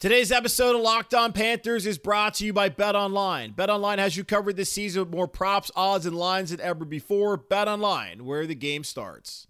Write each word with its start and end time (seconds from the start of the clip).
Today's 0.00 0.32
episode 0.32 0.76
of 0.76 0.80
Locked 0.80 1.12
On 1.12 1.30
Panthers 1.30 1.84
is 1.84 1.98
brought 1.98 2.32
to 2.36 2.46
you 2.46 2.54
by 2.54 2.70
Bet 2.70 2.96
Online. 2.96 3.50
Bet 3.50 3.68
Online 3.68 3.98
has 3.98 4.16
you 4.16 4.24
covered 4.24 4.56
this 4.56 4.72
season 4.72 5.02
with 5.02 5.10
more 5.10 5.28
props, 5.28 5.70
odds, 5.76 6.06
and 6.06 6.16
lines 6.16 6.48
than 6.52 6.60
ever 6.62 6.86
before. 6.86 7.36
Bet 7.36 7.68
Online, 7.68 8.24
where 8.24 8.46
the 8.46 8.54
game 8.54 8.82
starts. 8.82 9.46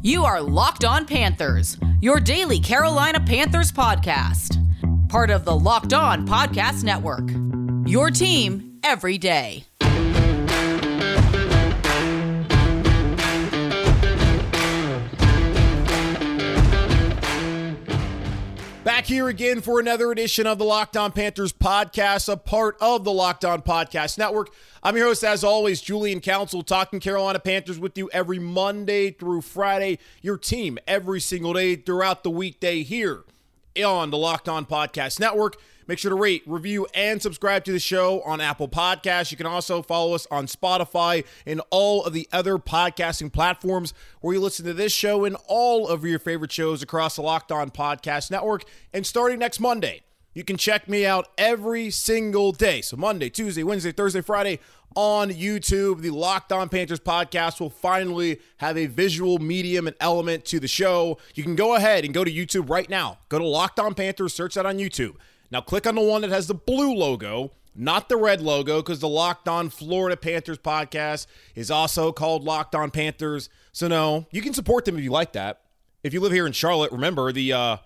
You 0.00 0.24
are 0.24 0.40
Locked 0.40 0.84
On 0.84 1.06
Panthers, 1.06 1.76
your 2.00 2.20
daily 2.20 2.60
Carolina 2.60 3.18
Panthers 3.18 3.72
podcast. 3.72 4.58
Part 5.08 5.28
of 5.28 5.44
the 5.44 5.58
Locked 5.58 5.92
On 5.92 6.24
Podcast 6.24 6.84
Network. 6.84 7.28
Your 7.90 8.12
team 8.12 8.78
every 8.84 9.18
day. 9.18 9.64
Back 18.82 19.04
here 19.04 19.28
again 19.28 19.60
for 19.60 19.78
another 19.78 20.10
edition 20.10 20.46
of 20.46 20.56
the 20.56 20.64
Locked 20.64 20.96
On 20.96 21.12
Panthers 21.12 21.52
podcast, 21.52 22.32
a 22.32 22.36
part 22.38 22.78
of 22.80 23.04
the 23.04 23.12
Locked 23.12 23.44
On 23.44 23.60
Podcast 23.60 24.16
Network. 24.16 24.54
I'm 24.82 24.96
your 24.96 25.08
host, 25.08 25.22
as 25.22 25.44
always, 25.44 25.82
Julian 25.82 26.20
Council, 26.20 26.62
talking 26.62 26.98
Carolina 26.98 27.40
Panthers 27.40 27.78
with 27.78 27.98
you 27.98 28.08
every 28.10 28.38
Monday 28.38 29.10
through 29.10 29.42
Friday. 29.42 29.98
Your 30.22 30.38
team 30.38 30.78
every 30.88 31.20
single 31.20 31.52
day 31.52 31.76
throughout 31.76 32.22
the 32.22 32.30
weekday 32.30 32.82
here 32.82 33.24
on 33.84 34.10
the 34.10 34.16
Locked 34.16 34.48
On 34.48 34.64
Podcast 34.64 35.20
Network. 35.20 35.56
Make 35.90 35.98
sure 35.98 36.10
to 36.10 36.14
rate, 36.14 36.44
review, 36.46 36.86
and 36.94 37.20
subscribe 37.20 37.64
to 37.64 37.72
the 37.72 37.80
show 37.80 38.22
on 38.22 38.40
Apple 38.40 38.68
Podcasts. 38.68 39.32
You 39.32 39.36
can 39.36 39.46
also 39.46 39.82
follow 39.82 40.14
us 40.14 40.24
on 40.30 40.46
Spotify 40.46 41.26
and 41.44 41.60
all 41.70 42.04
of 42.04 42.12
the 42.12 42.28
other 42.32 42.58
podcasting 42.58 43.32
platforms 43.32 43.92
where 44.20 44.32
you 44.32 44.40
listen 44.40 44.64
to 44.66 44.72
this 44.72 44.92
show 44.92 45.24
and 45.24 45.36
all 45.48 45.88
of 45.88 46.04
your 46.04 46.20
favorite 46.20 46.52
shows 46.52 46.80
across 46.80 47.16
the 47.16 47.22
Locked 47.22 47.50
On 47.50 47.72
Podcast 47.72 48.30
Network. 48.30 48.62
And 48.92 49.04
starting 49.04 49.40
next 49.40 49.58
Monday, 49.58 50.02
you 50.32 50.44
can 50.44 50.56
check 50.56 50.88
me 50.88 51.04
out 51.04 51.26
every 51.36 51.90
single 51.90 52.52
day. 52.52 52.82
So 52.82 52.96
Monday, 52.96 53.28
Tuesday, 53.28 53.64
Wednesday, 53.64 53.90
Thursday, 53.90 54.20
Friday 54.20 54.60
on 54.94 55.30
YouTube. 55.30 56.02
The 56.02 56.10
Locked 56.10 56.52
On 56.52 56.68
Panthers 56.68 57.00
podcast 57.00 57.58
will 57.58 57.68
finally 57.68 58.38
have 58.58 58.78
a 58.78 58.86
visual 58.86 59.40
medium 59.40 59.88
and 59.88 59.96
element 59.98 60.44
to 60.44 60.60
the 60.60 60.68
show. 60.68 61.18
You 61.34 61.42
can 61.42 61.56
go 61.56 61.74
ahead 61.74 62.04
and 62.04 62.14
go 62.14 62.22
to 62.22 62.30
YouTube 62.30 62.70
right 62.70 62.88
now. 62.88 63.18
Go 63.28 63.40
to 63.40 63.44
Locked 63.44 63.80
On 63.80 63.92
Panthers, 63.92 64.32
search 64.32 64.54
that 64.54 64.66
on 64.66 64.78
YouTube. 64.78 65.16
Now 65.50 65.60
click 65.60 65.86
on 65.86 65.94
the 65.94 66.00
one 66.00 66.22
that 66.22 66.30
has 66.30 66.46
the 66.46 66.54
blue 66.54 66.94
logo, 66.94 67.52
not 67.74 68.08
the 68.08 68.16
red 68.16 68.40
logo, 68.40 68.82
because 68.82 69.00
the 69.00 69.08
Locked 69.08 69.48
On 69.48 69.68
Florida 69.68 70.16
Panthers 70.16 70.58
podcast 70.58 71.26
is 71.54 71.70
also 71.70 72.12
called 72.12 72.44
Locked 72.44 72.74
On 72.74 72.90
Panthers. 72.90 73.48
So 73.72 73.88
no, 73.88 74.26
you 74.30 74.42
can 74.42 74.54
support 74.54 74.84
them 74.84 74.96
if 74.96 75.04
you 75.04 75.10
like 75.10 75.32
that. 75.32 75.62
If 76.02 76.14
you 76.14 76.20
live 76.20 76.32
here 76.32 76.46
in 76.46 76.52
Charlotte, 76.52 76.92
remember 76.92 77.32
the 77.32 77.52
uh 77.52 77.76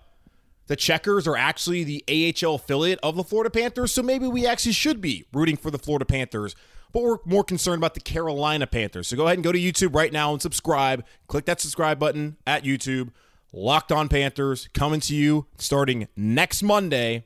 the 0.67 0.75
Checkers 0.75 1.27
are 1.27 1.37
actually 1.37 1.83
the 1.83 2.03
AHL 2.43 2.55
affiliate 2.55 2.99
of 3.03 3.15
the 3.15 3.23
Florida 3.23 3.51
Panthers, 3.51 3.91
so 3.91 4.01
maybe 4.01 4.27
we 4.27 4.47
actually 4.47 4.71
should 4.71 4.99
be 4.99 5.25
rooting 5.31 5.57
for 5.57 5.69
the 5.69 5.77
Florida 5.77 6.05
Panthers, 6.05 6.55
but 6.91 7.03
we're 7.03 7.17
more 7.23 7.43
concerned 7.43 7.77
about 7.77 7.93
the 7.93 7.99
Carolina 7.99 8.65
Panthers. 8.65 9.07
So 9.07 9.15
go 9.15 9.25
ahead 9.25 9.37
and 9.37 9.43
go 9.43 9.51
to 9.51 9.59
YouTube 9.59 9.93
right 9.93 10.11
now 10.11 10.33
and 10.33 10.41
subscribe. 10.41 11.05
Click 11.27 11.45
that 11.45 11.61
subscribe 11.61 11.99
button 11.99 12.37
at 12.47 12.63
YouTube. 12.63 13.09
Locked 13.53 13.91
on 13.91 14.09
Panthers 14.09 14.67
coming 14.73 14.99
to 15.01 15.15
you 15.15 15.45
starting 15.57 16.07
next 16.15 16.63
Monday 16.63 17.25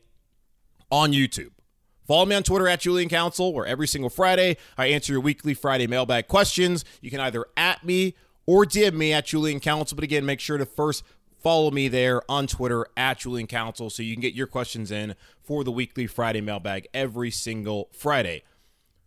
on 0.91 1.11
YouTube. 1.11 1.51
Follow 2.07 2.25
me 2.25 2.35
on 2.35 2.43
Twitter 2.43 2.67
at 2.67 2.79
Julian 2.79 3.07
Council, 3.07 3.53
where 3.53 3.65
every 3.65 3.87
single 3.87 4.09
Friday 4.09 4.57
I 4.77 4.87
answer 4.87 5.13
your 5.13 5.21
weekly 5.21 5.53
Friday 5.53 5.85
mailbag 5.85 6.27
questions. 6.27 6.83
You 7.01 7.11
can 7.11 7.19
either 7.19 7.45
at 7.55 7.83
me 7.83 8.15
or 8.47 8.65
DM 8.65 8.93
me 8.93 9.13
at 9.13 9.27
Julian 9.27 9.59
Council. 9.59 9.95
But 9.95 10.03
again, 10.03 10.25
make 10.25 10.39
sure 10.39 10.57
to 10.57 10.65
first 10.65 11.03
follow 11.37 11.69
me 11.69 11.87
there 11.87 12.23
on 12.29 12.47
Twitter 12.47 12.87
at 12.97 13.19
Julian 13.19 13.45
Council 13.45 13.91
so 13.91 14.01
you 14.01 14.15
can 14.15 14.21
get 14.21 14.33
your 14.33 14.47
questions 14.47 14.89
in 14.89 15.15
for 15.43 15.63
the 15.63 15.71
weekly 15.71 16.07
Friday 16.07 16.41
mailbag 16.41 16.87
every 16.93 17.29
single 17.29 17.89
Friday. 17.93 18.41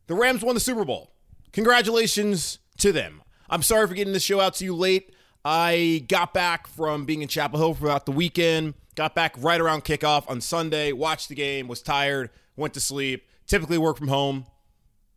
The 0.07 0.15
Rams 0.15 0.43
won 0.43 0.55
the 0.55 0.61
Super 0.61 0.85
Bowl. 0.85 1.11
Congratulations 1.53 2.61
to 2.79 2.93
them. 2.93 3.23
I'm 3.51 3.63
sorry 3.63 3.87
for 3.87 3.95
getting 3.95 4.13
this 4.13 4.23
show 4.23 4.41
out 4.41 4.55
to 4.55 4.65
you 4.65 4.75
late. 4.75 5.13
I 5.45 6.05
got 6.09 6.33
back 6.33 6.69
from 6.69 7.05
being 7.05 7.21
in 7.23 7.29
Chapel 7.29 7.59
Hill 7.59 7.75
throughout 7.75 8.07
the 8.07 8.13
weekend. 8.13 8.75
Got 8.95 9.15
back 9.15 9.35
right 9.39 9.61
around 9.61 9.85
kickoff 9.85 10.29
on 10.29 10.43
Sunday, 10.43 10.93
watched 10.93 11.31
the 11.31 11.35
game, 11.35 11.67
was 11.67 11.81
tired, 11.81 12.29
went 12.57 12.75
to 12.75 12.81
sleep. 12.81 13.27
Typically 13.47 13.79
work 13.79 13.97
from 13.99 14.09
home. 14.09 14.47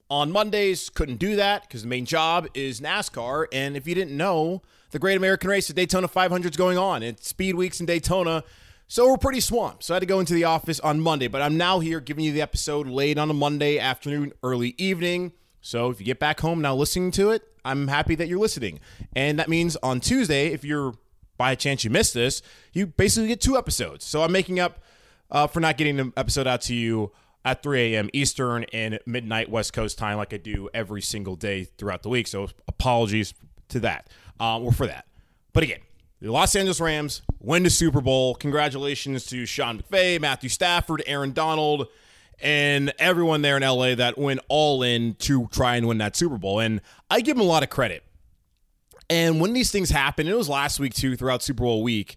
On 0.10 0.32
Mondays, 0.32 0.90
couldn't 0.90 1.18
do 1.18 1.36
that 1.36 1.64
because 1.64 1.82
the 1.82 1.88
main 1.88 2.06
job 2.06 2.48
is 2.54 2.80
NASCAR. 2.80 3.48
And 3.52 3.76
if 3.76 3.88
you 3.88 3.96
didn't 3.96 4.16
know, 4.16 4.62
the 4.92 5.00
Great 5.00 5.18
American 5.18 5.50
Race, 5.50 5.68
the 5.68 5.74
Daytona 5.74 6.08
500 6.08 6.52
is 6.52 6.58
going 6.58 6.78
on. 6.78 7.04
It's 7.04 7.28
Speed 7.28 7.56
Weeks 7.56 7.80
in 7.80 7.86
Daytona. 7.86 8.44
So 8.88 9.10
we're 9.10 9.18
pretty 9.18 9.40
swamped. 9.40 9.84
So 9.84 9.94
I 9.94 9.96
had 9.96 10.02
to 10.02 10.06
go 10.06 10.20
into 10.20 10.34
the 10.34 10.44
office 10.44 10.80
on 10.80 11.00
Monday. 11.00 11.28
But 11.28 11.42
I'm 11.42 11.58
now 11.58 11.80
here 11.80 12.00
giving 12.00 12.24
you 12.24 12.32
the 12.32 12.42
episode 12.42 12.88
late 12.88 13.18
on 13.18 13.30
a 13.30 13.34
Monday 13.34 13.80
afternoon, 13.80 14.32
early 14.44 14.76
evening. 14.78 15.34
So 15.60 15.90
if 15.90 16.00
you 16.00 16.06
get 16.06 16.20
back 16.20 16.40
home 16.40 16.62
now 16.62 16.76
listening 16.76 17.12
to 17.12 17.32
it, 17.32 17.44
I'm 17.66 17.88
happy 17.88 18.16
that 18.16 18.28
you're 18.28 18.40
listening. 18.40 18.80
And 19.16 19.40
that 19.40 19.50
means 19.50 19.76
on 19.78 20.00
Tuesday, 20.00 20.48
if 20.48 20.64
you're 20.64 20.94
by 21.38 21.56
chance 21.56 21.84
you 21.84 21.90
missed 21.90 22.14
this, 22.14 22.42
you 22.74 22.88
basically 22.88 23.28
get 23.28 23.42
two 23.42 23.58
episodes. 23.58 24.06
So 24.06 24.24
I'm 24.24 24.32
making 24.32 24.60
up 24.60 24.80
uh, 25.32 25.48
for 25.48 25.60
not 25.60 25.78
getting 25.78 25.98
the 25.98 26.14
episode 26.18 26.48
out 26.48 26.62
to 26.62 26.76
you 26.76 27.12
at 27.44 27.62
3 27.62 27.94
a.m. 27.94 28.10
Eastern 28.14 28.66
and 28.74 29.00
midnight 29.06 29.50
West 29.50 29.74
Coast 29.74 29.98
time, 29.98 30.18
like 30.18 30.34
I 30.34 30.38
do 30.38 30.70
every 30.74 31.02
single 31.02 31.36
day 31.36 31.66
throughout 31.78 32.04
the 32.04 32.10
week. 32.10 32.28
So 32.28 32.50
apologies 32.68 33.34
to 33.70 33.80
that 33.82 34.10
um, 34.40 34.64
or 34.64 34.72
for 34.72 34.88
that. 34.88 35.06
But 35.54 35.64
again, 35.64 35.80
the 36.22 36.32
Los 36.32 36.56
Angeles 36.56 36.82
Rams 36.82 37.22
win 37.40 37.64
the 37.64 37.70
Super 37.70 38.02
Bowl. 38.02 38.36
Congratulations 38.36 39.26
to 39.28 39.46
Sean 39.46 39.82
McVay, 39.82 40.20
Matthew 40.20 40.50
Stafford, 40.50 41.04
Aaron 41.06 41.34
Donald, 41.34 41.88
and 42.42 42.94
everyone 42.98 43.42
there 43.42 43.58
in 43.58 43.64
LA 43.64 43.96
that 43.96 44.18
went 44.18 44.40
all 44.48 44.82
in 44.82 45.14
to 45.16 45.48
try 45.52 45.76
and 45.76 45.88
win 45.88 46.00
that 46.00 46.16
Super 46.16 46.38
Bowl. 46.38 46.60
And 46.60 46.82
I 47.10 47.22
give 47.22 47.38
them 47.38 47.46
a 47.46 47.50
lot 47.50 47.64
of 47.64 47.70
credit 47.70 48.04
and 49.10 49.40
when 49.40 49.54
these 49.54 49.72
things 49.72 49.90
happen, 49.90 50.28
it 50.28 50.38
was 50.38 50.50
last 50.50 50.80
week 50.80 50.94
too, 50.94 51.16
throughout 51.16 51.44
Super 51.44 51.64
Bowl 51.64 51.84
week, 51.84 52.16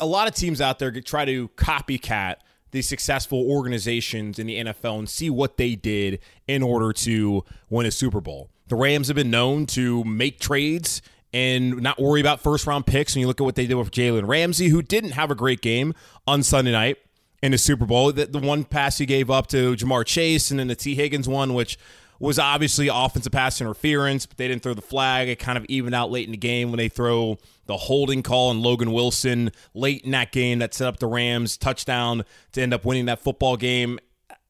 a 0.00 0.06
lot 0.06 0.28
of 0.28 0.34
teams 0.34 0.60
out 0.60 0.78
there 0.78 0.90
try 1.00 1.24
to 1.24 1.48
copycat 1.50 2.36
these 2.70 2.88
successful 2.88 3.48
organizations 3.48 4.38
in 4.38 4.48
the 4.48 4.64
NFL 4.64 4.98
and 4.98 5.08
see 5.08 5.30
what 5.30 5.56
they 5.56 5.76
did 5.76 6.18
in 6.48 6.62
order 6.62 6.92
to 6.92 7.44
win 7.70 7.86
a 7.86 7.90
Super 7.90 8.20
Bowl. 8.20 8.50
The 8.66 8.74
Rams 8.74 9.08
have 9.08 9.14
been 9.14 9.30
known 9.30 9.66
to 9.66 10.02
make 10.04 10.40
trades 10.40 11.00
and 11.32 11.80
not 11.82 12.00
worry 12.00 12.20
about 12.20 12.40
first 12.40 12.66
round 12.66 12.86
picks. 12.86 13.14
And 13.14 13.20
you 13.20 13.26
look 13.26 13.40
at 13.40 13.44
what 13.44 13.54
they 13.54 13.66
did 13.66 13.74
with 13.74 13.90
Jalen 13.90 14.26
Ramsey, 14.26 14.68
who 14.68 14.82
didn't 14.82 15.12
have 15.12 15.30
a 15.30 15.34
great 15.34 15.60
game 15.60 15.94
on 16.26 16.42
Sunday 16.42 16.72
night 16.72 16.98
in 17.42 17.52
the 17.52 17.58
Super 17.58 17.86
Bowl. 17.86 18.12
The, 18.12 18.26
the 18.26 18.38
one 18.38 18.64
pass 18.64 18.98
he 18.98 19.06
gave 19.06 19.30
up 19.30 19.48
to 19.48 19.74
Ja'Marr 19.74 20.06
Chase 20.06 20.50
and 20.50 20.58
then 20.58 20.68
the 20.68 20.74
Tee 20.74 20.94
Higgins 20.94 21.28
one, 21.28 21.54
which 21.54 21.78
was 22.18 22.38
obviously 22.38 22.88
offensive 22.88 23.32
pass 23.32 23.60
interference, 23.60 24.26
but 24.26 24.36
they 24.36 24.48
didn't 24.48 24.62
throw 24.62 24.74
the 24.74 24.82
flag. 24.82 25.28
It 25.28 25.38
kind 25.38 25.58
of 25.58 25.64
evened 25.66 25.94
out 25.94 26.10
late 26.10 26.26
in 26.26 26.32
the 26.32 26.36
game 26.36 26.70
when 26.70 26.78
they 26.78 26.88
throw 26.88 27.38
the 27.66 27.76
holding 27.76 28.22
call 28.22 28.50
on 28.50 28.62
Logan 28.62 28.92
Wilson 28.92 29.50
late 29.74 30.02
in 30.02 30.12
that 30.12 30.32
game 30.32 30.58
that 30.60 30.74
set 30.74 30.86
up 30.86 30.98
the 30.98 31.06
Rams 31.06 31.56
touchdown 31.56 32.24
to 32.52 32.62
end 32.62 32.74
up 32.74 32.84
winning 32.84 33.06
that 33.06 33.20
football 33.20 33.56
game. 33.56 33.98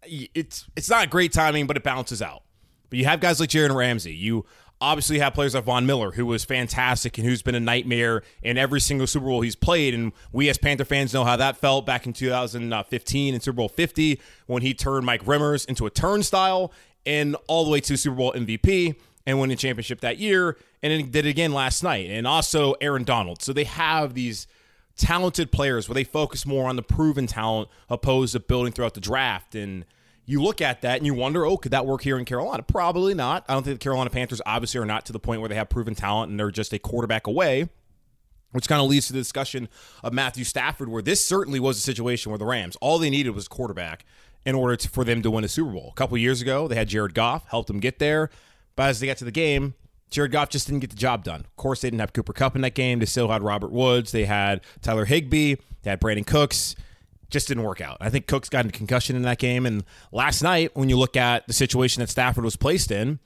It's 0.02 0.66
it's 0.76 0.90
not 0.90 1.08
great 1.10 1.32
timing, 1.32 1.66
but 1.66 1.76
it 1.76 1.82
balances 1.82 2.20
out. 2.20 2.42
But 2.90 2.98
you 2.98 3.06
have 3.06 3.20
guys 3.20 3.40
like 3.40 3.48
Jalen 3.48 3.74
Ramsey. 3.74 4.14
You 4.14 4.44
obviously 4.80 5.18
have 5.18 5.32
players 5.32 5.54
like 5.54 5.64
Von 5.64 5.86
Miller, 5.86 6.12
who 6.12 6.26
was 6.26 6.44
fantastic 6.44 7.16
and 7.16 7.26
who's 7.26 7.42
been 7.42 7.54
a 7.54 7.60
nightmare 7.60 8.22
in 8.42 8.58
every 8.58 8.80
single 8.80 9.06
Super 9.06 9.26
Bowl 9.26 9.40
he's 9.40 9.56
played. 9.56 9.94
And 9.94 10.12
we 10.32 10.48
as 10.50 10.58
Panther 10.58 10.84
fans 10.84 11.14
know 11.14 11.24
how 11.24 11.36
that 11.36 11.56
felt 11.56 11.86
back 11.86 12.06
in 12.06 12.12
2015 12.12 13.34
in 13.34 13.40
Super 13.40 13.56
Bowl 13.56 13.68
50 13.68 14.20
when 14.46 14.62
he 14.62 14.74
turned 14.74 15.06
Mike 15.06 15.24
Remmers 15.24 15.66
into 15.66 15.86
a 15.86 15.90
turnstile 15.90 16.72
and 17.06 17.36
all 17.46 17.64
the 17.64 17.70
way 17.70 17.80
to 17.80 17.96
Super 17.96 18.16
Bowl 18.16 18.32
MVP 18.32 18.96
and 19.26 19.40
winning 19.40 19.56
championship 19.56 20.00
that 20.00 20.18
year, 20.18 20.56
and 20.82 20.92
then 20.92 21.10
did 21.10 21.26
it 21.26 21.30
again 21.30 21.52
last 21.52 21.82
night. 21.82 22.10
And 22.10 22.26
also 22.26 22.74
Aaron 22.80 23.04
Donald. 23.04 23.42
So 23.42 23.52
they 23.52 23.64
have 23.64 24.14
these 24.14 24.46
talented 24.96 25.50
players 25.50 25.88
where 25.88 25.94
they 25.94 26.04
focus 26.04 26.46
more 26.46 26.68
on 26.68 26.76
the 26.76 26.82
proven 26.82 27.26
talent 27.26 27.68
opposed 27.88 28.32
to 28.32 28.40
building 28.40 28.72
throughout 28.72 28.94
the 28.94 29.00
draft. 29.00 29.54
And 29.54 29.84
you 30.26 30.42
look 30.42 30.60
at 30.60 30.82
that 30.82 30.98
and 30.98 31.06
you 31.06 31.14
wonder, 31.14 31.44
oh, 31.44 31.56
could 31.56 31.72
that 31.72 31.86
work 31.86 32.02
here 32.02 32.18
in 32.18 32.24
Carolina? 32.24 32.62
Probably 32.62 33.14
not. 33.14 33.44
I 33.48 33.54
don't 33.54 33.62
think 33.62 33.80
the 33.80 33.84
Carolina 33.84 34.10
Panthers 34.10 34.40
obviously 34.46 34.80
are 34.80 34.86
not 34.86 35.06
to 35.06 35.12
the 35.12 35.18
point 35.18 35.40
where 35.40 35.48
they 35.48 35.54
have 35.54 35.68
proven 35.68 35.94
talent 35.94 36.30
and 36.30 36.38
they're 36.38 36.50
just 36.50 36.72
a 36.72 36.78
quarterback 36.78 37.26
away. 37.26 37.68
Which 38.52 38.68
kind 38.68 38.80
of 38.80 38.88
leads 38.88 39.08
to 39.08 39.12
the 39.12 39.18
discussion 39.18 39.68
of 40.04 40.12
Matthew 40.12 40.44
Stafford, 40.44 40.88
where 40.88 41.02
this 41.02 41.26
certainly 41.26 41.58
was 41.58 41.76
a 41.76 41.80
situation 41.80 42.30
where 42.30 42.38
the 42.38 42.44
Rams, 42.44 42.76
all 42.80 43.00
they 43.00 43.10
needed 43.10 43.30
was 43.30 43.48
quarterback 43.48 44.04
in 44.46 44.54
order 44.54 44.76
to, 44.76 44.88
for 44.88 45.04
them 45.04 45.22
to 45.22 45.30
win 45.30 45.44
a 45.44 45.48
Super 45.48 45.70
Bowl. 45.72 45.90
A 45.92 45.94
couple 45.94 46.16
years 46.18 46.42
ago, 46.42 46.68
they 46.68 46.74
had 46.74 46.88
Jared 46.88 47.14
Goff, 47.14 47.46
helped 47.48 47.68
them 47.68 47.80
get 47.80 47.98
there. 47.98 48.30
But 48.76 48.90
as 48.90 49.00
they 49.00 49.06
got 49.06 49.16
to 49.18 49.24
the 49.24 49.30
game, 49.30 49.74
Jared 50.10 50.32
Goff 50.32 50.50
just 50.50 50.66
didn't 50.66 50.80
get 50.80 50.90
the 50.90 50.96
job 50.96 51.24
done. 51.24 51.40
Of 51.40 51.56
course, 51.56 51.80
they 51.80 51.88
didn't 51.88 52.00
have 52.00 52.12
Cooper 52.12 52.32
Kupp 52.32 52.54
in 52.54 52.62
that 52.62 52.74
game. 52.74 52.98
They 52.98 53.06
still 53.06 53.28
had 53.28 53.42
Robert 53.42 53.72
Woods. 53.72 54.12
They 54.12 54.24
had 54.24 54.60
Tyler 54.82 55.06
Higbee. 55.06 55.56
They 55.82 55.90
had 55.90 56.00
Brandin 56.00 56.26
Cooks. 56.26 56.76
Just 57.30 57.48
didn't 57.48 57.64
work 57.64 57.80
out. 57.80 57.96
I 58.00 58.10
think 58.10 58.26
Cooks 58.26 58.48
got 58.48 58.66
a 58.66 58.70
concussion 58.70 59.16
in 59.16 59.22
that 59.22 59.38
game. 59.38 59.66
And 59.66 59.84
last 60.12 60.42
night, 60.42 60.70
when 60.74 60.88
you 60.88 60.96
look 60.96 61.16
at 61.16 61.46
the 61.46 61.52
situation 61.52 62.00
that 62.00 62.10
Stafford 62.10 62.44
was 62.44 62.56
placed 62.56 62.90
in, 62.90 63.18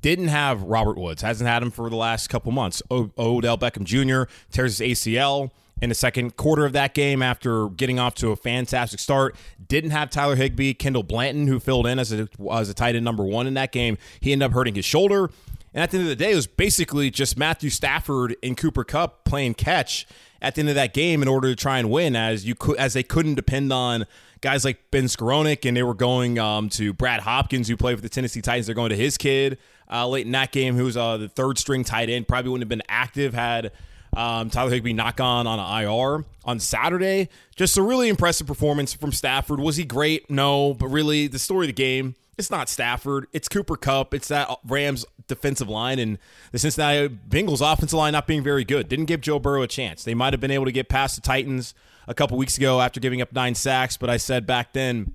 didn't 0.00 0.28
have 0.28 0.62
Robert 0.62 0.96
Woods. 0.96 1.20
Hasn't 1.22 1.48
had 1.48 1.62
him 1.62 1.70
for 1.70 1.90
the 1.90 1.96
last 1.96 2.28
couple 2.28 2.52
months. 2.52 2.82
O- 2.90 3.10
Odell 3.18 3.58
Beckham 3.58 3.84
Jr. 3.84 4.32
tears 4.50 4.78
his 4.78 4.98
ACL 4.98 5.50
in 5.80 5.88
the 5.88 5.94
second 5.94 6.36
quarter 6.36 6.64
of 6.64 6.72
that 6.72 6.94
game 6.94 7.22
after 7.22 7.68
getting 7.68 7.98
off 7.98 8.14
to 8.16 8.30
a 8.30 8.36
fantastic 8.36 9.00
start. 9.00 9.36
Didn't 9.68 9.90
have 9.90 10.10
Tyler 10.10 10.36
Higbee, 10.36 10.74
Kendall 10.74 11.02
Blanton, 11.02 11.46
who 11.46 11.60
filled 11.60 11.86
in 11.86 11.98
as 11.98 12.12
a, 12.12 12.28
as 12.52 12.68
a 12.68 12.74
tight 12.74 12.96
end 12.96 13.04
number 13.04 13.24
one 13.24 13.46
in 13.46 13.54
that 13.54 13.72
game. 13.72 13.98
He 14.20 14.32
ended 14.32 14.46
up 14.46 14.52
hurting 14.52 14.74
his 14.74 14.84
shoulder. 14.84 15.30
And 15.72 15.82
at 15.82 15.90
the 15.90 15.98
end 15.98 16.06
of 16.06 16.08
the 16.08 16.16
day, 16.16 16.32
it 16.32 16.36
was 16.36 16.48
basically 16.48 17.10
just 17.10 17.38
Matthew 17.38 17.70
Stafford 17.70 18.34
and 18.42 18.56
Cooper 18.56 18.82
Kupp 18.82 19.24
playing 19.24 19.54
catch 19.54 20.06
at 20.42 20.54
the 20.54 20.60
end 20.60 20.68
of 20.68 20.74
that 20.74 20.92
game 20.92 21.22
in 21.22 21.28
order 21.28 21.48
to 21.48 21.56
try 21.56 21.78
and 21.78 21.90
win, 21.90 22.16
as 22.16 22.44
you 22.44 22.54
could, 22.54 22.76
as 22.76 22.94
they 22.94 23.02
couldn't 23.02 23.34
depend 23.34 23.72
on 23.72 24.06
guys 24.40 24.64
like 24.64 24.90
Ben 24.90 25.04
Skowronek, 25.04 25.66
and 25.66 25.76
they 25.76 25.82
were 25.82 25.94
going 25.94 26.38
um, 26.38 26.68
to 26.70 26.92
Brad 26.92 27.20
Hopkins, 27.20 27.68
who 27.68 27.76
played 27.76 27.96
for 27.96 28.02
the 28.02 28.08
Tennessee 28.08 28.40
Titans. 28.40 28.66
They're 28.66 28.74
going 28.74 28.90
to 28.90 28.96
his 28.96 29.16
kid 29.16 29.58
uh, 29.90 30.08
late 30.08 30.26
in 30.26 30.32
that 30.32 30.50
game, 30.50 30.76
who's 30.76 30.96
uh, 30.96 31.18
the 31.18 31.28
third 31.28 31.58
string 31.58 31.84
tight 31.84 32.08
end. 32.08 32.26
Probably 32.26 32.50
wouldn't 32.50 32.62
have 32.62 32.68
been 32.68 32.82
active 32.88 33.34
had 33.34 33.70
um, 34.16 34.50
Tyler 34.50 34.70
Higbee 34.70 34.92
knock 34.92 35.20
on 35.20 35.46
on 35.46 35.58
IR 35.82 36.24
on 36.44 36.58
Saturday. 36.60 37.28
Just 37.56 37.76
a 37.76 37.82
really 37.82 38.08
impressive 38.08 38.46
performance 38.46 38.92
from 38.92 39.12
Stafford. 39.12 39.60
Was 39.60 39.76
he 39.76 39.84
great? 39.84 40.30
No, 40.30 40.74
but 40.74 40.88
really 40.88 41.26
the 41.26 41.38
story 41.38 41.66
of 41.66 41.68
the 41.68 41.72
game. 41.72 42.16
It's 42.36 42.50
not 42.50 42.68
Stafford. 42.68 43.26
It's 43.32 43.48
Cooper 43.48 43.76
Kupp. 43.76 44.14
It's 44.14 44.28
that 44.28 44.48
Rams 44.66 45.04
defensive 45.26 45.68
line 45.68 45.98
and 45.98 46.18
the 46.52 46.58
Cincinnati 46.58 47.08
Bengals 47.08 47.60
offensive 47.60 47.98
line 47.98 48.12
not 48.12 48.26
being 48.26 48.42
very 48.42 48.64
good. 48.64 48.88
Didn't 48.88 49.04
give 49.04 49.20
Joe 49.20 49.38
Burrow 49.38 49.62
a 49.62 49.68
chance. 49.68 50.02
They 50.02 50.14
might 50.14 50.32
have 50.32 50.40
been 50.40 50.50
able 50.50 50.64
to 50.64 50.72
get 50.72 50.88
past 50.88 51.14
the 51.16 51.20
Titans 51.20 51.74
a 52.08 52.14
couple 52.14 52.36
weeks 52.36 52.56
ago 52.56 52.80
after 52.80 52.98
giving 52.98 53.20
up 53.20 53.32
nine 53.32 53.54
sacks, 53.54 53.96
but 53.96 54.10
I 54.10 54.16
said 54.16 54.46
back 54.46 54.72
then, 54.72 55.14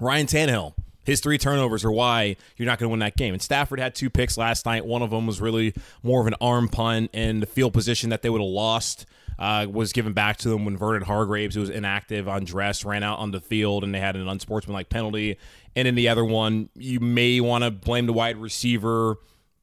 Ryan 0.00 0.26
Tannehill 0.26 0.74
his 1.08 1.20
three 1.20 1.38
turnovers 1.38 1.86
are 1.86 1.90
why 1.90 2.36
you're 2.58 2.66
not 2.66 2.78
going 2.78 2.86
to 2.86 2.90
win 2.90 3.00
that 3.00 3.16
game. 3.16 3.32
And 3.32 3.42
Stafford 3.42 3.80
had 3.80 3.94
two 3.94 4.10
picks 4.10 4.36
last 4.36 4.66
night. 4.66 4.84
One 4.84 5.00
of 5.00 5.08
them 5.08 5.26
was 5.26 5.40
really 5.40 5.72
more 6.02 6.20
of 6.20 6.26
an 6.26 6.34
arm 6.38 6.68
punt, 6.68 7.10
and 7.14 7.40
the 7.40 7.46
field 7.46 7.72
position 7.72 8.10
that 8.10 8.20
they 8.20 8.28
would 8.28 8.42
have 8.42 8.50
lost 8.50 9.06
uh, 9.38 9.66
was 9.70 9.94
given 9.94 10.12
back 10.12 10.36
to 10.36 10.50
them 10.50 10.66
when 10.66 10.76
Vernon 10.76 11.00
Hargreaves, 11.00 11.54
who 11.54 11.62
was 11.62 11.70
inactive 11.70 12.28
on 12.28 12.44
dress, 12.44 12.84
ran 12.84 13.02
out 13.02 13.20
on 13.20 13.30
the 13.30 13.40
field, 13.40 13.84
and 13.84 13.94
they 13.94 14.00
had 14.00 14.16
an 14.16 14.28
unsportsmanlike 14.28 14.90
penalty. 14.90 15.38
And 15.74 15.88
in 15.88 15.94
the 15.94 16.10
other 16.10 16.26
one, 16.26 16.68
you 16.74 17.00
may 17.00 17.40
want 17.40 17.64
to 17.64 17.70
blame 17.70 18.04
the 18.04 18.12
wide 18.12 18.36
receiver, 18.36 19.16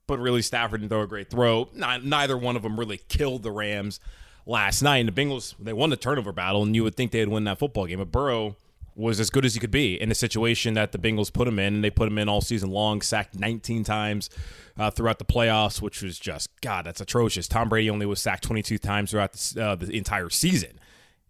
but 0.07 0.17
really 0.17 0.41
Stafford 0.41 0.81
didn't 0.81 0.89
throw 0.89 1.03
a 1.03 1.07
great 1.07 1.29
throw. 1.29 1.69
Not, 1.75 2.03
neither 2.03 2.35
one 2.39 2.55
of 2.55 2.63
them 2.63 2.79
really 2.79 3.01
killed 3.07 3.43
the 3.43 3.51
Rams 3.51 3.99
last 4.47 4.81
night. 4.81 4.97
And 4.97 5.09
the 5.09 5.11
Bengals, 5.11 5.53
they 5.59 5.73
won 5.73 5.91
the 5.91 5.95
turnover 5.95 6.31
battle, 6.31 6.63
and 6.63 6.75
you 6.75 6.83
would 6.83 6.95
think 6.95 7.11
they'd 7.11 7.27
win 7.27 7.43
that 7.43 7.59
football 7.59 7.85
game. 7.85 7.99
But 7.99 8.11
Burrow 8.11 8.55
was 8.95 9.19
as 9.19 9.29
good 9.29 9.45
as 9.45 9.53
he 9.53 9.59
could 9.59 9.71
be 9.71 9.99
in 9.99 10.09
the 10.09 10.15
situation 10.15 10.73
that 10.73 10.91
the 10.91 10.97
Bengals 10.97 11.31
put 11.31 11.47
him 11.47 11.59
in. 11.59 11.75
And 11.75 11.83
they 11.83 11.89
put 11.89 12.07
him 12.07 12.17
in 12.17 12.29
all 12.29 12.41
season 12.41 12.71
long, 12.71 13.01
sacked 13.01 13.37
19 13.37 13.83
times 13.83 14.29
uh, 14.77 14.89
throughout 14.89 15.19
the 15.19 15.25
playoffs, 15.25 15.81
which 15.81 16.01
was 16.01 16.17
just, 16.17 16.49
God, 16.61 16.85
that's 16.85 17.01
atrocious. 17.01 17.47
Tom 17.47 17.69
Brady 17.69 17.89
only 17.89 18.05
was 18.05 18.21
sacked 18.21 18.43
22 18.43 18.77
times 18.77 19.11
throughout 19.11 19.33
the, 19.33 19.63
uh, 19.63 19.75
the 19.75 19.95
entire 19.95 20.29
season. 20.29 20.79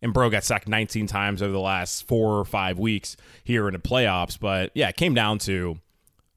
And 0.01 0.13
Bro 0.13 0.29
got 0.29 0.43
sacked 0.43 0.67
19 0.67 1.07
times 1.07 1.41
over 1.41 1.51
the 1.51 1.59
last 1.59 2.07
four 2.07 2.37
or 2.37 2.45
five 2.45 2.77
weeks 2.77 3.17
here 3.43 3.67
in 3.67 3.73
the 3.73 3.79
playoffs. 3.79 4.39
But 4.39 4.71
yeah, 4.75 4.89
it 4.89 4.97
came 4.97 5.15
down 5.15 5.39
to 5.39 5.79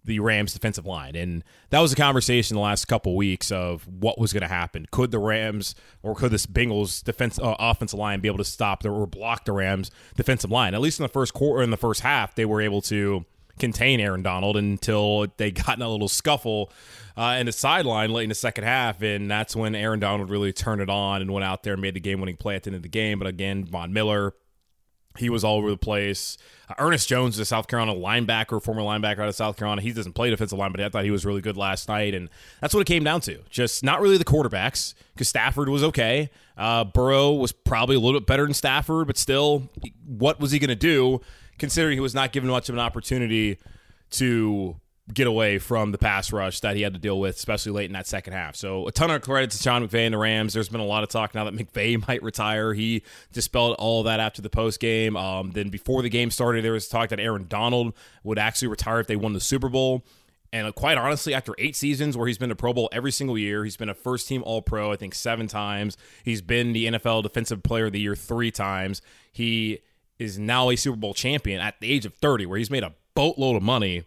the 0.09 0.19
Rams 0.19 0.53
defensive 0.53 0.87
line. 0.87 1.15
And 1.15 1.45
that 1.71 1.79
was 1.79 1.93
a 1.93 1.97
conversation 1.97 2.57
the 2.57 2.61
last 2.61 2.87
couple 2.87 3.15
weeks 3.15 3.53
of 3.53 3.87
what 3.87 4.19
was 4.19 4.33
going 4.33 4.43
to 4.43 4.49
happen. 4.49 4.87
Could 4.91 5.13
the 5.13 5.21
Rams 5.21 5.77
or 6.03 6.17
could 6.17 6.33
this 6.33 6.47
Bengals 6.47 7.05
defense 7.05 7.39
uh, 7.39 7.55
offensive 7.61 7.99
line 7.99 8.21
be 8.21 8.29
able 8.29 8.39
to 8.39 8.45
stop 8.45 8.83
the, 8.83 8.91
or 8.91 9.07
block 9.07 9.45
the 9.45 9.53
Rams 9.53 9.93
defensive 10.17 10.51
line? 10.51 10.75
At 10.75 10.81
least 10.81 10.99
in 10.99 11.05
the 11.05 11.09
first 11.09 11.33
quarter, 11.33 11.63
in 11.63 11.71
the 11.71 11.77
first 11.77 12.01
half, 12.01 12.35
they 12.35 12.45
were 12.45 12.61
able 12.61 12.83
to 12.83 13.25
contain 13.59 14.01
Aaron 14.01 14.23
Donald 14.23 14.57
until 14.57 15.27
they 15.37 15.51
got 15.51 15.77
in 15.77 15.83
a 15.83 15.89
little 15.89 16.09
scuffle 16.09 16.73
uh, 17.17 17.37
in 17.39 17.47
the 17.47 17.53
sideline 17.53 18.11
late 18.11 18.23
in 18.23 18.29
the 18.29 18.35
second 18.35 18.65
half, 18.65 19.03
and 19.03 19.29
that's 19.29 19.57
when 19.57 19.75
Aaron 19.75 19.99
Donald 19.99 20.31
really 20.31 20.53
turned 20.53 20.81
it 20.81 20.89
on 20.89 21.21
and 21.21 21.33
went 21.33 21.45
out 21.45 21.65
there 21.65 21.73
and 21.73 21.83
made 21.83 21.95
the 21.95 22.01
game-winning 22.01 22.37
play 22.37 22.55
at 22.55 22.63
the 22.63 22.69
end 22.69 22.77
of 22.77 22.83
the 22.83 22.89
game. 22.89 23.19
But 23.19 23.27
again, 23.27 23.65
Von 23.65 23.93
Miller 23.93 24.33
he 25.19 25.31
was 25.31 25.45
all 25.45 25.59
over 25.59 25.71
the 25.71 25.77
place. 25.77 26.39
Uh, 26.69 26.75
Ernest 26.79 27.09
Jones, 27.09 27.37
the 27.37 27.45
South 27.45 27.69
Carolina 27.69 27.99
linebacker, 27.99 28.63
former 28.63 28.83
linebacker 28.83 29.21
out 29.21 29.29
of 29.29 29.35
South 29.35 29.57
Carolina. 29.57 29.83
He 29.83 29.93
doesn't 29.93 30.13
play 30.13 30.31
defensive 30.31 30.59
line, 30.59 30.73
but 30.73 30.81
I 30.81 30.89
thought 30.89 31.05
he 31.05 31.11
was 31.11 31.25
really 31.25 31.41
good 31.41 31.57
last 31.57 31.89
night. 31.89 32.15
And 32.15 32.29
that's 32.61 32.75
what 32.75 32.81
it 32.81 32.87
came 32.87 33.05
down 33.05 33.21
to. 33.23 33.39
Just 33.51 33.83
not 33.83 34.01
really 34.01 34.19
the 34.19 34.25
quarterbacks, 34.25 34.95
because 35.15 35.29
Stafford 35.29 35.69
was 35.69 35.83
okay. 35.85 36.31
Uh, 36.57 36.85
Burrow 36.85 37.33
was 37.33 37.53
probably 37.53 37.97
a 37.97 38.01
little 38.01 38.21
bit 38.21 38.27
better 38.27 38.45
than 38.45 38.55
Stafford, 38.55 39.07
but 39.07 39.17
still, 39.17 39.69
what 40.07 40.41
was 40.41 40.51
he 40.51 40.59
going 40.59 40.69
to 40.69 40.77
do 40.77 41.21
considering 41.59 41.97
he 41.97 42.01
was 42.01 42.15
not 42.15 42.33
given 42.33 42.49
much 42.49 42.69
of 42.69 42.75
an 42.75 42.81
opportunity 42.81 43.59
to 44.11 44.77
get 45.13 45.27
away 45.27 45.59
from 45.59 45.93
the 45.93 45.99
pass 45.99 46.33
rush 46.33 46.61
that 46.61 46.77
he 46.77 46.83
had 46.83 46.93
to 46.93 46.99
deal 46.99 47.19
with, 47.19 47.37
especially 47.37 47.73
late 47.73 47.87
in 47.87 47.93
that 47.93 48.07
second 48.07 48.35
half. 48.35 48.57
So 48.57 48.87
a 48.87 48.93
ton 48.93 49.11
of 49.11 49.23
credit 49.23 49.51
to 49.53 49.59
Sean 49.59 49.87
McVay 49.87 50.07
and 50.07 50.15
the 50.15 50.19
Rams. 50.19 50.53
There's 50.53 50.69
been 50.69 50.81
a 50.81 50.87
lot 50.87 51.03
of 51.03 51.09
talk 51.09 51.35
now 51.35 51.45
that 51.45 51.55
McVay 51.55 52.07
might 52.09 52.23
retire. 52.23 52.75
He 52.75 53.03
dispelled 53.33 53.77
all 53.79 54.03
that 54.05 54.21
after 54.21 54.43
the 54.43 54.51
post 54.51 54.81
game. 54.81 55.17
Um, 55.17 55.53
then 55.53 55.71
before 55.71 56.03
the 56.03 56.11
game 56.11 56.31
started, 56.31 56.65
there 56.65 56.73
was 56.73 56.89
talk 56.89 57.09
that 57.11 57.21
Aaron 57.21 57.47
Donald 57.49 57.95
would 58.23 58.39
actually 58.39 58.69
retire 58.69 59.01
if 59.01 59.07
they 59.07 59.17
won 59.17 59.33
the 59.33 59.41
Super 59.41 59.69
Bowl. 59.69 60.05
And 60.53 60.75
quite 60.75 60.97
honestly, 60.97 61.35
after 61.35 61.55
eight 61.59 61.77
seasons 61.77 62.17
where 62.17 62.27
he's 62.27 62.39
been 62.39 62.51
a 62.51 62.57
Pro 62.57 62.73
Bowl 62.73 62.89
every 62.91 63.13
single 63.13 63.37
year, 63.37 63.65
he's 63.65 63.77
been 63.77 63.91
a 63.91 63.95
first 63.95 64.29
team 64.29 64.43
All 64.45 64.63
Pro, 64.63 64.93
I 64.93 64.97
think 64.97 65.15
seven 65.15 65.47
times. 65.47 65.97
He's 66.25 66.41
been 66.41 66.73
the 66.73 66.87
NFL 66.87 67.23
Defensive 67.23 67.63
Player 67.63 67.87
of 67.87 67.93
the 67.93 68.01
Year 68.01 68.17
three 68.17 68.51
times. 68.51 69.03
He 69.31 69.81
is 70.19 70.39
now 70.39 70.71
a 70.71 70.77
Super 70.77 70.97
Bowl 70.97 71.13
champion 71.13 71.61
at 71.61 71.81
the 71.81 71.93
age 71.93 72.07
of 72.07 72.15
30, 72.15 72.47
where 72.47 72.59
he's 72.59 72.71
made 72.71 72.83
a 72.83 72.95
boatload 73.15 73.57
of 73.57 73.63
money 73.63 74.05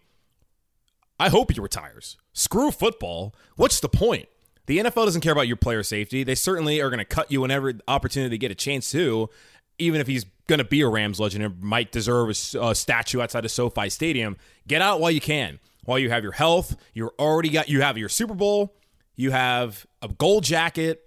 I 1.22 1.30
hope 1.30 1.52
he 1.52 1.62
retires. 1.62 2.18
Screw 2.34 2.72
football. 2.72 3.36
What's 3.56 3.80
the 3.80 3.88
point? 3.88 4.28
The 4.66 4.80
NFL 4.80 5.06
doesn't 5.06 5.22
care 5.22 5.32
about 5.32 5.48
your 5.48 5.56
player 5.56 5.84
safety. 5.84 6.24
They 6.24 6.34
certainly 6.34 6.82
are 6.82 6.90
going 6.90 6.98
to 6.98 7.06
cut 7.06 7.32
you 7.32 7.42
whenever 7.42 7.74
opportunity 7.88 8.32
they 8.32 8.40
get 8.40 8.50
a 8.50 8.56
chance 8.56 8.90
to, 8.94 9.30
even 9.78 10.02
if 10.02 10.08
he's 10.08 10.26
going 10.48 10.58
to 10.58 10.66
be 10.66 10.82
a 10.82 10.88
Rams 10.88 11.20
legend 11.20 11.44
and 11.44 11.62
might 11.62 11.92
deserve 11.92 12.30
a, 12.30 12.60
a 12.60 12.74
statue 12.74 13.22
outside 13.22 13.46
of 13.46 13.52
SoFi 13.52 13.88
Stadium. 13.92 14.36
Get 14.68 14.82
out 14.82 15.00
while 15.00 15.12
you 15.12 15.22
can. 15.22 15.60
While 15.84 16.00
you 16.00 16.10
have 16.10 16.24
your 16.24 16.32
health, 16.32 16.76
you're 16.96 17.14
already 17.20 17.50
got 17.50 17.70
you 17.70 17.82
have 17.82 18.00
your 18.00 18.10
Super 18.10 18.34
Bowl, 18.34 18.74
you 19.16 19.30
have 19.30 19.86
a 20.02 20.08
gold 20.08 20.44
jacket, 20.44 21.04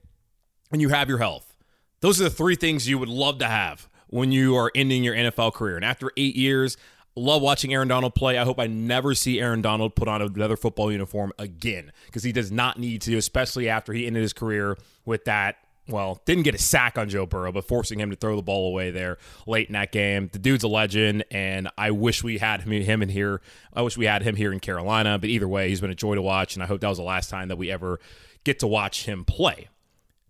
and 0.70 0.80
you 0.80 0.90
have 0.90 1.08
your 1.08 1.18
health. 1.18 1.56
Those 2.02 2.20
are 2.20 2.24
the 2.24 2.30
three 2.30 2.54
things 2.54 2.88
you 2.88 3.00
would 3.00 3.08
love 3.08 3.38
to 3.38 3.46
have 3.46 3.88
when 4.06 4.30
you 4.30 4.54
are 4.54 4.70
ending 4.76 5.02
your 5.02 5.16
NFL 5.16 5.54
career. 5.54 5.74
And 5.74 5.84
after 5.84 6.12
eight 6.16 6.36
years, 6.36 6.76
Love 7.16 7.42
watching 7.42 7.72
Aaron 7.72 7.86
Donald 7.86 8.14
play. 8.14 8.38
I 8.38 8.44
hope 8.44 8.58
I 8.58 8.66
never 8.66 9.14
see 9.14 9.40
Aaron 9.40 9.62
Donald 9.62 9.94
put 9.94 10.08
on 10.08 10.20
another 10.20 10.56
football 10.56 10.90
uniform 10.90 11.32
again 11.38 11.92
because 12.06 12.24
he 12.24 12.32
does 12.32 12.50
not 12.50 12.78
need 12.78 13.02
to, 13.02 13.16
especially 13.16 13.68
after 13.68 13.92
he 13.92 14.06
ended 14.06 14.22
his 14.22 14.32
career 14.32 14.76
with 15.04 15.24
that. 15.26 15.56
Well, 15.86 16.20
didn't 16.24 16.44
get 16.44 16.54
a 16.54 16.58
sack 16.58 16.96
on 16.96 17.10
Joe 17.10 17.26
Burrow, 17.26 17.52
but 17.52 17.68
forcing 17.68 18.00
him 18.00 18.10
to 18.10 18.16
throw 18.16 18.36
the 18.36 18.42
ball 18.42 18.68
away 18.68 18.90
there 18.90 19.18
late 19.46 19.68
in 19.68 19.74
that 19.74 19.92
game. 19.92 20.30
The 20.32 20.38
dude's 20.38 20.64
a 20.64 20.68
legend, 20.68 21.24
and 21.30 21.68
I 21.76 21.90
wish 21.90 22.24
we 22.24 22.38
had 22.38 22.62
him, 22.62 22.72
in 22.72 23.08
here. 23.10 23.42
I 23.72 23.82
wish 23.82 23.96
we 23.98 24.06
had 24.06 24.22
him 24.22 24.34
here 24.34 24.50
in 24.50 24.60
Carolina, 24.60 25.18
but 25.18 25.28
either 25.28 25.46
way, 25.46 25.68
he's 25.68 25.82
been 25.82 25.90
a 25.90 25.94
joy 25.94 26.14
to 26.14 26.22
watch, 26.22 26.56
and 26.56 26.62
I 26.62 26.66
hope 26.66 26.80
that 26.80 26.88
was 26.88 26.98
the 26.98 27.04
last 27.04 27.28
time 27.28 27.48
that 27.48 27.56
we 27.56 27.70
ever 27.70 28.00
get 28.44 28.60
to 28.60 28.66
watch 28.66 29.04
him 29.04 29.26
play. 29.26 29.68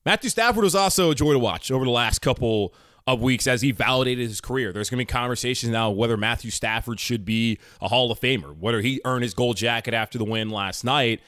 Matthew 0.05 0.29
Stafford 0.29 0.65
was 0.65 0.75
also 0.75 1.13
a 1.13 1.15
joy 1.15 1.33
to 1.33 1.39
watch 1.39 1.71
over 1.71 1.85
the 1.85 1.91
last 1.91 2.19
couple 2.19 2.75
of 3.07 3.21
weeks 3.21 3.47
as 3.47 3.61
he 3.61 3.71
validated 3.71 4.27
his 4.27 4.41
career. 4.41 4.73
There's 4.73 4.89
going 4.89 4.99
to 4.99 5.03
be 5.03 5.13
conversations 5.13 5.71
now 5.71 5.91
whether 5.91 6.17
Matthew 6.17 6.51
Stafford 6.51 6.99
should 6.99 7.25
be 7.25 7.59
a 7.81 7.89
Hall 7.89 8.11
of 8.11 8.19
Famer, 8.19 8.57
whether 8.57 8.81
he 8.81 9.01
earned 9.05 9.23
his 9.25 9.35
gold 9.35 9.57
jacket 9.57 9.93
after 9.93 10.17
the 10.17 10.25
win 10.25 10.51
last 10.51 10.85
night. 10.85 11.21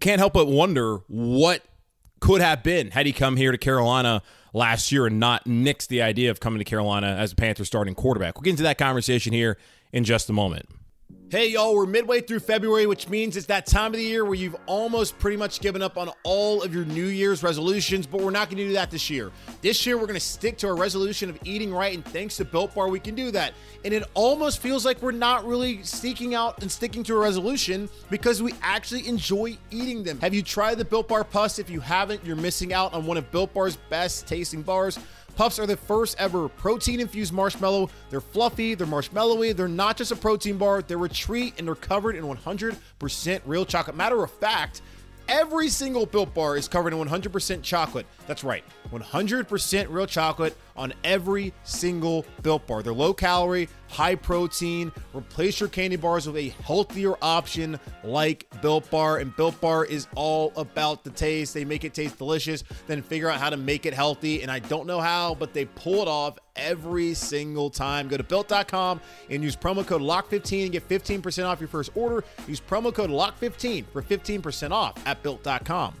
Can't 0.00 0.18
help 0.18 0.32
but 0.32 0.46
wonder 0.46 0.98
what 1.08 1.62
could 2.20 2.40
have 2.40 2.62
been 2.62 2.90
had 2.90 3.06
he 3.06 3.12
come 3.12 3.36
here 3.36 3.52
to 3.52 3.58
Carolina 3.58 4.22
last 4.52 4.90
year 4.90 5.06
and 5.06 5.20
not 5.20 5.44
nixed 5.44 5.88
the 5.88 6.02
idea 6.02 6.30
of 6.30 6.40
coming 6.40 6.58
to 6.58 6.64
Carolina 6.64 7.08
as 7.08 7.32
a 7.32 7.36
Panther 7.36 7.64
starting 7.64 7.94
quarterback. 7.94 8.36
We'll 8.36 8.42
get 8.42 8.50
into 8.50 8.62
that 8.64 8.78
conversation 8.78 9.32
here 9.32 9.58
in 9.92 10.04
just 10.04 10.28
a 10.30 10.32
moment. 10.32 10.68
Hey, 11.30 11.50
y'all, 11.50 11.74
we're 11.74 11.84
midway 11.84 12.22
through 12.22 12.38
February, 12.38 12.86
which 12.86 13.10
means 13.10 13.36
it's 13.36 13.48
that 13.48 13.66
time 13.66 13.92
of 13.92 13.98
the 13.98 14.02
year 14.02 14.24
where 14.24 14.34
you've 14.34 14.56
almost 14.64 15.18
pretty 15.18 15.36
much 15.36 15.60
given 15.60 15.82
up 15.82 15.98
on 15.98 16.10
all 16.22 16.62
of 16.62 16.74
your 16.74 16.86
New 16.86 17.04
Year's 17.04 17.42
resolutions, 17.42 18.06
but 18.06 18.22
we're 18.22 18.30
not 18.30 18.48
going 18.48 18.56
to 18.56 18.66
do 18.68 18.72
that 18.72 18.90
this 18.90 19.10
year. 19.10 19.30
This 19.60 19.84
year, 19.84 19.98
we're 19.98 20.06
going 20.06 20.14
to 20.14 20.20
stick 20.20 20.56
to 20.56 20.68
our 20.68 20.74
resolution 20.74 21.28
of 21.28 21.38
eating 21.44 21.70
right, 21.70 21.94
and 21.94 22.02
thanks 22.02 22.38
to 22.38 22.46
Built 22.46 22.74
Bar, 22.74 22.88
we 22.88 22.98
can 22.98 23.14
do 23.14 23.30
that. 23.32 23.52
And 23.84 23.92
it 23.92 24.04
almost 24.14 24.60
feels 24.60 24.86
like 24.86 25.02
we're 25.02 25.12
not 25.12 25.46
really 25.46 25.82
seeking 25.82 26.34
out 26.34 26.62
and 26.62 26.72
sticking 26.72 27.02
to 27.04 27.14
a 27.14 27.18
resolution 27.18 27.90
because 28.08 28.42
we 28.42 28.54
actually 28.62 29.06
enjoy 29.06 29.58
eating 29.70 30.02
them. 30.02 30.18
Have 30.20 30.32
you 30.32 30.42
tried 30.42 30.78
the 30.78 30.84
Built 30.86 31.08
Bar 31.08 31.24
Puffs? 31.24 31.58
If 31.58 31.68
you 31.68 31.80
haven't, 31.80 32.24
you're 32.24 32.36
missing 32.36 32.72
out 32.72 32.94
on 32.94 33.04
one 33.04 33.18
of 33.18 33.30
Built 33.30 33.52
Bar's 33.52 33.76
best 33.90 34.26
tasting 34.26 34.62
bars. 34.62 34.98
Puffs 35.38 35.60
are 35.60 35.66
the 35.68 35.76
first 35.76 36.16
ever 36.18 36.48
protein 36.48 36.98
infused 36.98 37.32
marshmallow. 37.32 37.88
They're 38.10 38.20
fluffy, 38.20 38.74
they're 38.74 38.88
marshmallowy, 38.88 39.54
they're 39.54 39.68
not 39.68 39.96
just 39.96 40.10
a 40.10 40.16
protein 40.16 40.58
bar, 40.58 40.82
they're 40.82 41.04
a 41.04 41.08
treat, 41.08 41.54
and 41.58 41.68
they're 41.68 41.76
covered 41.76 42.16
in 42.16 42.24
100% 42.24 43.40
real 43.46 43.64
chocolate. 43.64 43.94
Matter 43.94 44.24
of 44.24 44.32
fact, 44.32 44.82
Every 45.28 45.68
single 45.68 46.06
Built 46.06 46.32
Bar 46.32 46.56
is 46.56 46.68
covered 46.68 46.94
in 46.94 46.98
100% 46.98 47.62
chocolate. 47.62 48.06
That's 48.26 48.42
right, 48.42 48.64
100% 48.90 49.86
real 49.90 50.06
chocolate 50.06 50.56
on 50.74 50.94
every 51.04 51.52
single 51.64 52.24
Built 52.42 52.66
Bar. 52.66 52.82
They're 52.82 52.94
low 52.94 53.12
calorie, 53.12 53.68
high 53.88 54.14
protein. 54.14 54.90
Replace 55.12 55.60
your 55.60 55.68
candy 55.68 55.96
bars 55.96 56.26
with 56.26 56.36
a 56.36 56.48
healthier 56.62 57.14
option 57.20 57.78
like 58.02 58.46
Built 58.62 58.90
Bar. 58.90 59.18
And 59.18 59.36
Built 59.36 59.60
Bar 59.60 59.84
is 59.84 60.06
all 60.14 60.52
about 60.56 61.04
the 61.04 61.10
taste. 61.10 61.52
They 61.52 61.64
make 61.64 61.84
it 61.84 61.92
taste 61.92 62.16
delicious, 62.16 62.64
then 62.86 63.02
figure 63.02 63.28
out 63.28 63.38
how 63.38 63.50
to 63.50 63.58
make 63.58 63.84
it 63.84 63.92
healthy. 63.92 64.42
And 64.42 64.50
I 64.50 64.60
don't 64.60 64.86
know 64.86 65.00
how, 65.00 65.34
but 65.34 65.52
they 65.52 65.66
pull 65.66 66.00
it 66.00 66.08
off 66.08 66.38
every 66.58 67.14
single 67.14 67.70
time. 67.70 68.08
Go 68.08 68.16
to 68.16 68.24
built.com 68.24 69.00
and 69.30 69.42
use 69.42 69.56
promo 69.56 69.86
code 69.86 70.02
LOCK15 70.02 70.64
and 70.64 70.72
get 70.72 70.88
15% 70.88 71.44
off 71.44 71.60
your 71.60 71.68
first 71.68 71.90
order. 71.94 72.24
Use 72.46 72.60
promo 72.60 72.92
code 72.92 73.10
LOCK15 73.10 73.86
for 73.86 74.02
15% 74.02 74.70
off 74.70 74.94
at 75.06 75.22
built.com. 75.22 75.94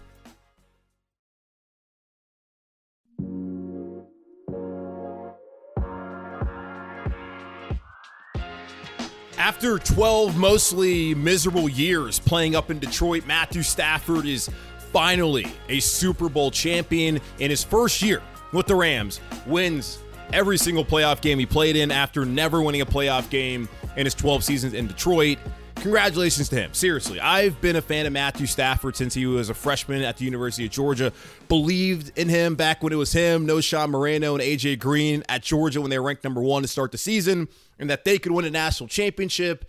After 9.38 9.78
12 9.78 10.36
mostly 10.36 11.14
miserable 11.14 11.68
years 11.68 12.18
playing 12.18 12.56
up 12.56 12.70
in 12.70 12.80
Detroit, 12.80 13.24
Matthew 13.24 13.62
Stafford 13.62 14.26
is 14.26 14.50
finally 14.92 15.46
a 15.68 15.80
Super 15.80 16.28
Bowl 16.28 16.50
champion 16.50 17.20
in 17.38 17.48
his 17.48 17.62
first 17.62 18.02
year 18.02 18.20
with 18.52 18.66
the 18.66 18.74
Rams. 18.74 19.20
Wins 19.46 20.00
every 20.32 20.58
single 20.58 20.84
playoff 20.84 21.20
game 21.20 21.38
he 21.38 21.46
played 21.46 21.76
in 21.76 21.90
after 21.90 22.24
never 22.24 22.62
winning 22.62 22.80
a 22.80 22.86
playoff 22.86 23.28
game 23.30 23.68
in 23.96 24.06
his 24.06 24.14
12 24.14 24.44
seasons 24.44 24.74
in 24.74 24.86
Detroit. 24.86 25.38
Congratulations 25.76 26.48
to 26.48 26.56
him. 26.56 26.74
Seriously, 26.74 27.20
I've 27.20 27.60
been 27.60 27.76
a 27.76 27.82
fan 27.82 28.04
of 28.06 28.12
Matthew 28.12 28.46
Stafford 28.46 28.96
since 28.96 29.14
he 29.14 29.26
was 29.26 29.48
a 29.48 29.54
freshman 29.54 30.02
at 30.02 30.16
the 30.16 30.24
University 30.24 30.66
of 30.66 30.72
Georgia. 30.72 31.12
Believed 31.48 32.18
in 32.18 32.28
him 32.28 32.56
back 32.56 32.82
when 32.82 32.92
it 32.92 32.96
was 32.96 33.12
him, 33.12 33.46
Knowshon 33.46 33.90
Moreno 33.90 34.34
and 34.34 34.42
AJ 34.42 34.80
Green 34.80 35.22
at 35.28 35.42
Georgia 35.42 35.80
when 35.80 35.90
they 35.90 35.98
ranked 35.98 36.24
number 36.24 36.40
one 36.40 36.62
to 36.62 36.68
start 36.68 36.90
the 36.90 36.98
season, 36.98 37.48
and 37.78 37.88
that 37.88 38.04
they 38.04 38.18
could 38.18 38.32
win 38.32 38.44
a 38.44 38.50
national 38.50 38.88
championship. 38.88 39.64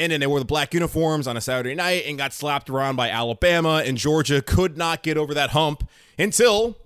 And 0.00 0.12
then 0.12 0.20
they 0.20 0.26
wore 0.26 0.38
the 0.40 0.44
black 0.44 0.74
uniforms 0.74 1.26
on 1.26 1.36
a 1.36 1.40
Saturday 1.40 1.74
night 1.74 2.04
and 2.06 2.18
got 2.18 2.32
slapped 2.32 2.68
around 2.68 2.96
by 2.96 3.08
Alabama, 3.08 3.82
and 3.84 3.96
Georgia 3.96 4.42
could 4.42 4.76
not 4.76 5.02
get 5.04 5.16
over 5.16 5.34
that 5.34 5.50
hump 5.50 5.88
until 6.18 6.76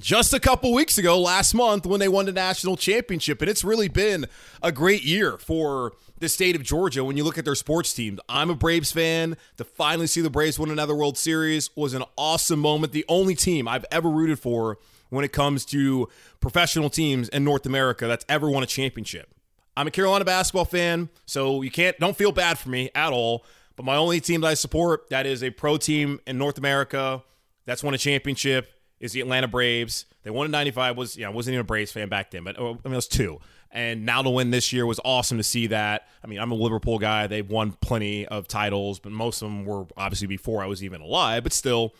just 0.00 0.34
a 0.34 0.40
couple 0.40 0.72
weeks 0.72 0.98
ago, 0.98 1.20
last 1.20 1.54
month, 1.54 1.86
when 1.86 2.00
they 2.00 2.08
won 2.08 2.26
the 2.26 2.32
national 2.32 2.76
championship. 2.76 3.40
And 3.40 3.50
it's 3.50 3.64
really 3.64 3.88
been 3.88 4.26
a 4.62 4.72
great 4.72 5.02
year 5.04 5.38
for 5.38 5.92
the 6.18 6.28
state 6.28 6.56
of 6.56 6.62
Georgia 6.62 7.04
when 7.04 7.16
you 7.16 7.24
look 7.24 7.38
at 7.38 7.44
their 7.44 7.54
sports 7.54 7.92
teams. 7.92 8.20
I'm 8.28 8.50
a 8.50 8.54
Braves 8.54 8.92
fan. 8.92 9.36
To 9.56 9.64
finally 9.64 10.06
see 10.06 10.20
the 10.20 10.30
Braves 10.30 10.58
win 10.58 10.70
another 10.70 10.94
World 10.94 11.18
Series 11.18 11.70
was 11.76 11.94
an 11.94 12.04
awesome 12.16 12.60
moment. 12.60 12.92
The 12.92 13.04
only 13.08 13.34
team 13.34 13.68
I've 13.68 13.84
ever 13.90 14.08
rooted 14.08 14.38
for 14.38 14.78
when 15.10 15.24
it 15.24 15.32
comes 15.32 15.64
to 15.66 16.08
professional 16.40 16.90
teams 16.90 17.28
in 17.28 17.44
North 17.44 17.66
America 17.66 18.06
that's 18.06 18.24
ever 18.28 18.50
won 18.50 18.62
a 18.62 18.66
championship. 18.66 19.28
I'm 19.76 19.86
a 19.86 19.90
Carolina 19.90 20.24
basketball 20.24 20.64
fan, 20.64 21.08
so 21.26 21.62
you 21.62 21.70
can't 21.70 21.98
don't 21.98 22.16
feel 22.16 22.32
bad 22.32 22.58
for 22.58 22.68
me 22.68 22.90
at 22.94 23.12
all. 23.12 23.44
But 23.76 23.84
my 23.84 23.96
only 23.96 24.20
team 24.20 24.40
that 24.42 24.48
I 24.48 24.54
support 24.54 25.08
that 25.10 25.26
is 25.26 25.42
a 25.42 25.50
pro 25.50 25.76
team 25.76 26.20
in 26.26 26.38
North 26.38 26.58
America 26.58 27.22
that's 27.64 27.82
won 27.82 27.92
a 27.92 27.98
championship 27.98 28.70
is 29.04 29.12
the 29.12 29.20
Atlanta 29.20 29.46
Braves. 29.46 30.06
They 30.22 30.30
won 30.30 30.46
in 30.46 30.50
'95. 30.50 30.96
Was 30.96 31.16
yeah, 31.16 31.26
I 31.26 31.30
wasn't 31.30 31.54
even 31.54 31.60
a 31.60 31.64
Braves 31.64 31.92
fan 31.92 32.08
back 32.08 32.30
then, 32.30 32.42
but 32.42 32.58
oh, 32.58 32.70
I 32.84 32.88
mean 32.88 32.94
it 32.94 32.96
was 32.96 33.06
two. 33.06 33.38
And 33.70 34.06
now 34.06 34.22
to 34.22 34.30
win 34.30 34.50
this 34.50 34.72
year 34.72 34.86
was 34.86 34.98
awesome 35.04 35.36
to 35.36 35.42
see 35.42 35.66
that. 35.66 36.08
I 36.22 36.26
mean, 36.26 36.38
I'm 36.38 36.52
a 36.52 36.54
Liverpool 36.54 36.98
guy. 36.98 37.26
They've 37.26 37.48
won 37.48 37.72
plenty 37.72 38.24
of 38.24 38.48
titles, 38.48 39.00
but 39.00 39.12
most 39.12 39.42
of 39.42 39.48
them 39.48 39.64
were 39.66 39.86
obviously 39.96 40.28
before 40.28 40.62
I 40.62 40.66
was 40.66 40.82
even 40.82 41.02
alive. 41.02 41.42
But 41.42 41.52
still, 41.52 41.94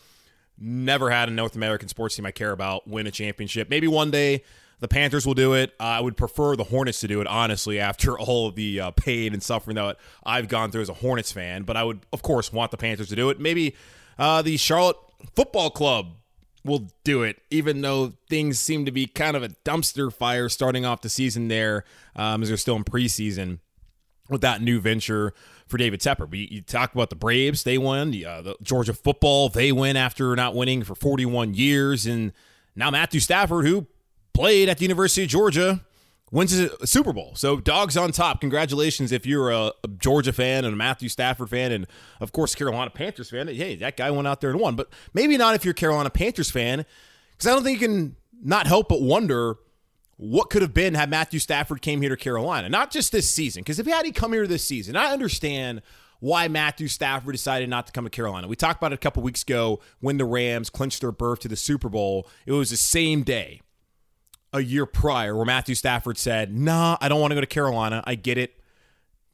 never 0.58 1.10
had 1.10 1.28
a 1.28 1.32
North 1.32 1.56
American 1.56 1.88
sports 1.88 2.16
team 2.16 2.24
I 2.24 2.30
care 2.30 2.52
about 2.52 2.88
win 2.88 3.06
a 3.06 3.10
championship. 3.10 3.68
Maybe 3.68 3.86
one 3.86 4.10
day 4.10 4.42
the 4.80 4.88
Panthers 4.88 5.26
will 5.26 5.34
do 5.34 5.52
it. 5.52 5.74
Uh, 5.78 5.82
I 5.82 6.00
would 6.00 6.16
prefer 6.16 6.56
the 6.56 6.64
Hornets 6.64 7.00
to 7.00 7.08
do 7.08 7.20
it, 7.20 7.26
honestly, 7.26 7.80
after 7.80 8.18
all 8.18 8.48
of 8.48 8.54
the 8.54 8.80
uh, 8.80 8.90
pain 8.92 9.34
and 9.34 9.42
suffering 9.42 9.74
that 9.74 9.98
I've 10.24 10.48
gone 10.48 10.70
through 10.70 10.82
as 10.82 10.88
a 10.88 10.94
Hornets 10.94 11.32
fan. 11.32 11.64
But 11.64 11.76
I 11.76 11.84
would, 11.84 12.06
of 12.14 12.22
course, 12.22 12.50
want 12.50 12.70
the 12.70 12.78
Panthers 12.78 13.08
to 13.08 13.16
do 13.16 13.28
it. 13.28 13.38
Maybe 13.38 13.74
uh, 14.18 14.40
the 14.40 14.56
Charlotte 14.56 14.96
Football 15.34 15.70
Club 15.70 16.14
will 16.64 16.88
do 17.04 17.22
it, 17.22 17.42
even 17.50 17.82
though 17.82 18.14
things 18.28 18.58
seem 18.58 18.84
to 18.86 18.90
be 18.90 19.06
kind 19.06 19.36
of 19.36 19.42
a 19.42 19.50
dumpster 19.64 20.12
fire 20.12 20.48
starting 20.48 20.84
off 20.86 21.02
the 21.02 21.08
season 21.08 21.48
there, 21.48 21.84
um, 22.16 22.42
as 22.42 22.48
they're 22.48 22.56
still 22.56 22.76
in 22.76 22.84
preseason 22.84 23.58
with 24.30 24.40
that 24.40 24.62
new 24.62 24.80
venture 24.80 25.34
for 25.66 25.76
David 25.76 26.00
Tepper. 26.00 26.28
But 26.28 26.38
you, 26.38 26.48
you 26.50 26.62
talk 26.62 26.94
about 26.94 27.10
the 27.10 27.16
Braves, 27.16 27.64
they 27.64 27.78
won. 27.78 28.10
The, 28.10 28.24
uh, 28.24 28.42
the 28.42 28.56
Georgia 28.62 28.94
football, 28.94 29.48
they 29.48 29.72
win 29.72 29.96
after 29.96 30.34
not 30.34 30.54
winning 30.54 30.82
for 30.82 30.94
41 30.94 31.54
years. 31.54 32.06
And 32.06 32.32
now 32.74 32.90
Matthew 32.90 33.20
Stafford, 33.20 33.66
who 33.66 33.86
played 34.32 34.68
at 34.68 34.78
the 34.78 34.84
University 34.84 35.24
of 35.24 35.28
Georgia, 35.28 35.82
wins 36.34 36.52
a 36.52 36.84
Super 36.84 37.12
Bowl. 37.12 37.32
So 37.36 37.60
dogs 37.60 37.96
on 37.96 38.10
top. 38.10 38.40
Congratulations 38.40 39.12
if 39.12 39.24
you're 39.24 39.50
a, 39.50 39.72
a, 39.84 39.88
Georgia 39.98 40.32
fan 40.32 40.64
and 40.64 40.74
a 40.74 40.76
Matthew 40.76 41.08
Stafford 41.08 41.48
fan 41.48 41.70
and 41.70 41.86
of 42.20 42.32
course 42.32 42.56
Carolina 42.56 42.90
Panthers 42.90 43.30
fan. 43.30 43.46
Hey, 43.46 43.76
that 43.76 43.96
guy 43.96 44.10
went 44.10 44.26
out 44.26 44.40
there 44.40 44.50
and 44.50 44.58
won. 44.58 44.74
But 44.74 44.90
maybe 45.14 45.36
not 45.36 45.54
if 45.54 45.64
you're 45.64 45.74
Carolina 45.74 46.10
Panthers 46.10 46.50
fan 46.50 46.84
because 47.32 47.46
I 47.46 47.54
don't 47.54 47.62
think 47.62 47.80
you 47.80 47.86
can 47.86 48.16
not 48.42 48.66
help 48.66 48.88
but 48.88 49.00
wonder 49.00 49.58
what 50.16 50.50
could 50.50 50.62
have 50.62 50.74
been 50.74 50.94
had 50.94 51.08
Matthew 51.08 51.38
Stafford 51.38 51.80
came 51.80 52.00
here 52.00 52.10
to 52.10 52.16
Carolina. 52.16 52.68
Not 52.68 52.90
just 52.90 53.12
this 53.12 53.30
season 53.30 53.62
because 53.62 53.78
if 53.78 53.86
he 53.86 53.92
had 53.92 54.04
he 54.04 54.10
come 54.10 54.32
here 54.32 54.48
this 54.48 54.66
season, 54.66 54.96
I 54.96 55.12
understand 55.12 55.82
why 56.18 56.48
Matthew 56.48 56.88
Stafford 56.88 57.32
decided 57.32 57.68
not 57.68 57.86
to 57.86 57.92
come 57.92 58.04
to 58.04 58.10
Carolina. 58.10 58.48
We 58.48 58.56
talked 58.56 58.80
about 58.80 58.90
it 58.90 58.96
a 58.96 58.98
couple 58.98 59.22
weeks 59.22 59.42
ago 59.42 59.80
when 60.00 60.16
the 60.16 60.24
Rams 60.24 60.68
clinched 60.68 61.00
their 61.00 61.12
berth 61.12 61.40
to 61.40 61.48
the 61.48 61.56
Super 61.56 61.88
Bowl. 61.88 62.28
It 62.44 62.52
was 62.52 62.70
the 62.70 62.76
same 62.76 63.22
day 63.22 63.60
a 64.54 64.62
year 64.62 64.86
prior 64.86 65.36
where 65.36 65.44
Matthew 65.44 65.74
Stafford 65.74 66.16
said, 66.16 66.56
Nah, 66.56 66.96
I 67.00 67.08
don't 67.08 67.20
want 67.20 67.32
to 67.32 67.34
go 67.34 67.40
to 67.42 67.46
Carolina. 67.46 68.02
I 68.06 68.14
get 68.14 68.38
it. 68.38 68.54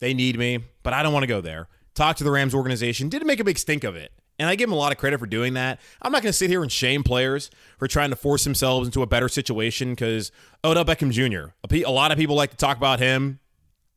They 0.00 0.14
need 0.14 0.38
me, 0.38 0.64
but 0.82 0.94
I 0.94 1.02
don't 1.02 1.12
want 1.12 1.22
to 1.24 1.28
go 1.28 1.42
there. 1.42 1.68
Talked 1.94 2.18
to 2.18 2.24
the 2.24 2.30
Rams 2.30 2.54
organization, 2.54 3.10
didn't 3.10 3.26
make 3.26 3.38
a 3.38 3.44
big 3.44 3.58
stink 3.58 3.84
of 3.84 3.94
it. 3.94 4.12
And 4.38 4.48
I 4.48 4.54
give 4.54 4.70
him 4.70 4.72
a 4.72 4.76
lot 4.76 4.90
of 4.90 4.96
credit 4.96 5.20
for 5.20 5.26
doing 5.26 5.52
that. 5.54 5.78
I'm 6.00 6.10
not 6.12 6.22
going 6.22 6.30
to 6.30 6.36
sit 6.36 6.48
here 6.48 6.62
and 6.62 6.72
shame 6.72 7.02
players 7.02 7.50
for 7.78 7.86
trying 7.86 8.08
to 8.08 8.16
force 8.16 8.42
themselves 8.44 8.88
into 8.88 9.02
a 9.02 9.06
better 9.06 9.28
situation 9.28 9.90
because 9.90 10.32
Odell 10.64 10.86
Beckham 10.86 11.10
Jr., 11.10 11.52
a 11.84 11.92
lot 11.92 12.10
of 12.10 12.16
people 12.16 12.36
like 12.36 12.50
to 12.52 12.56
talk 12.56 12.78
about 12.78 13.00
him, 13.00 13.38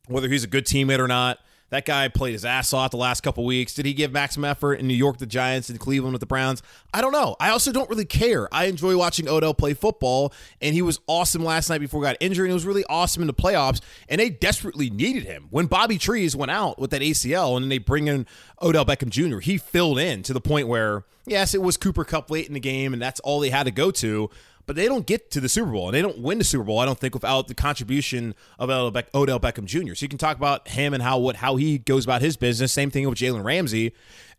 whether 0.06 0.28
he's 0.28 0.44
a 0.44 0.46
good 0.46 0.66
teammate 0.66 0.98
or 0.98 1.08
not. 1.08 1.38
That 1.74 1.86
guy 1.86 2.06
played 2.06 2.34
his 2.34 2.44
ass 2.44 2.72
off 2.72 2.92
the 2.92 2.98
last 2.98 3.24
couple 3.24 3.44
weeks. 3.44 3.74
Did 3.74 3.84
he 3.84 3.94
give 3.94 4.12
maximum 4.12 4.48
effort 4.48 4.74
in 4.74 4.86
New 4.86 4.94
York, 4.94 5.18
the 5.18 5.26
Giants, 5.26 5.70
and 5.70 5.80
Cleveland 5.80 6.12
with 6.12 6.20
the 6.20 6.26
Browns? 6.26 6.62
I 6.92 7.00
don't 7.00 7.10
know. 7.10 7.34
I 7.40 7.50
also 7.50 7.72
don't 7.72 7.90
really 7.90 8.04
care. 8.04 8.46
I 8.54 8.66
enjoy 8.66 8.96
watching 8.96 9.28
Odell 9.28 9.54
play 9.54 9.74
football, 9.74 10.32
and 10.60 10.72
he 10.72 10.82
was 10.82 11.00
awesome 11.08 11.42
last 11.42 11.68
night 11.68 11.80
before 11.80 12.00
he 12.00 12.04
got 12.04 12.16
injured, 12.20 12.44
and 12.44 12.52
he 12.52 12.54
was 12.54 12.64
really 12.64 12.84
awesome 12.88 13.24
in 13.24 13.26
the 13.26 13.34
playoffs, 13.34 13.80
and 14.08 14.20
they 14.20 14.30
desperately 14.30 14.88
needed 14.88 15.24
him. 15.24 15.48
When 15.50 15.66
Bobby 15.66 15.98
Trees 15.98 16.36
went 16.36 16.52
out 16.52 16.78
with 16.78 16.90
that 16.90 17.02
ACL, 17.02 17.56
and 17.56 17.64
then 17.64 17.70
they 17.70 17.78
bring 17.78 18.06
in 18.06 18.28
Odell 18.62 18.86
Beckham 18.86 19.08
Jr., 19.08 19.40
he 19.40 19.58
filled 19.58 19.98
in 19.98 20.22
to 20.22 20.32
the 20.32 20.40
point 20.40 20.68
where, 20.68 21.02
yes, 21.26 21.56
it 21.56 21.60
was 21.60 21.76
Cooper 21.76 22.04
Kupp 22.04 22.30
late 22.30 22.46
in 22.46 22.54
the 22.54 22.60
game, 22.60 22.92
and 22.92 23.02
that's 23.02 23.18
all 23.18 23.40
they 23.40 23.50
had 23.50 23.64
to 23.64 23.72
go 23.72 23.90
to, 23.90 24.30
but 24.66 24.76
they 24.76 24.86
don't 24.86 25.06
get 25.06 25.30
to 25.32 25.40
the 25.40 25.48
Super 25.48 25.70
Bowl 25.70 25.88
and 25.88 25.94
they 25.94 26.02
don't 26.02 26.18
win 26.18 26.38
the 26.38 26.44
Super 26.44 26.64
Bowl. 26.64 26.78
I 26.78 26.84
don't 26.84 26.98
think 26.98 27.14
without 27.14 27.48
the 27.48 27.54
contribution 27.54 28.34
of 28.58 28.70
Odell 28.70 29.40
Beckham 29.40 29.66
Jr. 29.66 29.94
So 29.94 30.04
you 30.04 30.08
can 30.08 30.18
talk 30.18 30.36
about 30.36 30.68
him 30.68 30.94
and 30.94 31.02
how 31.02 31.18
what 31.18 31.36
how 31.36 31.56
he 31.56 31.78
goes 31.78 32.04
about 32.04 32.22
his 32.22 32.36
business. 32.36 32.72
Same 32.72 32.90
thing 32.90 33.08
with 33.08 33.18
Jalen 33.18 33.44
Ramsey. 33.44 33.86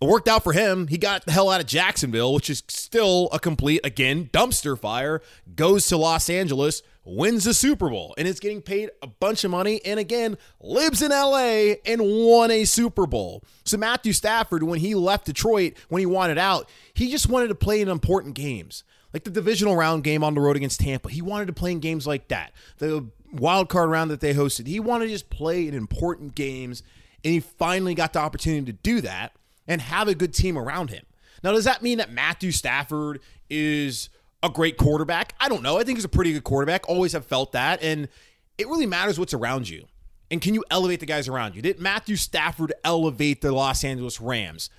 It 0.02 0.06
worked 0.06 0.28
out 0.28 0.44
for 0.44 0.54
him. 0.54 0.88
He 0.88 0.98
got 0.98 1.26
the 1.26 1.32
hell 1.32 1.50
out 1.50 1.62
of 1.62 1.68
Jacksonville, 1.68 2.34
which 2.34 2.50
is 2.50 2.64
still 2.68 3.30
a 3.32 3.40
complete 3.40 3.82
again 3.84 4.30
dumpster 4.34 4.78
fire. 4.78 5.22
Goes 5.56 5.88
to 5.88 5.98
Los 5.98 6.30
Angeles, 6.30 6.82
wins 7.06 7.46
the 7.46 7.54
Super 7.54 7.90
Bowl, 7.90 8.14
and 8.18 8.28
is 8.28 8.40
getting 8.40 8.62
paid 8.62 8.90
a 9.02 9.08
bunch 9.08 9.44
of 9.44 9.52
money. 9.52 9.80
And 9.86 10.00
again, 10.00 10.38
lives 10.60 11.02
in 11.02 11.12
LA 11.12 11.76
and 11.86 12.02
won 12.02 12.52
a 12.52 12.66
Super 12.66 13.06
Bowl. 13.06 13.44
So 13.64 13.78
Matthew 13.78 14.14
Stafford, 14.14 14.64
when 14.64 14.80
he 14.80 14.96
left 14.96 15.26
Detroit, 15.26 15.74
when 15.90 16.00
he 16.00 16.06
wanted 16.06 16.38
out, 16.38 16.68
he 16.94 17.10
just 17.12 17.30
wanted 17.30 17.48
to 17.50 17.56
play 17.56 17.80
in 17.80 17.88
important 17.88 18.36
games 18.36 18.84
like 19.16 19.24
the 19.24 19.32
divisional 19.32 19.78
round 19.78 20.04
game 20.04 20.26
on 20.26 20.34
the 20.34 20.42
road 20.42 20.58
against 20.58 20.82
Tampa. 20.82 21.10
He 21.10 21.22
wanted 21.22 21.46
to 21.46 21.54
play 21.54 21.72
in 21.72 21.80
games 21.80 22.06
like 22.06 22.28
that. 22.28 22.52
The 22.80 23.08
wild 23.32 23.70
card 23.70 23.90
round 23.90 24.12
that 24.12 24.20
they 24.20 24.34
hosted. 24.34 24.68
He 24.68 24.82
wanted 24.82 25.06
to 25.06 25.12
just 25.12 25.30
play 25.30 25.70
in 25.70 25.74
important 25.74 26.36
games, 26.36 26.84
and 27.24 27.34
he 27.34 27.40
finally 27.40 27.96
got 27.96 28.12
the 28.12 28.20
opportunity 28.20 28.66
to 28.66 28.74
do 28.74 29.00
that 29.00 29.32
and 29.70 29.80
have 29.80 30.10
a 30.10 30.16
good 30.16 30.34
team 30.34 30.58
around 30.58 30.90
him. 30.90 31.06
Now, 31.46 31.54
does 31.54 31.64
that 31.64 31.82
mean 31.82 32.00
that 32.00 32.12
Matthew 32.12 32.52
Stafford 32.52 33.22
is 33.50 34.10
a 34.44 34.50
great 34.50 34.76
quarterback? 34.76 35.34
I 35.40 35.48
don't 35.48 35.64
know. 35.64 35.78
I 35.80 35.86
think 35.86 35.98
he's 35.98 36.04
a 36.04 36.10
pretty 36.10 36.34
good 36.34 36.44
quarterback. 36.44 36.90
Always 36.90 37.14
have 37.14 37.26
felt 37.26 37.54
that. 37.54 37.82
And 37.82 38.10
it 38.58 38.68
really 38.68 38.86
matters 38.86 39.18
what's 39.18 39.34
around 39.34 39.70
you. 39.70 39.86
And 40.30 40.42
can 40.42 40.54
you 40.54 40.66
elevate 40.70 41.00
the 41.00 41.06
guys 41.06 41.30
around 41.30 41.56
you? 41.56 41.62
Did 41.62 41.80
Matthew 41.80 42.18
Stafford 42.18 42.74
elevate 42.84 43.40
the 43.40 43.54
Los 43.54 43.86
Angeles 43.86 44.20
Rams? 44.20 44.70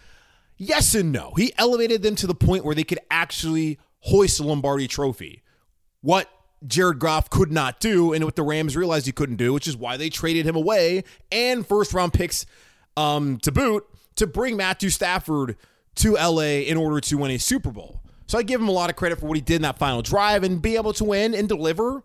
Yes 0.58 0.94
and 0.94 1.10
no. 1.10 1.32
He 1.38 1.54
elevated 1.56 2.02
them 2.02 2.16
to 2.16 2.26
the 2.26 2.34
point 2.34 2.66
where 2.66 2.74
they 2.74 2.84
could 2.84 3.00
actually 3.10 3.78
hoist 4.06 4.38
the 4.38 4.44
Lombardi 4.44 4.88
trophy. 4.88 5.42
What 6.00 6.30
Jared 6.66 6.98
Goff 6.98 7.28
could 7.28 7.52
not 7.52 7.80
do, 7.80 8.12
and 8.12 8.24
what 8.24 8.36
the 8.36 8.42
Rams 8.42 8.76
realized 8.76 9.06
he 9.06 9.12
couldn't 9.12 9.36
do, 9.36 9.52
which 9.52 9.68
is 9.68 9.76
why 9.76 9.96
they 9.96 10.08
traded 10.08 10.46
him 10.46 10.56
away 10.56 11.04
and 11.30 11.66
first 11.66 11.92
round 11.92 12.12
picks 12.12 12.46
um, 12.96 13.38
to 13.38 13.52
boot 13.52 13.84
to 14.16 14.26
bring 14.26 14.56
Matthew 14.56 14.90
Stafford 14.90 15.56
to 15.96 16.14
LA 16.14 16.62
in 16.66 16.76
order 16.76 17.00
to 17.00 17.16
win 17.16 17.30
a 17.30 17.38
Super 17.38 17.70
Bowl. 17.70 18.02
So 18.26 18.38
I 18.38 18.42
give 18.42 18.60
him 18.60 18.68
a 18.68 18.72
lot 18.72 18.90
of 18.90 18.96
credit 18.96 19.20
for 19.20 19.26
what 19.26 19.36
he 19.36 19.40
did 19.40 19.56
in 19.56 19.62
that 19.62 19.78
final 19.78 20.02
drive 20.02 20.42
and 20.42 20.60
be 20.60 20.76
able 20.76 20.92
to 20.94 21.04
win 21.04 21.34
and 21.34 21.48
deliver 21.48 22.02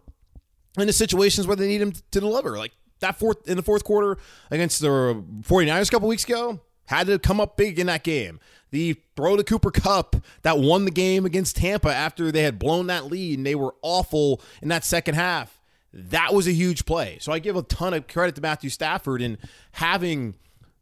in 0.78 0.88
the 0.88 0.94
situations 0.94 1.48
where 1.48 1.56
they 1.56 1.68
need 1.68 1.82
him 1.82 1.92
to 1.92 2.20
deliver. 2.20 2.58
Like 2.58 2.74
that 3.00 3.18
fourth 3.18 3.48
in 3.48 3.58
the 3.58 3.64
fourth 3.64 3.84
quarter 3.84 4.18
against 4.52 4.82
the 4.82 4.88
49ers 4.88 5.88
a 5.88 5.92
couple 5.92 6.08
weeks 6.08 6.24
ago, 6.24 6.60
had 6.92 7.08
to 7.08 7.18
come 7.18 7.40
up 7.40 7.56
big 7.56 7.80
in 7.80 7.88
that 7.88 8.04
game. 8.04 8.40
The 8.72 8.98
throw 9.16 9.38
to 9.38 9.44
Cooper 9.44 9.72
Kupp 9.72 10.18
that 10.44 10.60
won 10.60 10.86
the 10.86 10.92
game 10.92 11.26
against 11.26 11.56
Tampa 11.56 11.94
after 11.94 12.32
they 12.32 12.44
had 12.44 12.60
blown 12.60 12.88
that 12.88 13.06
lead 13.06 13.40
and 13.40 13.46
they 13.46 13.56
were 13.56 13.76
awful 13.82 14.42
in 14.62 14.68
that 14.70 14.86
second 14.86 15.16
half. 15.16 15.60
That 15.94 16.34
was 16.34 16.48
a 16.48 16.54
huge 16.54 16.86
play. 16.86 17.18
So 17.20 17.32
I 17.32 17.40
give 17.40 17.56
a 17.56 17.64
ton 17.64 17.94
of 17.94 18.08
credit 18.08 18.36
to 18.36 18.42
Matthew 18.42 18.70
Stafford 18.70 19.22
in 19.22 19.38
having 19.74 20.36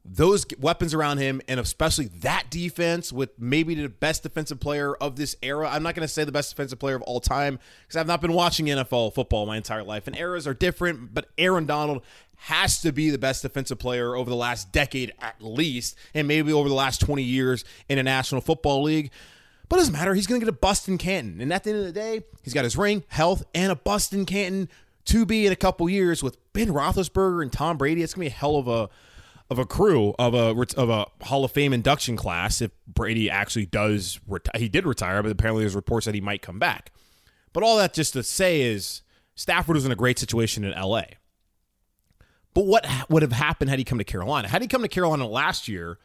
those 0.05 0.45
weapons 0.59 0.93
around 0.93 1.19
him 1.19 1.41
and 1.47 1.59
especially 1.59 2.05
that 2.21 2.49
defense 2.49 3.13
with 3.13 3.29
maybe 3.37 3.75
the 3.75 3.89
best 3.89 4.23
defensive 4.23 4.59
player 4.59 4.95
of 4.95 5.15
this 5.15 5.35
era. 5.43 5.69
I'm 5.69 5.83
not 5.83 5.93
going 5.93 6.07
to 6.07 6.11
say 6.11 6.23
the 6.23 6.31
best 6.31 6.49
defensive 6.49 6.79
player 6.79 6.95
of 6.95 7.03
all 7.03 7.19
time 7.19 7.59
because 7.83 7.97
I've 7.97 8.07
not 8.07 8.21
been 8.21 8.33
watching 8.33 8.65
NFL 8.65 9.13
football 9.13 9.45
my 9.45 9.57
entire 9.57 9.83
life 9.83 10.07
and 10.07 10.17
eras 10.17 10.47
are 10.47 10.53
different, 10.53 11.13
but 11.13 11.27
Aaron 11.37 11.65
Donald 11.65 12.01
has 12.43 12.81
to 12.81 12.91
be 12.91 13.09
the 13.09 13.17
best 13.17 13.41
defensive 13.41 13.79
player 13.79 14.15
over 14.15 14.29
the 14.29 14.35
last 14.35 14.71
decade 14.71 15.13
at 15.19 15.41
least 15.41 15.97
and 16.13 16.27
maybe 16.27 16.53
over 16.53 16.69
the 16.69 16.75
last 16.75 17.01
20 17.01 17.21
years 17.21 17.65
in 17.89 17.97
a 17.97 18.03
National 18.03 18.41
Football 18.41 18.83
League. 18.83 19.11
But 19.67 19.75
it 19.75 19.79
doesn't 19.81 19.93
matter. 19.93 20.15
He's 20.15 20.25
going 20.25 20.41
to 20.41 20.45
get 20.45 20.49
a 20.49 20.57
bust 20.57 20.87
in 20.87 20.97
Canton. 20.97 21.41
And 21.41 21.53
at 21.53 21.63
the 21.63 21.71
end 21.71 21.79
of 21.79 21.85
the 21.85 21.91
day, 21.91 22.23
he's 22.41 22.53
got 22.53 22.63
his 22.63 22.75
ring, 22.75 23.03
health, 23.09 23.43
and 23.53 23.71
a 23.71 23.75
bust 23.75 24.13
in 24.13 24.25
Canton 24.25 24.69
to 25.05 25.25
be 25.25 25.45
in 25.45 25.51
a 25.51 25.55
couple 25.55 25.89
years 25.89 26.23
with 26.23 26.37
Ben 26.53 26.69
Roethlisberger 26.69 27.41
and 27.41 27.51
Tom 27.51 27.77
Brady. 27.77 28.01
It's 28.01 28.13
going 28.13 28.27
to 28.27 28.31
be 28.31 28.35
a 28.35 28.39
hell 28.39 28.55
of 28.55 28.67
a 28.67 28.89
of 29.49 29.57
a 29.57 29.65
crew 29.65 30.13
of 30.19 30.33
a 30.33 30.55
of 30.77 30.89
a 30.89 31.07
Hall 31.25 31.43
of 31.43 31.51
Fame 31.51 31.73
induction 31.73 32.15
class 32.15 32.61
if 32.61 32.71
Brady 32.87 33.29
actually 33.29 33.65
does 33.65 34.19
reti- 34.29 34.55
he 34.55 34.69
did 34.69 34.85
retire, 34.85 35.21
but 35.23 35.31
apparently 35.31 35.63
there's 35.63 35.75
reports 35.75 36.05
that 36.05 36.15
he 36.15 36.21
might 36.21 36.41
come 36.41 36.59
back. 36.59 36.91
But 37.51 37.63
all 37.63 37.77
that 37.77 37.93
just 37.93 38.13
to 38.13 38.23
say 38.23 38.61
is 38.61 39.01
Stafford 39.35 39.75
was 39.75 39.85
in 39.85 39.91
a 39.91 39.95
great 39.95 40.19
situation 40.19 40.63
in 40.63 40.71
LA. 40.79 41.03
But 42.53 42.65
what 42.65 42.85
would 43.09 43.21
have 43.21 43.31
happened 43.31 43.69
had 43.69 43.79
he 43.79 43.85
come 43.85 43.97
to 43.97 44.03
Carolina? 44.03 44.47
Had 44.47 44.61
he 44.61 44.67
come 44.67 44.81
to 44.81 44.87
Carolina 44.87 45.27
last 45.27 45.67
year, 45.67 45.97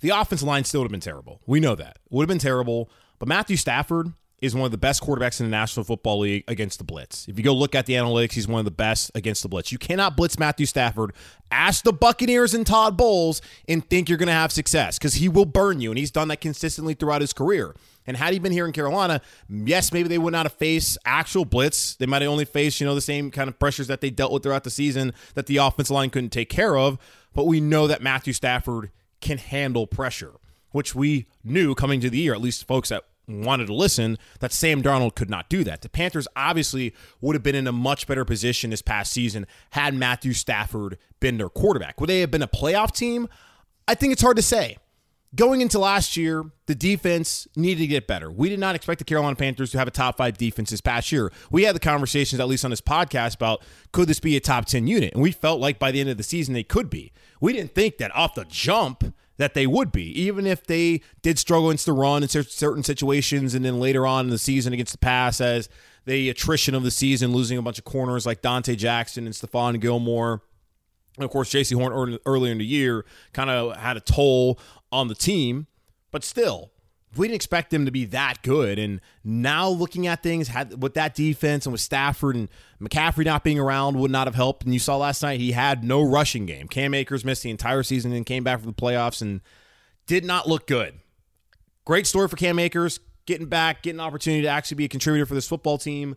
the 0.00 0.10
offensive 0.10 0.46
line 0.46 0.64
still 0.64 0.80
would 0.80 0.86
have 0.86 0.92
been 0.92 1.00
terrible. 1.00 1.40
We 1.46 1.60
know 1.60 1.74
that. 1.74 1.98
Would 2.10 2.22
have 2.22 2.28
been 2.28 2.38
terrible. 2.38 2.90
But 3.18 3.28
Matthew 3.28 3.56
Stafford 3.56 4.12
is 4.42 4.54
one 4.54 4.66
of 4.66 4.70
the 4.70 4.78
best 4.78 5.02
quarterbacks 5.02 5.40
in 5.40 5.46
the 5.46 5.50
National 5.50 5.84
Football 5.84 6.20
League 6.20 6.44
against 6.46 6.78
the 6.78 6.84
blitz. 6.84 7.26
If 7.26 7.38
you 7.38 7.44
go 7.44 7.54
look 7.54 7.74
at 7.74 7.86
the 7.86 7.94
analytics, 7.94 8.32
he's 8.32 8.46
one 8.46 8.58
of 8.58 8.66
the 8.66 8.70
best 8.70 9.10
against 9.14 9.42
the 9.42 9.48
blitz. 9.48 9.72
You 9.72 9.78
cannot 9.78 10.16
blitz 10.16 10.38
Matthew 10.38 10.66
Stafford. 10.66 11.12
Ask 11.50 11.84
the 11.84 11.92
Buccaneers 11.92 12.52
and 12.52 12.66
Todd 12.66 12.98
Bowles 12.98 13.40
and 13.66 13.88
think 13.88 14.10
you're 14.10 14.18
going 14.18 14.26
to 14.26 14.34
have 14.34 14.52
success 14.52 14.98
because 14.98 15.14
he 15.14 15.30
will 15.30 15.46
burn 15.46 15.80
you, 15.80 15.90
and 15.90 15.98
he's 15.98 16.10
done 16.10 16.28
that 16.28 16.42
consistently 16.42 16.92
throughout 16.92 17.22
his 17.22 17.32
career. 17.32 17.74
And 18.06 18.16
had 18.16 18.32
he 18.32 18.38
been 18.38 18.52
here 18.52 18.66
in 18.66 18.72
Carolina, 18.72 19.20
yes, 19.48 19.92
maybe 19.92 20.08
they 20.08 20.18
would 20.18 20.32
not 20.32 20.46
have 20.46 20.52
faced 20.52 20.98
actual 21.04 21.44
blitz. 21.44 21.96
They 21.96 22.06
might 22.06 22.22
have 22.22 22.30
only 22.30 22.44
faced, 22.44 22.80
you 22.80 22.86
know, 22.86 22.94
the 22.94 23.00
same 23.00 23.30
kind 23.30 23.48
of 23.48 23.58
pressures 23.58 23.88
that 23.88 24.00
they 24.00 24.10
dealt 24.10 24.32
with 24.32 24.42
throughout 24.42 24.64
the 24.64 24.70
season 24.70 25.12
that 25.34 25.46
the 25.46 25.56
offensive 25.58 25.94
line 25.94 26.10
couldn't 26.10 26.30
take 26.30 26.48
care 26.48 26.76
of. 26.76 26.98
But 27.34 27.46
we 27.46 27.60
know 27.60 27.86
that 27.86 28.02
Matthew 28.02 28.32
Stafford 28.32 28.90
can 29.20 29.38
handle 29.38 29.86
pressure, 29.86 30.32
which 30.70 30.94
we 30.94 31.26
knew 31.42 31.74
coming 31.74 32.00
to 32.00 32.10
the 32.10 32.18
year, 32.18 32.34
at 32.34 32.40
least 32.40 32.66
folks 32.66 32.90
that 32.90 33.04
wanted 33.28 33.66
to 33.66 33.74
listen, 33.74 34.18
that 34.40 34.52
Sam 34.52 34.82
Darnold 34.82 35.14
could 35.14 35.30
not 35.30 35.48
do 35.48 35.64
that. 35.64 35.82
The 35.82 35.88
Panthers 35.88 36.28
obviously 36.36 36.94
would 37.20 37.34
have 37.34 37.42
been 37.42 37.54
in 37.54 37.66
a 37.66 37.72
much 37.72 38.06
better 38.06 38.24
position 38.24 38.70
this 38.70 38.82
past 38.82 39.12
season 39.12 39.46
had 39.70 39.94
Matthew 39.94 40.32
Stafford 40.32 40.98
been 41.18 41.38
their 41.38 41.48
quarterback. 41.48 42.00
Would 42.00 42.08
they 42.08 42.20
have 42.20 42.30
been 42.30 42.42
a 42.42 42.48
playoff 42.48 42.94
team? 42.94 43.28
I 43.88 43.94
think 43.94 44.12
it's 44.12 44.22
hard 44.22 44.36
to 44.36 44.42
say. 44.42 44.78
Going 45.36 45.60
into 45.60 45.78
last 45.78 46.16
year, 46.16 46.44
the 46.64 46.74
defense 46.74 47.46
needed 47.54 47.82
to 47.82 47.86
get 47.86 48.06
better. 48.06 48.30
We 48.30 48.48
did 48.48 48.58
not 48.58 48.74
expect 48.74 49.00
the 49.00 49.04
Carolina 49.04 49.36
Panthers 49.36 49.70
to 49.72 49.78
have 49.78 49.86
a 49.86 49.90
top 49.90 50.16
five 50.16 50.38
defense 50.38 50.70
this 50.70 50.80
past 50.80 51.12
year. 51.12 51.30
We 51.50 51.64
had 51.64 51.74
the 51.74 51.80
conversations, 51.80 52.40
at 52.40 52.48
least 52.48 52.64
on 52.64 52.70
this 52.70 52.80
podcast, 52.80 53.34
about 53.34 53.62
could 53.92 54.08
this 54.08 54.18
be 54.18 54.34
a 54.36 54.40
top 54.40 54.64
10 54.64 54.86
unit? 54.86 55.12
And 55.12 55.22
we 55.22 55.32
felt 55.32 55.60
like 55.60 55.78
by 55.78 55.90
the 55.90 56.00
end 56.00 56.08
of 56.08 56.16
the 56.16 56.22
season, 56.22 56.54
they 56.54 56.62
could 56.62 56.88
be. 56.88 57.12
We 57.38 57.52
didn't 57.52 57.74
think 57.74 57.98
that 57.98 58.16
off 58.16 58.34
the 58.34 58.46
jump, 58.46 59.14
that 59.36 59.52
they 59.52 59.66
would 59.66 59.92
be, 59.92 60.04
even 60.18 60.46
if 60.46 60.66
they 60.66 61.02
did 61.20 61.38
struggle 61.38 61.68
against 61.68 61.84
the 61.84 61.92
run 61.92 62.22
in 62.22 62.28
certain 62.30 62.82
situations, 62.82 63.54
and 63.54 63.62
then 63.62 63.78
later 63.78 64.06
on 64.06 64.24
in 64.24 64.30
the 64.30 64.38
season 64.38 64.72
against 64.72 64.92
the 64.92 64.98
pass, 64.98 65.42
as 65.42 65.68
the 66.06 66.30
attrition 66.30 66.74
of 66.74 66.82
the 66.82 66.90
season, 66.90 67.34
losing 67.34 67.58
a 67.58 67.62
bunch 67.62 67.78
of 67.78 67.84
corners 67.84 68.24
like 68.24 68.40
Donte 68.40 68.74
Jackson 68.78 69.26
and 69.26 69.34
Stephon 69.34 69.78
Gilmore. 69.78 70.40
And 71.16 71.24
of 71.24 71.30
course, 71.30 71.50
Jaycee 71.50 71.78
Horn 71.78 72.18
earlier 72.26 72.52
in 72.52 72.58
the 72.58 72.64
year 72.64 73.04
kind 73.32 73.48
of 73.50 73.76
had 73.76 73.96
a 73.96 74.00
toll 74.00 74.58
on 74.96 75.08
the 75.08 75.14
team, 75.14 75.66
but 76.10 76.24
still, 76.24 76.72
we 77.16 77.28
didn't 77.28 77.36
expect 77.36 77.70
them 77.70 77.84
to 77.84 77.90
be 77.90 78.04
that 78.06 78.42
good. 78.42 78.78
And 78.78 79.00
now 79.24 79.68
looking 79.68 80.06
at 80.06 80.22
things 80.22 80.48
had 80.48 80.82
with 80.82 80.94
that 80.94 81.14
defense 81.14 81.66
and 81.66 81.72
with 81.72 81.80
Stafford 81.80 82.36
and 82.36 82.48
McCaffrey 82.80 83.24
not 83.24 83.44
being 83.44 83.58
around 83.58 83.98
would 83.98 84.10
not 84.10 84.26
have 84.26 84.34
helped. 84.34 84.64
And 84.64 84.72
you 84.72 84.78
saw 84.78 84.96
last 84.96 85.22
night 85.22 85.40
he 85.40 85.52
had 85.52 85.84
no 85.84 86.02
rushing 86.02 86.46
game. 86.46 86.68
Cam 86.68 86.94
Akers 86.94 87.24
missed 87.24 87.42
the 87.42 87.50
entire 87.50 87.82
season 87.82 88.12
and 88.12 88.26
came 88.26 88.44
back 88.44 88.60
for 88.60 88.66
the 88.66 88.72
playoffs 88.72 89.22
and 89.22 89.40
did 90.06 90.24
not 90.24 90.48
look 90.48 90.66
good. 90.66 90.98
Great 91.84 92.06
story 92.06 92.28
for 92.28 92.36
Cam 92.36 92.58
Akers, 92.58 93.00
getting 93.26 93.46
back, 93.46 93.82
getting 93.82 94.00
an 94.00 94.06
opportunity 94.06 94.42
to 94.42 94.48
actually 94.48 94.76
be 94.76 94.84
a 94.84 94.88
contributor 94.88 95.26
for 95.26 95.34
this 95.34 95.48
football 95.48 95.78
team. 95.78 96.16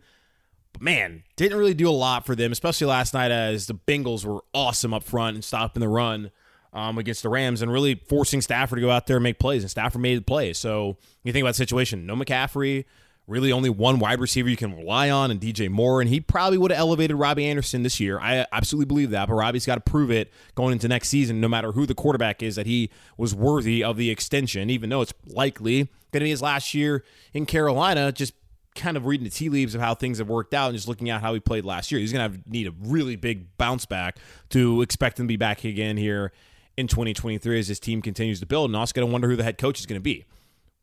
But 0.73 0.81
man, 0.81 1.23
didn't 1.35 1.57
really 1.57 1.73
do 1.73 1.89
a 1.89 1.91
lot 1.91 2.25
for 2.25 2.35
them, 2.35 2.51
especially 2.51 2.87
last 2.87 3.13
night 3.13 3.31
as 3.31 3.67
the 3.67 3.73
Bengals 3.73 4.25
were 4.25 4.43
awesome 4.53 4.93
up 4.93 5.03
front 5.03 5.35
and 5.35 5.43
stopping 5.43 5.81
the 5.81 5.87
run 5.87 6.31
um, 6.73 6.97
against 6.97 7.23
the 7.23 7.29
Rams 7.29 7.61
and 7.61 7.71
really 7.71 7.95
forcing 7.95 8.41
Stafford 8.41 8.77
to 8.77 8.81
go 8.81 8.91
out 8.91 9.07
there 9.07 9.17
and 9.17 9.23
make 9.23 9.39
plays. 9.39 9.63
And 9.63 9.71
Stafford 9.71 10.01
made 10.01 10.17
the 10.17 10.23
plays. 10.23 10.57
So 10.57 10.97
you 11.23 11.33
think 11.33 11.43
about 11.43 11.51
the 11.51 11.55
situation, 11.55 12.05
no 12.05 12.15
McCaffrey, 12.15 12.85
really 13.27 13.51
only 13.51 13.69
one 13.69 13.99
wide 13.99 14.19
receiver 14.19 14.49
you 14.49 14.57
can 14.57 14.75
rely 14.75 15.09
on, 15.09 15.31
and 15.31 15.39
DJ 15.39 15.69
Moore. 15.69 16.01
And 16.01 16.09
he 16.09 16.19
probably 16.19 16.57
would 16.57 16.71
have 16.71 16.79
elevated 16.79 17.17
Robbie 17.17 17.47
Anderson 17.47 17.83
this 17.83 17.99
year. 17.99 18.19
I 18.19 18.45
absolutely 18.51 18.85
believe 18.85 19.11
that. 19.11 19.27
But 19.27 19.35
Robbie's 19.35 19.65
got 19.65 19.75
to 19.75 19.81
prove 19.81 20.11
it 20.11 20.31
going 20.55 20.73
into 20.73 20.87
next 20.87 21.09
season, 21.09 21.41
no 21.41 21.47
matter 21.47 21.71
who 21.71 21.85
the 21.85 21.95
quarterback 21.95 22.43
is, 22.43 22.55
that 22.55 22.65
he 22.65 22.89
was 23.17 23.33
worthy 23.33 23.83
of 23.83 23.97
the 23.97 24.09
extension, 24.09 24.69
even 24.69 24.89
though 24.89 25.01
it's 25.01 25.13
likely 25.27 25.89
going 26.11 26.21
to 26.21 26.25
be 26.25 26.29
his 26.29 26.41
last 26.41 26.73
year 26.73 27.03
in 27.33 27.45
Carolina. 27.45 28.11
Just 28.11 28.33
kind 28.75 28.95
of 28.95 29.05
reading 29.05 29.25
the 29.25 29.31
tea 29.31 29.49
leaves 29.49 29.75
of 29.75 29.81
how 29.81 29.93
things 29.93 30.19
have 30.19 30.29
worked 30.29 30.53
out 30.53 30.69
and 30.69 30.77
just 30.77 30.87
looking 30.87 31.09
at 31.09 31.21
how 31.21 31.33
he 31.33 31.39
played 31.39 31.65
last 31.65 31.91
year. 31.91 31.99
He's 31.99 32.13
going 32.13 32.31
to 32.31 32.39
need 32.49 32.67
a 32.67 32.73
really 32.79 33.15
big 33.15 33.57
bounce 33.57 33.85
back 33.85 34.17
to 34.49 34.81
expect 34.81 35.19
him 35.19 35.25
to 35.25 35.27
be 35.27 35.37
back 35.37 35.63
again 35.63 35.97
here 35.97 36.31
in 36.79 36.87
2023 36.87 37.59
as 37.59 37.67
his 37.67 37.79
team 37.79 38.01
continues 38.01 38.39
to 38.39 38.45
build. 38.45 38.69
And 38.69 38.75
also 38.75 38.93
going 38.93 39.07
to 39.07 39.11
wonder 39.11 39.27
who 39.27 39.35
the 39.35 39.43
head 39.43 39.57
coach 39.57 39.79
is 39.79 39.85
going 39.85 39.99
to 39.99 40.03
be. 40.03 40.25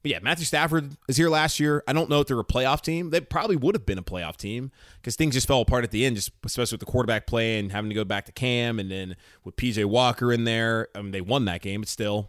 But 0.02 0.10
yeah, 0.10 0.18
Matthew 0.22 0.44
Stafford 0.44 0.96
is 1.08 1.16
here 1.16 1.28
last 1.28 1.58
year. 1.58 1.82
I 1.88 1.92
don't 1.92 2.08
know 2.08 2.20
if 2.20 2.28
they're 2.28 2.38
a 2.38 2.44
playoff 2.44 2.82
team. 2.82 3.10
They 3.10 3.20
probably 3.20 3.56
would 3.56 3.74
have 3.74 3.86
been 3.86 3.98
a 3.98 4.02
playoff 4.02 4.36
team 4.36 4.70
because 5.00 5.16
things 5.16 5.34
just 5.34 5.48
fell 5.48 5.62
apart 5.62 5.82
at 5.82 5.90
the 5.90 6.04
end, 6.04 6.14
just 6.14 6.30
especially 6.44 6.76
with 6.76 6.80
the 6.80 6.92
quarterback 6.92 7.26
play 7.26 7.58
and 7.58 7.72
having 7.72 7.88
to 7.88 7.94
go 7.94 8.04
back 8.04 8.26
to 8.26 8.32
Cam, 8.32 8.78
and 8.78 8.88
then 8.90 9.16
with 9.42 9.56
PJ 9.56 9.84
Walker 9.86 10.32
in 10.32 10.44
there. 10.44 10.88
I 10.94 11.02
mean, 11.02 11.10
they 11.10 11.22
won 11.22 11.46
that 11.46 11.60
game, 11.62 11.80
but 11.80 11.88
still, 11.88 12.28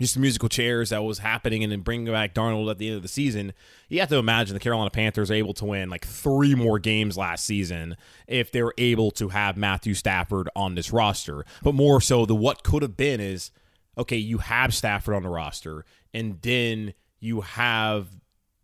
just 0.00 0.14
the 0.14 0.20
musical 0.20 0.48
chairs 0.48 0.90
that 0.90 1.04
was 1.04 1.18
happening 1.18 1.62
and 1.62 1.70
then 1.70 1.80
bringing 1.80 2.12
back 2.12 2.34
Darnold 2.34 2.70
at 2.70 2.78
the 2.78 2.88
end 2.88 2.96
of 2.96 3.02
the 3.02 3.08
season, 3.08 3.52
you 3.88 4.00
have 4.00 4.08
to 4.08 4.16
imagine 4.16 4.54
the 4.54 4.60
Carolina 4.60 4.90
Panthers 4.90 5.30
are 5.30 5.34
able 5.34 5.54
to 5.54 5.64
win 5.64 5.88
like 5.88 6.04
three 6.04 6.54
more 6.54 6.78
games 6.78 7.16
last 7.16 7.44
season 7.44 7.96
if 8.26 8.50
they 8.50 8.62
were 8.62 8.74
able 8.76 9.10
to 9.12 9.28
have 9.28 9.56
Matthew 9.56 9.94
Stafford 9.94 10.48
on 10.56 10.74
this 10.74 10.92
roster. 10.92 11.44
But 11.62 11.74
more 11.74 12.00
so, 12.00 12.26
the 12.26 12.34
what 12.34 12.64
could 12.64 12.82
have 12.82 12.96
been 12.96 13.20
is 13.20 13.50
okay, 13.96 14.16
you 14.16 14.38
have 14.38 14.74
Stafford 14.74 15.14
on 15.14 15.22
the 15.22 15.28
roster, 15.28 15.84
and 16.12 16.40
then 16.42 16.94
you 17.20 17.42
have 17.42 18.08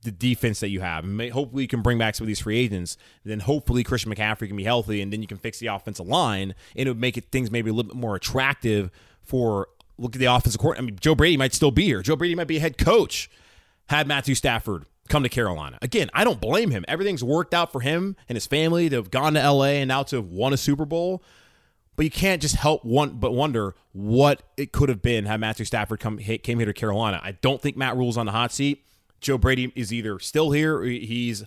the 0.03 0.11
defense 0.11 0.61
that 0.61 0.71
you 0.71 0.81
have. 0.81 1.05
hopefully, 1.05 1.63
you 1.63 1.69
can 1.69 1.83
bring 1.83 1.99
back 1.99 2.15
some 2.15 2.25
of 2.25 2.29
these 2.29 2.41
free 2.41 2.59
agents. 2.59 2.97
Then, 3.25 3.41
hopefully, 3.41 3.85
Christian 3.85 4.13
McCaffrey 4.13 4.49
can 4.49 4.57
be 4.57 4.65
healthy, 4.65 5.01
and 5.01 5.13
then 5.13 5.21
you 5.21 5.29
can 5.29 5.37
fix 5.37 5.59
the 5.59 5.69
offensive 5.69 6.07
line, 6.07 6.55
and 6.75 6.89
it 6.89 6.91
would 6.91 7.01
make 7.01 7.17
it 7.17 7.31
things 7.31 7.51
maybe 7.51 7.71
a 7.71 7.73
little 7.73 7.93
bit 7.93 8.01
more 8.01 8.17
attractive 8.17 8.91
for 9.23 9.69
look 10.01 10.17
at 10.17 10.19
the 10.19 10.27
offensive 10.27 10.61
court. 10.61 10.79
I 10.79 10.81
mean, 10.81 10.97
Joe 11.01 11.15
Brady 11.15 11.37
might 11.37 11.55
still 11.55 11.71
be 11.71 11.85
here. 11.85 12.03
Joe 12.03 12.17
Brady 12.17 12.35
might 12.35 12.47
be 12.49 12.57
a 12.57 12.61
head 12.61 12.79
coach 12.79 13.31
had 13.89 14.07
Matthew 14.07 14.35
Stafford 14.35 14.87
come 15.09 15.23
to 15.23 15.29
Carolina. 15.29 15.79
Again, 15.83 16.09
I 16.15 16.25
don't 16.25 16.41
blame 16.41 16.71
him. 16.71 16.85
Everything's 16.89 17.23
worked 17.23 17.53
out 17.53 17.71
for 17.73 17.81
him 17.81 18.17
and 18.29 18.37
his 18.37 18.47
family 18.47 18.89
to 18.89 18.97
have 18.97 19.11
gone 19.11 19.35
to 19.35 19.51
LA 19.51 19.65
and 19.65 19.89
now 19.89 20.03
to 20.05 20.17
have 20.17 20.27
won 20.27 20.53
a 20.53 20.57
Super 20.57 20.87
Bowl. 20.87 21.23
But 21.97 22.05
you 22.05 22.11
can't 22.11 22.41
just 22.41 22.57
help 22.57 22.85
one 22.85 23.19
but 23.19 23.33
wonder 23.33 23.75
what 23.93 24.43
it 24.57 24.73
could 24.73 24.89
have 24.89 25.03
been 25.03 25.27
had 25.27 25.41
Matthew 25.41 25.67
Stafford 25.67 26.01
come 26.01 26.17
came 26.19 26.59
here 26.59 26.67
to 26.67 26.73
Carolina. 26.73 27.21
I 27.23 27.33
don't 27.33 27.61
think 27.61 27.77
Matt 27.77 27.97
Rhule's 27.97 28.17
on 28.17 28.27
the 28.27 28.33
hot 28.33 28.53
seat. 28.53 28.87
Joe 29.21 29.37
Brady 29.37 29.71
is 29.77 29.93
either 29.93 30.19
still 30.19 30.53
here 30.53 30.79
or 30.79 30.85
he's 30.85 31.45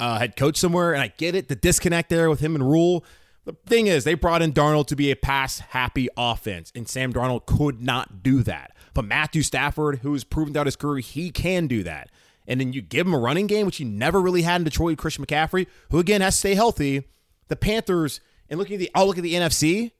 uh, 0.00 0.18
head 0.18 0.34
coach 0.34 0.56
somewhere, 0.56 0.92
and 0.92 1.00
I 1.00 1.12
get 1.16 1.36
it 1.36 1.48
the 1.48 1.54
disconnect 1.54 2.08
there 2.08 2.28
with 2.28 2.40
him 2.40 2.56
and 2.56 2.68
Rhule. 2.68 3.04
The 3.44 3.56
thing 3.66 3.88
is, 3.88 4.04
they 4.04 4.14
brought 4.14 4.40
in 4.40 4.52
Darnold 4.52 4.86
to 4.88 4.96
be 4.96 5.10
a 5.10 5.16
pass 5.16 5.58
happy 5.58 6.08
offense, 6.16 6.70
and 6.76 6.88
Sam 6.88 7.12
Darnold 7.12 7.46
could 7.46 7.82
not 7.82 8.22
do 8.22 8.42
that. 8.44 8.76
But 8.94 9.04
Matthew 9.04 9.42
Stafford, 9.42 9.98
who's 9.98 10.22
proven 10.22 10.52
throughout 10.52 10.66
his 10.66 10.76
career, 10.76 10.98
he 10.98 11.30
can 11.30 11.66
do 11.66 11.82
that. 11.82 12.10
And 12.46 12.60
then 12.60 12.72
you 12.72 12.82
give 12.82 13.06
him 13.06 13.14
a 13.14 13.18
running 13.18 13.48
game, 13.48 13.66
which 13.66 13.78
he 13.78 13.84
never 13.84 14.20
really 14.20 14.42
had 14.42 14.60
in 14.60 14.64
Detroit, 14.64 14.98
Christian 14.98 15.26
McCaffrey, 15.26 15.66
who 15.90 15.98
again 15.98 16.20
has 16.20 16.34
to 16.34 16.38
stay 16.38 16.54
healthy. 16.54 17.04
The 17.48 17.56
Panthers, 17.56 18.20
and 18.48 18.58
looking 18.58 18.74
at 18.74 18.80
the 18.80 18.90
I'll 18.94 19.06
look 19.06 19.18
at 19.18 19.24
the 19.24 19.34
NFC, 19.34 19.92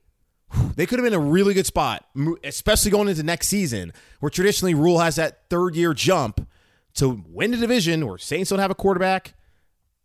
they 0.77 0.87
could 0.87 0.99
have 0.99 1.05
been 1.05 1.13
a 1.13 1.19
really 1.19 1.55
good 1.55 1.67
spot, 1.67 2.07
especially 2.45 2.91
going 2.91 3.09
into 3.09 3.23
next 3.23 3.49
season, 3.49 3.93
where 4.21 4.31
traditionally 4.31 4.75
Rhule 4.75 5.01
has 5.01 5.17
that 5.17 5.49
third 5.51 5.75
year 5.75 5.95
jump 5.95 6.47
to 6.95 7.25
win 7.29 7.51
the 7.51 7.57
division, 7.57 8.07
where 8.07 8.19
Saints 8.19 8.51
don't 8.51 8.59
have 8.59 8.71
a 8.71 8.77
quarterback. 8.77 9.35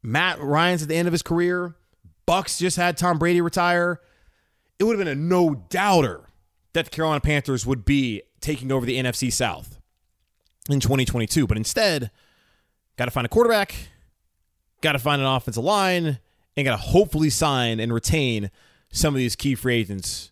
Matt 0.01 0.39
Ryan's 0.39 0.83
at 0.83 0.87
the 0.87 0.95
end 0.95 1.07
of 1.07 1.11
his 1.11 1.21
career. 1.21 1.75
Bucks 2.27 2.59
just 2.59 2.77
had 2.77 2.97
Tom 2.97 3.17
Brady 3.17 3.41
retire. 3.41 4.01
It 4.77 4.83
would 4.83 4.99
have 4.99 5.03
been 5.03 5.17
a 5.17 5.19
no 5.19 5.63
doubter 5.69 6.25
that 6.73 6.85
the 6.85 6.91
Carolina 6.91 7.21
Panthers 7.21 7.65
would 7.65 7.85
be 7.85 8.21
taking 8.41 8.71
over 8.71 8.85
the 8.85 8.97
NFC 8.97 9.33
South 9.33 9.79
in 10.69 10.79
2022. 10.79 11.47
But 11.47 11.57
instead, 11.57 12.11
got 12.97 13.05
to 13.05 13.11
find 13.11 13.25
a 13.25 13.29
quarterback, 13.29 13.73
got 14.81 14.91
to 14.91 14.99
find 14.99 15.21
an 15.21 15.27
offensive 15.27 15.63
line, 15.63 16.19
and 16.55 16.65
got 16.65 16.71
to 16.71 16.77
hopefully 16.77 17.29
sign 17.31 17.79
and 17.79 17.93
retain 17.93 18.51
some 18.91 19.15
of 19.15 19.17
these 19.17 19.35
key 19.35 19.55
free 19.55 19.77
agents 19.77 20.31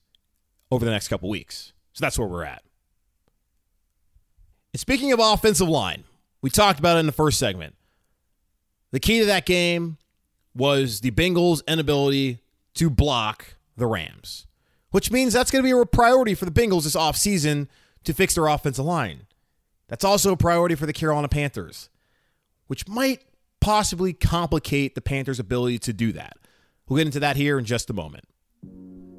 over 0.69 0.83
the 0.83 0.91
next 0.91 1.07
couple 1.07 1.29
weeks. 1.29 1.73
So 1.93 2.03
that's 2.03 2.19
where 2.19 2.27
we're 2.27 2.43
at. 2.43 2.61
And 4.73 4.79
speaking 4.79 5.13
of 5.13 5.19
offensive 5.21 5.69
line, 5.69 6.03
we 6.41 6.49
talked 6.49 6.77
about 6.77 6.97
it 6.97 6.99
in 6.99 7.05
the 7.05 7.13
first 7.13 7.39
segment. 7.39 7.75
The 8.91 8.99
key 8.99 9.19
to 9.19 9.25
that 9.27 9.45
game 9.45 9.97
was 10.55 11.01
the 11.01 11.11
Bengals' 11.11 11.61
inability 11.67 12.39
to 12.75 12.89
block 12.89 13.55
the 13.75 13.87
Rams, 13.87 14.47
which 14.91 15.11
means 15.11 15.33
that's 15.33 15.51
going 15.51 15.63
to 15.63 15.67
be 15.67 15.79
a 15.79 15.85
priority 15.85 16.33
for 16.33 16.45
the 16.45 16.51
Bengals 16.51 16.83
this 16.83 16.95
offseason 16.95 17.67
to 18.03 18.13
fix 18.13 18.35
their 18.35 18.47
offensive 18.47 18.85
line. 18.85 19.27
That's 19.87 20.05
also 20.05 20.31
a 20.31 20.37
priority 20.37 20.75
for 20.75 20.85
the 20.85 20.93
Carolina 20.93 21.27
Panthers, 21.27 21.89
which 22.67 22.87
might 22.87 23.23
possibly 23.59 24.13
complicate 24.13 24.95
the 24.95 25.01
Panthers' 25.01 25.39
ability 25.39 25.79
to 25.79 25.93
do 25.93 26.11
that. 26.13 26.37
We'll 26.87 26.97
get 26.97 27.07
into 27.07 27.19
that 27.19 27.35
here 27.35 27.57
in 27.59 27.65
just 27.65 27.89
a 27.89 27.93
moment. 27.93 28.25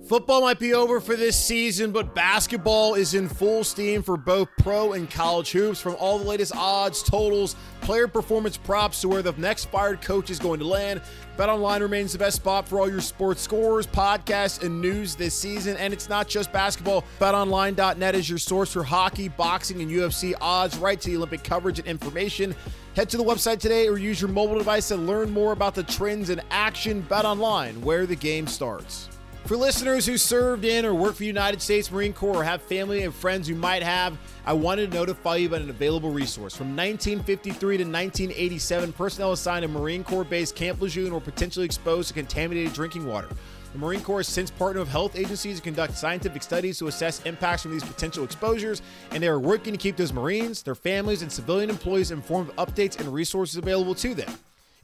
Football 0.06 0.42
might 0.42 0.60
be 0.60 0.72
over 0.72 1.00
for 1.00 1.16
this 1.16 1.36
season, 1.36 1.90
but 1.90 2.14
basketball 2.14 2.94
is 2.94 3.14
in 3.14 3.28
full 3.28 3.64
steam 3.64 4.04
for 4.04 4.16
both 4.16 4.48
pro 4.58 4.92
and 4.92 5.10
college 5.10 5.50
hoops. 5.50 5.80
From 5.80 5.96
all 5.98 6.20
the 6.20 6.24
latest 6.24 6.54
odds, 6.54 7.02
totals, 7.02 7.56
player 7.80 8.06
performance 8.06 8.56
props 8.56 9.00
to 9.00 9.08
where 9.08 9.20
the 9.20 9.32
next 9.32 9.64
fired 9.64 10.00
coach 10.00 10.30
is 10.30 10.38
going 10.38 10.60
to 10.60 10.64
land, 10.64 11.00
BetOnline 11.36 11.80
remains 11.80 12.12
the 12.12 12.20
best 12.20 12.36
spot 12.36 12.68
for 12.68 12.78
all 12.78 12.88
your 12.88 13.00
sports 13.00 13.42
scores, 13.42 13.84
podcasts, 13.84 14.62
and 14.62 14.80
news 14.80 15.16
this 15.16 15.34
season. 15.34 15.76
And 15.76 15.92
it's 15.92 16.08
not 16.08 16.28
just 16.28 16.52
basketball. 16.52 17.02
BetOnline.net 17.18 18.14
is 18.14 18.30
your 18.30 18.38
source 18.38 18.72
for 18.72 18.84
hockey, 18.84 19.26
boxing, 19.26 19.82
and 19.82 19.90
UFC 19.90 20.34
odds, 20.40 20.78
right 20.78 21.00
to 21.00 21.10
the 21.10 21.16
Olympic 21.16 21.42
coverage 21.42 21.80
and 21.80 21.88
information. 21.88 22.54
Head 22.94 23.10
to 23.10 23.16
the 23.16 23.24
website 23.24 23.58
today 23.58 23.88
or 23.88 23.98
use 23.98 24.20
your 24.20 24.30
mobile 24.30 24.58
device 24.58 24.86
to 24.88 24.96
learn 24.96 25.32
more 25.32 25.50
about 25.50 25.74
the 25.74 25.82
trends 25.82 26.30
in 26.30 26.40
action. 26.52 27.02
BetOnline, 27.10 27.78
where 27.80 28.06
the 28.06 28.14
game 28.14 28.46
starts. 28.46 29.08
For 29.46 29.56
listeners 29.56 30.04
who 30.04 30.18
served 30.18 30.64
in 30.64 30.84
or 30.84 30.92
work 30.92 31.12
for 31.12 31.20
the 31.20 31.26
United 31.26 31.62
States 31.62 31.88
Marine 31.92 32.12
Corps 32.12 32.38
or 32.38 32.42
have 32.42 32.62
family 32.62 33.04
and 33.04 33.14
friends 33.14 33.46
who 33.46 33.54
might 33.54 33.84
have, 33.84 34.18
I 34.44 34.52
wanted 34.52 34.90
to 34.90 34.96
notify 34.96 35.36
you 35.36 35.46
about 35.46 35.60
an 35.60 35.70
available 35.70 36.10
resource. 36.10 36.56
From 36.56 36.70
1953 36.70 37.76
to 37.76 37.84
1987, 37.84 38.92
personnel 38.94 39.30
assigned 39.30 39.62
to 39.62 39.68
Marine 39.68 40.02
Corps 40.02 40.24
base 40.24 40.50
Camp 40.50 40.80
Lejeune 40.80 41.14
were 41.14 41.20
potentially 41.20 41.64
exposed 41.64 42.08
to 42.08 42.14
contaminated 42.14 42.72
drinking 42.72 43.06
water. 43.06 43.28
The 43.72 43.78
Marine 43.78 44.00
Corps 44.00 44.18
has 44.18 44.26
since 44.26 44.50
partnered 44.50 44.80
with 44.80 44.88
health 44.88 45.14
agencies 45.14 45.58
to 45.58 45.62
conduct 45.62 45.96
scientific 45.96 46.42
studies 46.42 46.80
to 46.80 46.88
assess 46.88 47.22
impacts 47.22 47.62
from 47.62 47.70
these 47.70 47.84
potential 47.84 48.24
exposures, 48.24 48.82
and 49.12 49.22
they 49.22 49.28
are 49.28 49.38
working 49.38 49.72
to 49.72 49.78
keep 49.78 49.96
those 49.96 50.12
Marines, 50.12 50.64
their 50.64 50.74
families, 50.74 51.22
and 51.22 51.30
civilian 51.30 51.70
employees 51.70 52.10
informed 52.10 52.50
of 52.50 52.56
updates 52.56 52.98
and 52.98 53.14
resources 53.14 53.58
available 53.58 53.94
to 53.94 54.12
them. 54.12 54.32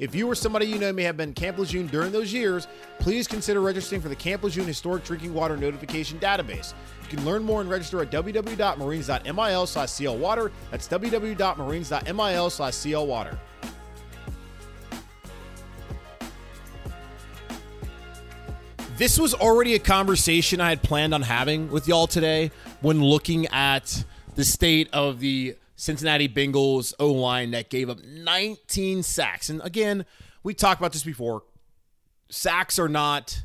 If 0.03 0.17
you 0.17 0.29
or 0.29 0.35
somebody 0.35 0.67
you 0.67 0.81
know 0.81 0.93
may 0.93 1.05
have 1.05 1.17
been 1.17 1.33
Camp 1.33 1.59
Lejeune 1.59 1.87
during 1.87 2.11
those 2.11 2.33
years, 2.33 2.67
please 2.99 3.29
consider 3.29 3.61
registering 3.61 4.03
for 4.03 4.09
the 4.09 4.17
Camp 4.17 4.43
Lejeune 4.43 4.67
Historic 4.67 5.05
Drinking 5.05 5.33
Water 5.33 5.57
Notification 5.57 6.19
Database. 6.19 6.75
You 7.03 7.17
can 7.17 7.25
learn 7.25 7.45
more 7.45 7.61
and 7.61 7.71
register 7.71 8.03
at 8.03 8.11
www.marines.mil 8.11 9.67
slash 9.69 9.89
clwater. 9.91 10.51
That's 10.73 10.89
www.marines.mil 10.89 12.51
slash 12.51 12.75
clwater. 12.75 13.39
This 18.97 19.21
was 19.21 19.35
already 19.35 19.77
a 19.77 19.79
conversation 19.79 20.61
I 20.61 20.71
had 20.71 20.83
planned 20.83 21.15
on 21.15 21.23
having 21.23 21.71
with 21.71 21.87
y'all 21.87 22.09
today 22.09 22.51
when 22.81 23.01
looking 23.01 23.47
at 23.53 24.05
the 24.35 24.45
state 24.45 24.89
of 24.93 25.21
the 25.21 25.55
Cincinnati 25.83 26.29
Bengals 26.29 26.95
O 27.01 27.11
line 27.11 27.51
that 27.51 27.69
gave 27.69 27.91
up 27.91 28.05
19 28.05 29.03
sacks. 29.03 29.51
And 29.51 29.61
again, 29.65 30.07
we 30.45 30.55
talked 30.55 30.81
about 30.81 30.93
this 30.93 31.03
before. 31.03 31.43
Sacks 32.31 32.79
are 32.79 32.89
not 32.89 33.43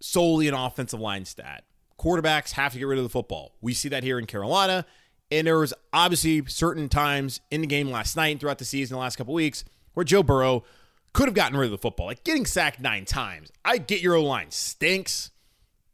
solely 0.00 0.48
an 0.48 0.54
offensive 0.54 0.98
line 0.98 1.24
stat. 1.24 1.62
Quarterbacks 1.96 2.50
have 2.54 2.72
to 2.72 2.80
get 2.80 2.88
rid 2.88 2.98
of 2.98 3.04
the 3.04 3.08
football. 3.08 3.52
We 3.60 3.72
see 3.72 3.88
that 3.90 4.02
here 4.02 4.18
in 4.18 4.26
Carolina. 4.26 4.84
And 5.30 5.46
there 5.46 5.58
was 5.58 5.72
obviously 5.92 6.44
certain 6.46 6.88
times 6.88 7.40
in 7.52 7.60
the 7.60 7.68
game 7.68 7.88
last 7.88 8.16
night 8.16 8.32
and 8.32 8.40
throughout 8.40 8.58
the 8.58 8.64
season, 8.64 8.96
the 8.96 9.00
last 9.00 9.14
couple 9.14 9.32
weeks, 9.32 9.62
where 9.94 10.02
Joe 10.02 10.24
Burrow 10.24 10.64
could 11.12 11.28
have 11.28 11.34
gotten 11.34 11.56
rid 11.56 11.66
of 11.66 11.70
the 11.70 11.78
football. 11.78 12.06
Like 12.06 12.24
getting 12.24 12.46
sacked 12.46 12.80
nine 12.80 13.04
times. 13.04 13.52
I 13.64 13.78
get 13.78 14.00
your 14.00 14.16
O 14.16 14.24
line 14.24 14.50
stinks, 14.50 15.30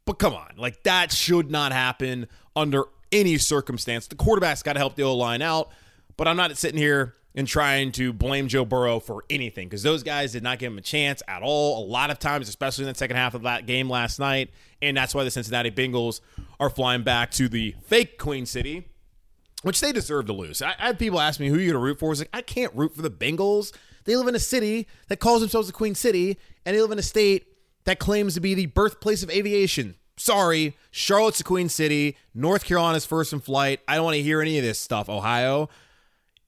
but 0.05 0.13
come 0.13 0.33
on. 0.33 0.53
Like 0.57 0.81
that 0.85 1.11
should 1.11 1.51
not 1.51 1.71
happen 1.71 2.25
under 2.55 2.85
any 3.11 3.37
circumstance. 3.37 4.07
The 4.07 4.15
quarterback's 4.15 4.63
got 4.63 4.73
to 4.73 4.79
help 4.79 4.95
the 4.95 5.03
O 5.03 5.15
line 5.15 5.43
out. 5.43 5.69
But 6.17 6.27
I'm 6.27 6.37
not 6.37 6.57
sitting 6.57 6.77
here 6.77 7.15
and 7.35 7.47
trying 7.47 7.91
to 7.93 8.13
blame 8.13 8.47
Joe 8.47 8.65
Burrow 8.65 8.99
for 8.99 9.23
anything 9.29 9.67
because 9.67 9.83
those 9.83 10.03
guys 10.03 10.31
did 10.33 10.43
not 10.43 10.59
give 10.59 10.71
him 10.71 10.77
a 10.77 10.81
chance 10.81 11.23
at 11.27 11.41
all. 11.41 11.83
A 11.83 11.85
lot 11.85 12.11
of 12.11 12.19
times, 12.19 12.47
especially 12.47 12.83
in 12.83 12.89
the 12.89 12.95
second 12.95 13.15
half 13.17 13.33
of 13.33 13.43
that 13.43 13.65
game 13.65 13.89
last 13.89 14.19
night. 14.19 14.51
And 14.81 14.95
that's 14.95 15.15
why 15.15 15.23
the 15.23 15.31
Cincinnati 15.31 15.71
Bengals 15.71 16.21
are 16.59 16.69
flying 16.69 17.03
back 17.03 17.31
to 17.31 17.49
the 17.49 17.75
fake 17.85 18.17
Queen 18.17 18.45
City, 18.45 18.87
which 19.63 19.81
they 19.81 19.91
deserve 19.91 20.27
to 20.27 20.33
lose. 20.33 20.61
I, 20.61 20.75
I 20.77 20.93
people 20.93 21.19
ask 21.19 21.39
me 21.39 21.47
who 21.47 21.55
you're 21.55 21.73
going 21.73 21.73
to 21.73 21.79
root 21.79 21.99
for. 21.99 22.07
I 22.07 22.09
was 22.09 22.19
like, 22.19 22.29
I 22.33 22.41
can't 22.41 22.73
root 22.75 22.95
for 22.95 23.01
the 23.01 23.11
Bengals. 23.11 23.73
They 24.05 24.15
live 24.15 24.27
in 24.27 24.35
a 24.35 24.39
city 24.39 24.87
that 25.07 25.19
calls 25.19 25.41
themselves 25.41 25.67
the 25.67 25.73
Queen 25.73 25.95
City, 25.95 26.37
and 26.65 26.75
they 26.75 26.81
live 26.81 26.91
in 26.91 26.99
a 26.99 27.03
state 27.03 27.47
that 27.85 27.99
claims 27.99 28.33
to 28.33 28.41
be 28.41 28.53
the 28.53 28.65
birthplace 28.67 29.23
of 29.23 29.29
aviation. 29.29 29.95
Sorry, 30.17 30.75
Charlotte's 30.91 31.39
the 31.39 31.43
Queen 31.45 31.69
City. 31.69 32.17
North 32.35 32.65
Carolina's 32.65 33.05
first 33.05 33.33
in 33.33 33.39
flight. 33.39 33.79
I 33.87 33.95
don't 33.95 34.03
want 34.03 34.15
to 34.15 34.21
hear 34.21 34.41
any 34.41 34.57
of 34.57 34.63
this 34.63 34.79
stuff, 34.79 35.09
Ohio 35.09 35.69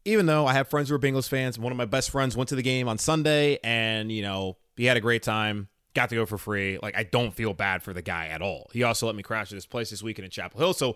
even 0.06 0.28
though 0.28 0.46
I 0.46 0.54
have 0.54 0.68
friends 0.68 0.90
who 0.90 0.96
are 0.96 1.00
Bengals 1.00 1.28
fans, 1.28 1.58
one 1.58 1.72
of 1.72 1.78
my 1.78 1.86
best 1.86 2.12
friends 2.12 2.38
went 2.38 2.50
to 2.50 2.56
the 2.56 2.62
game 2.62 2.88
on 2.88 2.98
Sunday 2.98 3.60
and, 3.64 4.12
you 4.12 4.22
know, 4.22 4.58
he 4.78 4.86
had 4.86 4.98
a 4.98 5.02
great 5.02 5.24
time, 5.24 5.68
got 5.96 6.10
to 6.10 6.16
go 6.16 6.26
for 6.26 6.38
free. 6.38 6.78
Like, 6.82 6.96
I 6.96 7.04
don't 7.04 7.34
feel 7.34 7.54
bad 7.54 7.82
for 7.82 7.92
the 7.92 8.04
guy 8.04 8.28
at 8.28 8.42
all. 8.42 8.70
He 8.72 8.84
also 8.84 9.08
let 9.08 9.16
me 9.16 9.24
crash 9.24 9.52
at 9.52 9.56
his 9.56 9.66
place 9.66 9.90
this 9.90 10.04
weekend 10.04 10.26
in 10.26 10.32
Chapel 10.32 10.60
Hill. 10.60 10.74
So, 10.74 10.96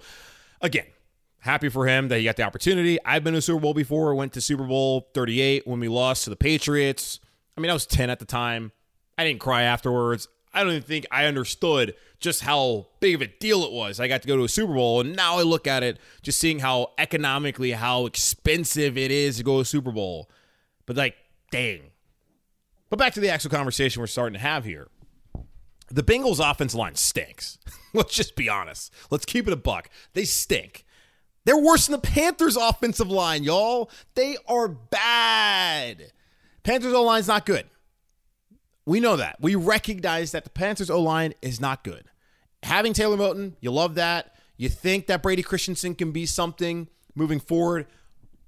again, 0.61 0.85
happy 1.39 1.69
for 1.69 1.87
him 1.87 2.09
that 2.09 2.19
he 2.19 2.23
got 2.23 2.35
the 2.35 2.43
opportunity. 2.43 2.99
I've 3.03 3.23
been 3.23 3.33
to 3.33 3.41
Super 3.41 3.61
Bowl 3.61 3.73
before. 3.73 4.13
Went 4.13 4.33
to 4.33 4.41
Super 4.41 4.65
Bowl 4.65 5.09
38 5.13 5.65
when 5.65 5.79
we 5.79 5.87
lost 5.87 6.25
to 6.25 6.29
the 6.29 6.35
Patriots. 6.35 7.19
I 7.57 7.61
mean, 7.61 7.71
I 7.71 7.73
was 7.73 7.87
10 7.87 8.09
at 8.09 8.19
the 8.19 8.25
time. 8.25 8.71
I 9.17 9.23
didn't 9.25 9.39
cry 9.39 9.63
afterwards. 9.63 10.27
I 10.53 10.63
don't 10.63 10.71
even 10.71 10.83
think 10.83 11.05
I 11.11 11.25
understood 11.25 11.95
just 12.19 12.41
how 12.41 12.87
big 12.99 13.15
of 13.15 13.21
a 13.21 13.27
deal 13.27 13.63
it 13.63 13.71
was. 13.71 13.99
I 13.99 14.07
got 14.07 14.21
to 14.23 14.27
go 14.27 14.35
to 14.35 14.43
a 14.43 14.49
Super 14.49 14.73
Bowl, 14.73 15.01
and 15.01 15.15
now 15.15 15.37
I 15.37 15.43
look 15.43 15.67
at 15.67 15.83
it 15.83 15.99
just 16.21 16.39
seeing 16.39 16.59
how 16.59 16.91
economically 16.97 17.71
how 17.71 18.05
expensive 18.05 18.97
it 18.97 19.11
is 19.11 19.37
to 19.37 19.43
go 19.43 19.57
to 19.57 19.61
a 19.61 19.65
Super 19.65 19.91
Bowl. 19.91 20.29
But 20.85 20.97
like, 20.97 21.15
dang. 21.51 21.91
But 22.89 22.97
back 22.97 23.13
to 23.13 23.19
the 23.19 23.29
actual 23.29 23.51
conversation 23.51 24.01
we're 24.01 24.07
starting 24.07 24.33
to 24.33 24.39
have 24.39 24.65
here. 24.65 24.87
The 25.91 26.03
Bengals' 26.03 26.39
offense 26.39 26.75
line 26.75 26.95
stinks. 26.95 27.57
Let's 27.93 28.13
just 28.13 28.35
be 28.35 28.49
honest. 28.49 28.93
Let's 29.09 29.25
keep 29.25 29.47
it 29.47 29.53
a 29.53 29.57
buck. 29.57 29.89
They 30.13 30.25
stink. 30.25 30.85
They're 31.45 31.57
worse 31.57 31.87
than 31.87 31.93
the 31.93 32.07
Panthers' 32.07 32.57
offensive 32.57 33.09
line, 33.09 33.43
y'all. 33.43 33.89
They 34.15 34.37
are 34.47 34.67
bad. 34.67 36.11
Panthers' 36.63 36.93
O 36.93 37.03
line's 37.03 37.27
not 37.27 37.45
good. 37.45 37.65
We 38.89 38.99
know 38.99 39.17
that. 39.17 39.37
We 39.39 39.53
recognize 39.53 40.31
that 40.31 40.45
the 40.45 40.49
Panthers 40.49 40.89
O 40.89 40.99
line 40.99 41.35
is 41.43 41.61
not 41.61 41.83
good. 41.83 42.05
Having 42.63 42.93
Taylor 42.93 43.17
Moton, 43.17 43.53
you 43.61 43.69
love 43.69 43.93
that. 43.95 44.35
You 44.57 44.67
think 44.67 45.05
that 45.05 45.21
Brady 45.21 45.43
Christensen 45.43 45.93
can 45.93 46.11
be 46.11 46.25
something 46.25 46.87
moving 47.13 47.39
forward. 47.39 47.85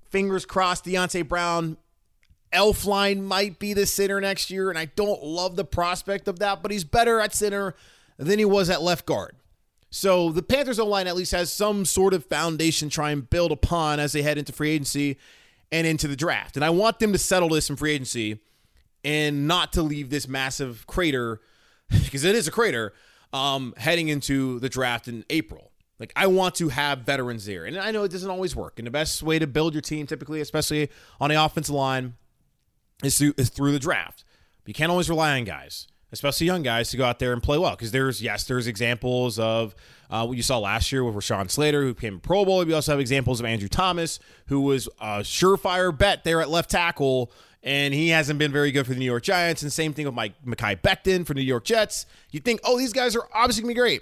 Fingers 0.10 0.48
crossed, 0.48 0.86
Deonte 0.86 1.28
Brown, 1.28 1.78
Elflein 2.52 3.22
might 3.22 3.60
be 3.60 3.76
the 3.76 3.86
center 3.86 4.20
next 4.20 4.50
year, 4.50 4.72
and 4.72 4.80
I 4.80 4.86
don't 4.86 5.24
love 5.24 5.58
the 5.58 5.64
prospect 5.64 6.28
of 6.28 6.40
that, 6.40 6.64
but 6.64 6.72
he's 6.72 6.84
better 6.84 7.20
at 7.20 7.36
center 7.36 7.76
than 8.18 8.40
he 8.40 8.46
was 8.46 8.68
at 8.72 8.82
left 8.82 9.06
guard. 9.06 9.36
So 9.92 10.32
the 10.32 10.42
Panthers 10.42 10.80
O 10.80 10.88
line 10.88 11.06
at 11.06 11.16
least 11.16 11.34
has 11.34 11.54
some 11.54 11.86
sort 11.86 12.16
of 12.16 12.26
foundation 12.26 12.90
to 12.90 12.96
try 12.96 13.12
and 13.12 13.30
build 13.30 13.52
upon 13.52 14.00
as 14.00 14.14
they 14.14 14.24
head 14.24 14.40
into 14.40 14.54
free 14.54 14.72
agency 14.72 15.20
and 15.72 15.86
into 15.86 16.08
the 16.08 16.16
draft. 16.16 16.56
And 16.56 16.66
I 16.66 16.72
want 16.72 16.98
them 16.98 17.12
to 17.12 17.20
settle 17.20 17.50
this 17.50 17.70
in 17.70 17.76
free 17.76 17.92
agency 17.92 18.40
and 19.04 19.48
not 19.48 19.74
to 19.74 19.82
leave 19.82 20.10
this 20.10 20.28
massive 20.28 20.86
crater 20.88 21.42
because 21.90 22.24
it 22.24 22.36
is 22.36 22.48
a 22.48 22.52
crater 22.52 22.94
um, 23.34 23.74
heading 23.78 24.08
into 24.08 24.60
the 24.60 24.70
draft 24.70 25.08
in 25.08 25.26
April. 25.30 25.72
Like 26.00 26.14
I 26.16 26.28
want 26.28 26.56
to 26.56 26.70
have 26.70 27.00
veterans 27.00 27.46
there, 27.46 27.66
and 27.66 27.78
I 27.78 27.92
know 27.92 28.04
it 28.04 28.12
doesn't 28.12 28.30
always 28.30 28.56
work. 28.56 28.80
And 28.80 28.88
the 28.88 28.92
best 28.92 29.22
way 29.22 29.38
to 29.38 29.46
build 29.46 29.74
your 29.76 29.82
team, 29.82 30.08
typically, 30.08 30.42
especially 30.42 30.90
on 31.20 31.30
the 31.30 31.36
offensive 31.36 31.76
line, 31.76 32.16
is 33.04 33.18
through 33.20 33.34
is 33.38 33.50
through 33.50 33.72
the 33.72 33.80
draft. 33.80 34.24
You 34.66 34.74
can't 34.74 34.90
always 34.90 35.10
rely 35.10 35.38
on 35.38 35.44
guys. 35.44 35.88
especially 36.12 36.46
young 36.48 36.62
guys, 36.64 36.90
to 36.92 36.98
go 36.98 37.06
out 37.06 37.20
there 37.20 37.34
and 37.34 37.42
play 37.42 37.58
well. 37.58 37.72
Because 37.72 37.92
there's 37.92 38.22
yes, 38.22 38.46
there's 38.46 38.66
examples 38.68 39.38
of 39.38 39.76
uh, 40.10 40.26
what 40.26 40.38
you 40.38 40.44
saw 40.44 40.58
last 40.58 40.92
year 40.92 41.04
with 41.04 41.16
Rashawn 41.16 41.50
Slater, 41.50 41.84
who 41.84 41.94
became 41.94 42.16
a 42.16 42.20
Pro 42.20 42.46
Bowl. 42.46 42.66
We 42.66 42.74
also 42.74 42.92
have 42.94 43.00
examples 43.00 43.40
of 43.40 43.46
Andrew 43.46 43.70
Thomas, 43.70 44.20
who 44.48 44.62
was 44.62 44.88
a 45.00 45.20
surefire 45.20 45.96
bet 45.96 46.24
there 46.24 46.42
at 46.42 46.50
left 46.50 46.70
tackle, 46.72 47.32
and 47.64 47.94
he 47.94 48.10
hasn't 48.10 48.40
been 48.40 48.52
very 48.52 48.72
good 48.72 48.86
for 48.86 48.94
the 48.94 49.00
New 49.00 49.06
York 49.06 49.24
Giants. 49.24 49.62
And 49.62 49.72
same 49.72 49.94
thing 49.94 50.06
with 50.06 50.16
Mike 50.16 50.34
Mekhi 50.46 50.82
Becton 50.82 51.26
for 51.26 51.34
New 51.34 51.42
York 51.42 51.64
Jets. 51.64 52.06
You 52.32 52.40
think, 52.40 52.60
oh, 52.64 52.78
these 52.78 52.94
guys 52.94 53.16
are 53.16 53.28
obviously 53.34 53.64
gonna 53.64 53.74
be 53.74 53.80
great. 53.80 54.02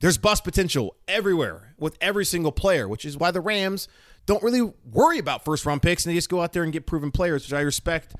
There's 0.00 0.18
bust 0.18 0.42
potential 0.42 0.96
everywhere 1.06 1.74
with 1.78 1.96
every 2.00 2.24
single 2.24 2.52
player, 2.52 2.88
which 2.88 3.04
is 3.04 3.16
why 3.16 3.30
the 3.30 3.40
Rams 3.40 3.86
don't 4.26 4.42
really 4.42 4.72
worry 4.90 5.18
about 5.18 5.44
first 5.44 5.64
round 5.66 5.82
picks 5.82 6.04
and 6.04 6.10
they 6.10 6.16
just 6.16 6.28
go 6.28 6.40
out 6.40 6.52
there 6.52 6.64
and 6.64 6.72
get 6.72 6.86
proven 6.86 7.10
players, 7.10 7.44
which 7.44 7.52
I 7.52 7.60
respect 7.60 8.14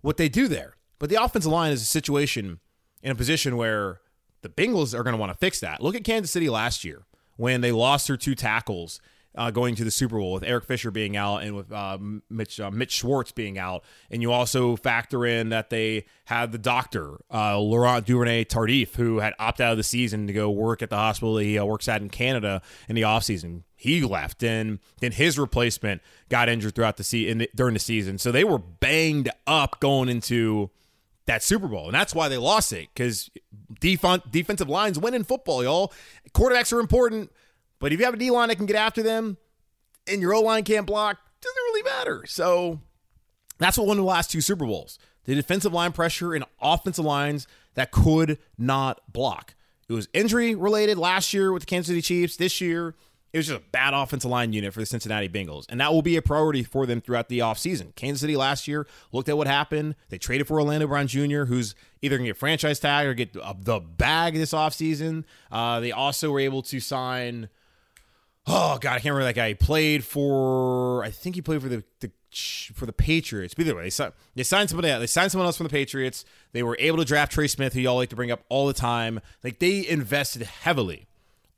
what 0.00 0.16
they 0.16 0.28
do 0.28 0.48
there. 0.48 0.76
But 0.98 1.08
the 1.08 1.22
offensive 1.22 1.52
line 1.52 1.72
is 1.72 1.82
a 1.82 1.86
situation 1.86 2.60
in 3.02 3.12
a 3.12 3.14
position 3.14 3.56
where 3.56 4.00
the 4.42 4.48
Bengals 4.48 4.98
are 4.98 5.02
going 5.02 5.14
to 5.14 5.20
want 5.20 5.32
to 5.32 5.38
fix 5.38 5.60
that. 5.60 5.80
Look 5.80 5.94
at 5.94 6.04
Kansas 6.04 6.30
City 6.30 6.48
last 6.48 6.84
year 6.84 7.02
when 7.36 7.60
they 7.60 7.72
lost 7.72 8.06
their 8.06 8.16
two 8.16 8.34
tackles 8.34 9.00
uh, 9.34 9.50
going 9.50 9.74
to 9.76 9.84
the 9.84 9.90
Super 9.90 10.18
Bowl 10.18 10.32
with 10.32 10.42
Eric 10.42 10.64
Fisher 10.64 10.90
being 10.90 11.16
out 11.16 11.38
and 11.38 11.54
with 11.54 11.70
uh, 11.72 11.98
Mitch 12.28 12.58
uh, 12.58 12.70
Mitch 12.70 12.92
Schwartz 12.92 13.32
being 13.32 13.58
out, 13.58 13.84
and 14.10 14.22
you 14.22 14.32
also 14.32 14.76
factor 14.76 15.24
in 15.24 15.50
that 15.50 15.70
they 15.70 16.06
had 16.24 16.52
the 16.52 16.58
doctor 16.58 17.20
uh, 17.32 17.58
Laurent 17.58 18.04
Duvernay 18.06 18.44
Tardif 18.44 18.96
who 18.96 19.18
had 19.18 19.34
opted 19.38 19.66
out 19.66 19.72
of 19.72 19.76
the 19.76 19.84
season 19.84 20.26
to 20.26 20.32
go 20.32 20.50
work 20.50 20.82
at 20.82 20.90
the 20.90 20.96
hospital 20.96 21.38
he 21.38 21.58
uh, 21.58 21.64
works 21.64 21.88
at 21.88 22.02
in 22.02 22.08
Canada 22.08 22.62
in 22.88 22.94
the 22.94 23.02
offseason. 23.02 23.62
He 23.76 24.02
left, 24.02 24.42
and 24.42 24.78
then 25.00 25.12
his 25.12 25.38
replacement 25.38 26.02
got 26.28 26.48
injured 26.48 26.74
throughout 26.74 26.96
the 26.98 27.04
season 27.04 27.46
during 27.54 27.74
the 27.74 27.80
season. 27.80 28.18
So 28.18 28.30
they 28.30 28.44
were 28.44 28.58
banged 28.58 29.30
up 29.46 29.80
going 29.80 30.08
into 30.10 30.70
that 31.30 31.42
Super 31.42 31.68
Bowl. 31.68 31.86
And 31.86 31.94
that's 31.94 32.14
why 32.14 32.28
they 32.28 32.36
lost 32.36 32.72
it 32.72 32.88
because 32.92 33.30
def- 33.80 34.22
defensive 34.30 34.68
lines 34.68 34.98
win 34.98 35.14
in 35.14 35.24
football, 35.24 35.62
y'all. 35.62 35.92
Quarterbacks 36.34 36.72
are 36.72 36.80
important, 36.80 37.30
but 37.80 37.92
if 37.92 37.98
you 37.98 38.04
have 38.04 38.14
a 38.14 38.18
D 38.18 38.30
line 38.30 38.48
that 38.48 38.56
can 38.56 38.66
get 38.66 38.76
after 38.76 39.02
them 39.02 39.36
and 40.06 40.22
your 40.22 40.34
O 40.34 40.40
line 40.40 40.62
can't 40.62 40.86
block, 40.86 41.18
doesn't 41.40 41.56
really 41.56 41.82
matter. 41.82 42.24
So 42.26 42.80
that's 43.58 43.76
what 43.76 43.86
won 43.86 43.96
the 43.96 44.02
last 44.04 44.30
two 44.30 44.40
Super 44.40 44.66
Bowls 44.66 44.98
the 45.24 45.34
defensive 45.34 45.72
line 45.72 45.92
pressure 45.92 46.34
and 46.34 46.44
offensive 46.60 47.04
lines 47.04 47.46
that 47.74 47.90
could 47.90 48.38
not 48.58 49.00
block. 49.12 49.54
It 49.88 49.92
was 49.92 50.08
injury 50.12 50.54
related 50.54 50.98
last 50.98 51.34
year 51.34 51.52
with 51.52 51.62
the 51.62 51.66
Kansas 51.66 51.88
City 51.88 52.00
Chiefs. 52.00 52.36
This 52.36 52.60
year, 52.60 52.94
it 53.32 53.38
was 53.38 53.46
just 53.46 53.60
a 53.60 53.62
bad 53.70 53.94
offensive 53.94 54.30
line 54.30 54.52
unit 54.52 54.72
for 54.72 54.80
the 54.80 54.86
Cincinnati 54.86 55.28
Bengals. 55.28 55.66
And 55.68 55.80
that 55.80 55.92
will 55.92 56.02
be 56.02 56.16
a 56.16 56.22
priority 56.22 56.62
for 56.62 56.86
them 56.86 57.00
throughout 57.00 57.28
the 57.28 57.40
offseason. 57.40 57.94
Kansas 57.94 58.20
City 58.20 58.36
last 58.36 58.66
year 58.66 58.86
looked 59.12 59.28
at 59.28 59.36
what 59.36 59.46
happened. 59.46 59.94
They 60.08 60.18
traded 60.18 60.48
for 60.48 60.54
Orlando 60.54 60.86
Brown 60.86 61.06
Jr., 61.06 61.44
who's 61.44 61.74
either 62.02 62.16
going 62.16 62.26
to 62.26 62.30
get 62.30 62.36
franchise 62.36 62.80
tag 62.80 63.06
or 63.06 63.14
get 63.14 63.32
the 63.34 63.80
bag 63.80 64.34
this 64.34 64.52
offseason. 64.52 65.24
Uh, 65.50 65.80
they 65.80 65.92
also 65.92 66.30
were 66.30 66.40
able 66.40 66.62
to 66.62 66.80
sign. 66.80 67.48
Oh 68.52 68.78
God, 68.80 68.96
I 68.96 68.98
can't 68.98 69.14
remember 69.14 69.26
that 69.26 69.36
guy. 69.36 69.48
He 69.48 69.54
played 69.54 70.04
for, 70.04 71.04
I 71.04 71.10
think 71.10 71.36
he 71.36 71.42
played 71.42 71.62
for 71.62 71.68
the, 71.68 71.84
the 72.00 72.10
for 72.74 72.84
the 72.84 72.92
Patriots. 72.92 73.54
But 73.54 73.66
either 73.66 73.76
way, 73.76 73.84
they 73.84 73.90
signed, 73.90 74.12
they 74.34 74.42
signed 74.42 74.70
somebody. 74.70 74.88
They 74.98 75.06
signed 75.06 75.30
someone 75.30 75.46
else 75.46 75.56
from 75.56 75.64
the 75.64 75.70
Patriots. 75.70 76.24
They 76.52 76.64
were 76.64 76.76
able 76.80 76.98
to 76.98 77.04
draft 77.04 77.32
Trey 77.32 77.46
Smith, 77.46 77.74
who 77.74 77.80
y'all 77.80 77.96
like 77.96 78.08
to 78.10 78.16
bring 78.16 78.32
up 78.32 78.42
all 78.48 78.66
the 78.66 78.72
time. 78.72 79.20
Like 79.44 79.60
they 79.60 79.86
invested 79.86 80.42
heavily 80.42 81.06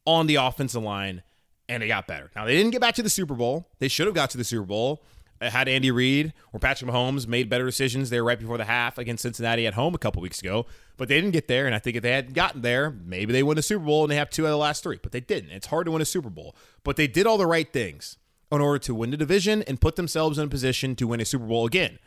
on 0.05 0.26
the 0.26 0.35
offensive 0.35 0.83
line 0.83 1.22
and 1.66 1.83
it 1.83 1.88
got 1.88 2.07
better. 2.07 2.31
Now 2.37 2.44
they 2.44 2.57
didn't 2.57 2.72
get 2.72 2.81
back 2.83 2.94
to 2.96 3.02
the 3.02 3.11
Super 3.11 3.35
Bowl. 3.35 3.68
They 3.78 3.88
should 3.88 4.07
have 4.07 4.14
got 4.14 4.31
to 4.31 4.38
the 4.38 4.44
Super 4.44 4.66
Bowl. 4.66 5.02
Uh, 5.42 5.50
had 5.50 5.68
Andy 5.68 5.90
Reid 5.90 6.33
or 6.52 6.61
Patrick 6.61 6.90
Mahomes 6.90 7.26
made 7.26 7.48
better 7.48 7.66
decisions 7.66 8.11
there 8.11 8.22
right 8.22 8.38
before 8.38 8.59
the 8.59 8.64
half 8.64 8.96
against 8.96 9.22
Cincinnati 9.22 9.66
at 9.66 9.74
home 9.74 9.94
a 9.94 9.98
couple 9.98 10.22
weeks 10.22 10.40
ago, 10.40 10.66
but 10.96 11.09
they 11.09 11.16
didn't 11.16 11.33
get 11.33 11.48
there. 11.48 11.66
And 11.66 11.74
I 11.74 11.78
think 11.78 11.96
if 11.96 12.02
they 12.02 12.12
had 12.12 12.33
gotten 12.33 12.62
there, 12.62 12.90
maybe 12.90 13.33
they 13.33 13.42
win 13.42 13.59
a 13.59 13.62
Super 13.62 13.85
Bowl 13.85 14.05
and 14.05 14.11
they 14.11 14.16
have 14.16 14.31
two 14.31 14.44
out 14.44 14.48
of 14.48 14.52
the 14.52 14.59
last 14.59 14.83
three. 14.83 14.98
But 15.02 15.12
they 15.12 15.20
didn't. 15.20 15.50
It's 15.50 15.66
hard 15.66 15.87
to 15.87 15.90
win 15.90 16.00
a 16.00 16.07
Super 16.07 16.31
Bowl, 16.31 16.55
but 16.85 16.96
they 16.96 17.07
did 17.07 17.26
all 17.26 17.38
the 17.38 17.46
right 17.46 17.70
things 17.72 18.18
in 18.52 18.61
order 18.61 18.78
to 18.78 18.94
win 18.94 19.11
the 19.11 19.16
division 19.16 19.62
and 19.62 19.81
put 19.81 19.96
themselves 19.96 20.38
in 20.38 20.44
a 20.44 20.48
position 20.48 20.94
to 20.96 21.07
win 21.07 21.20
a 21.20 21.24
Super 21.24 21.46
Bowl 21.46 21.66
again. 21.66 21.98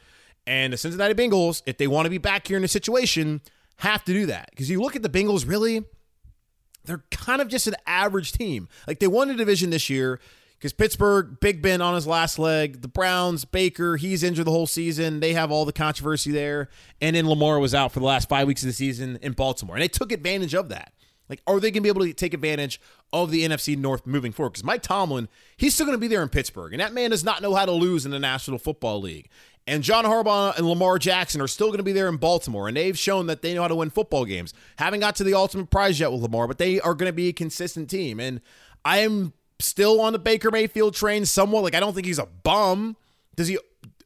And 0.48 0.74
the 0.74 0.78
Cincinnati 0.78 1.14
Bengals, 1.14 1.62
if 1.66 1.78
they 1.78 1.88
want 1.88 2.06
to 2.06 2.10
be 2.10 2.20
back 2.20 2.48
here 2.48 2.58
in 2.58 2.64
a 2.64 2.70
situation, 2.70 3.42
have 3.78 4.06
to 4.06 4.14
do 4.14 4.28
that 4.28 4.50
because 4.52 4.70
you 4.70 4.82
look 4.82 4.96
at 4.96 5.02
the 5.02 5.10
Bengals 5.10 5.48
really 5.48 5.84
they're 6.86 7.04
kind 7.12 7.42
of 7.42 7.48
just 7.48 7.68
an 7.68 7.76
average 7.86 8.32
team. 8.32 8.70
Like 8.88 9.00
they 9.00 9.08
won 9.08 9.28
the 9.28 9.34
division 9.34 9.70
this 9.70 9.90
year 9.90 10.20
because 10.58 10.74
Pittsburgh, 10.74 11.40
Big 11.40 11.62
Ben 11.62 11.82
on 11.82 11.96
his 11.96 12.08
last 12.08 12.40
leg, 12.40 12.82
the 12.82 12.88
Browns, 12.88 13.46
Baker, 13.46 13.98
he's 13.98 14.24
injured 14.24 14.48
the 14.48 14.52
whole 14.52 14.68
season. 14.68 15.20
They 15.20 15.34
have 15.34 15.52
all 15.52 15.66
the 15.66 15.74
controversy 15.74 16.32
there. 16.32 16.70
And 17.02 17.16
then 17.16 17.30
Lamar 17.30 17.60
was 17.60 17.76
out 17.76 17.92
for 17.92 18.00
the 18.00 18.06
last 18.06 18.30
five 18.30 18.48
weeks 18.48 18.64
of 18.64 18.68
the 18.68 18.74
season 18.74 19.20
in 19.22 19.34
Baltimore. 19.34 19.76
And 19.76 19.84
they 19.84 19.88
took 19.88 20.12
advantage 20.12 20.56
of 20.56 20.70
that. 20.70 20.94
Like, 21.30 21.42
are 21.48 21.60
they 21.60 21.72
going 21.72 21.82
to 21.82 21.82
be 21.82 21.90
able 21.90 22.06
to 22.06 22.14
take 22.14 22.34
advantage 22.34 22.80
of 23.12 23.32
the 23.32 23.48
NFC 23.48 23.78
North 23.78 24.06
moving 24.06 24.32
forward? 24.32 24.52
Because 24.52 24.64
Mike 24.64 24.84
Tomlin, 24.84 25.28
he's 25.58 25.74
still 25.74 25.86
going 25.86 25.98
to 25.98 26.02
be 26.02 26.08
there 26.08 26.22
in 26.22 26.30
Pittsburgh. 26.30 26.72
And 26.72 26.80
that 26.80 26.94
man 26.94 27.10
does 27.10 27.24
not 27.24 27.42
know 27.42 27.56
how 27.56 27.66
to 27.66 27.72
lose 27.72 28.06
in 28.06 28.12
the 28.12 28.20
National 28.20 28.60
Football 28.60 29.02
League. 29.02 29.30
And 29.68 29.82
John 29.82 30.06
Harbaugh 30.06 30.56
and 30.56 30.68
Lamar 30.68 31.00
Jackson 31.00 31.42
are 31.42 31.48
still 31.48 31.68
going 31.68 31.78
to 31.78 31.84
be 31.84 31.92
there 31.92 32.08
in 32.08 32.18
Baltimore, 32.18 32.68
and 32.68 32.78
they've 32.78 32.98
shown 32.98 33.26
that 33.28 33.42
they 33.42 33.56
know 33.56 33.64
how 33.64 33.68
to 33.68 33.76
win 33.76 33.90
football 33.90 34.24
games. 34.24 34.54
Haven't 34.78 35.00
got 35.00 35.16
to 35.16 35.24
the 35.24 35.34
ultimate 35.34 35.72
prize 35.72 36.00
yet 36.00 36.12
with 36.12 36.22
Lamar, 36.22 36.48
but 36.48 36.60
they 36.60 36.80
are 36.82 36.94
going 36.94 37.10
to 37.10 37.14
be 37.14 37.30
a 37.30 37.34
consistent 37.34 37.90
team. 37.90 38.20
And 38.20 38.42
I 38.84 39.00
am 39.00 39.34
still 39.60 40.02
on 40.02 40.14
the 40.14 40.20
Baker 40.20 40.52
Mayfield 40.52 40.94
train 40.94 41.26
somewhat. 41.26 41.64
Like, 41.64 41.76
I 41.76 41.80
don't 41.80 41.94
think 41.94 42.08
he's 42.08 42.20
a 42.20 42.26
bum. 42.26 42.98
Does 43.36 43.48
he 43.48 43.58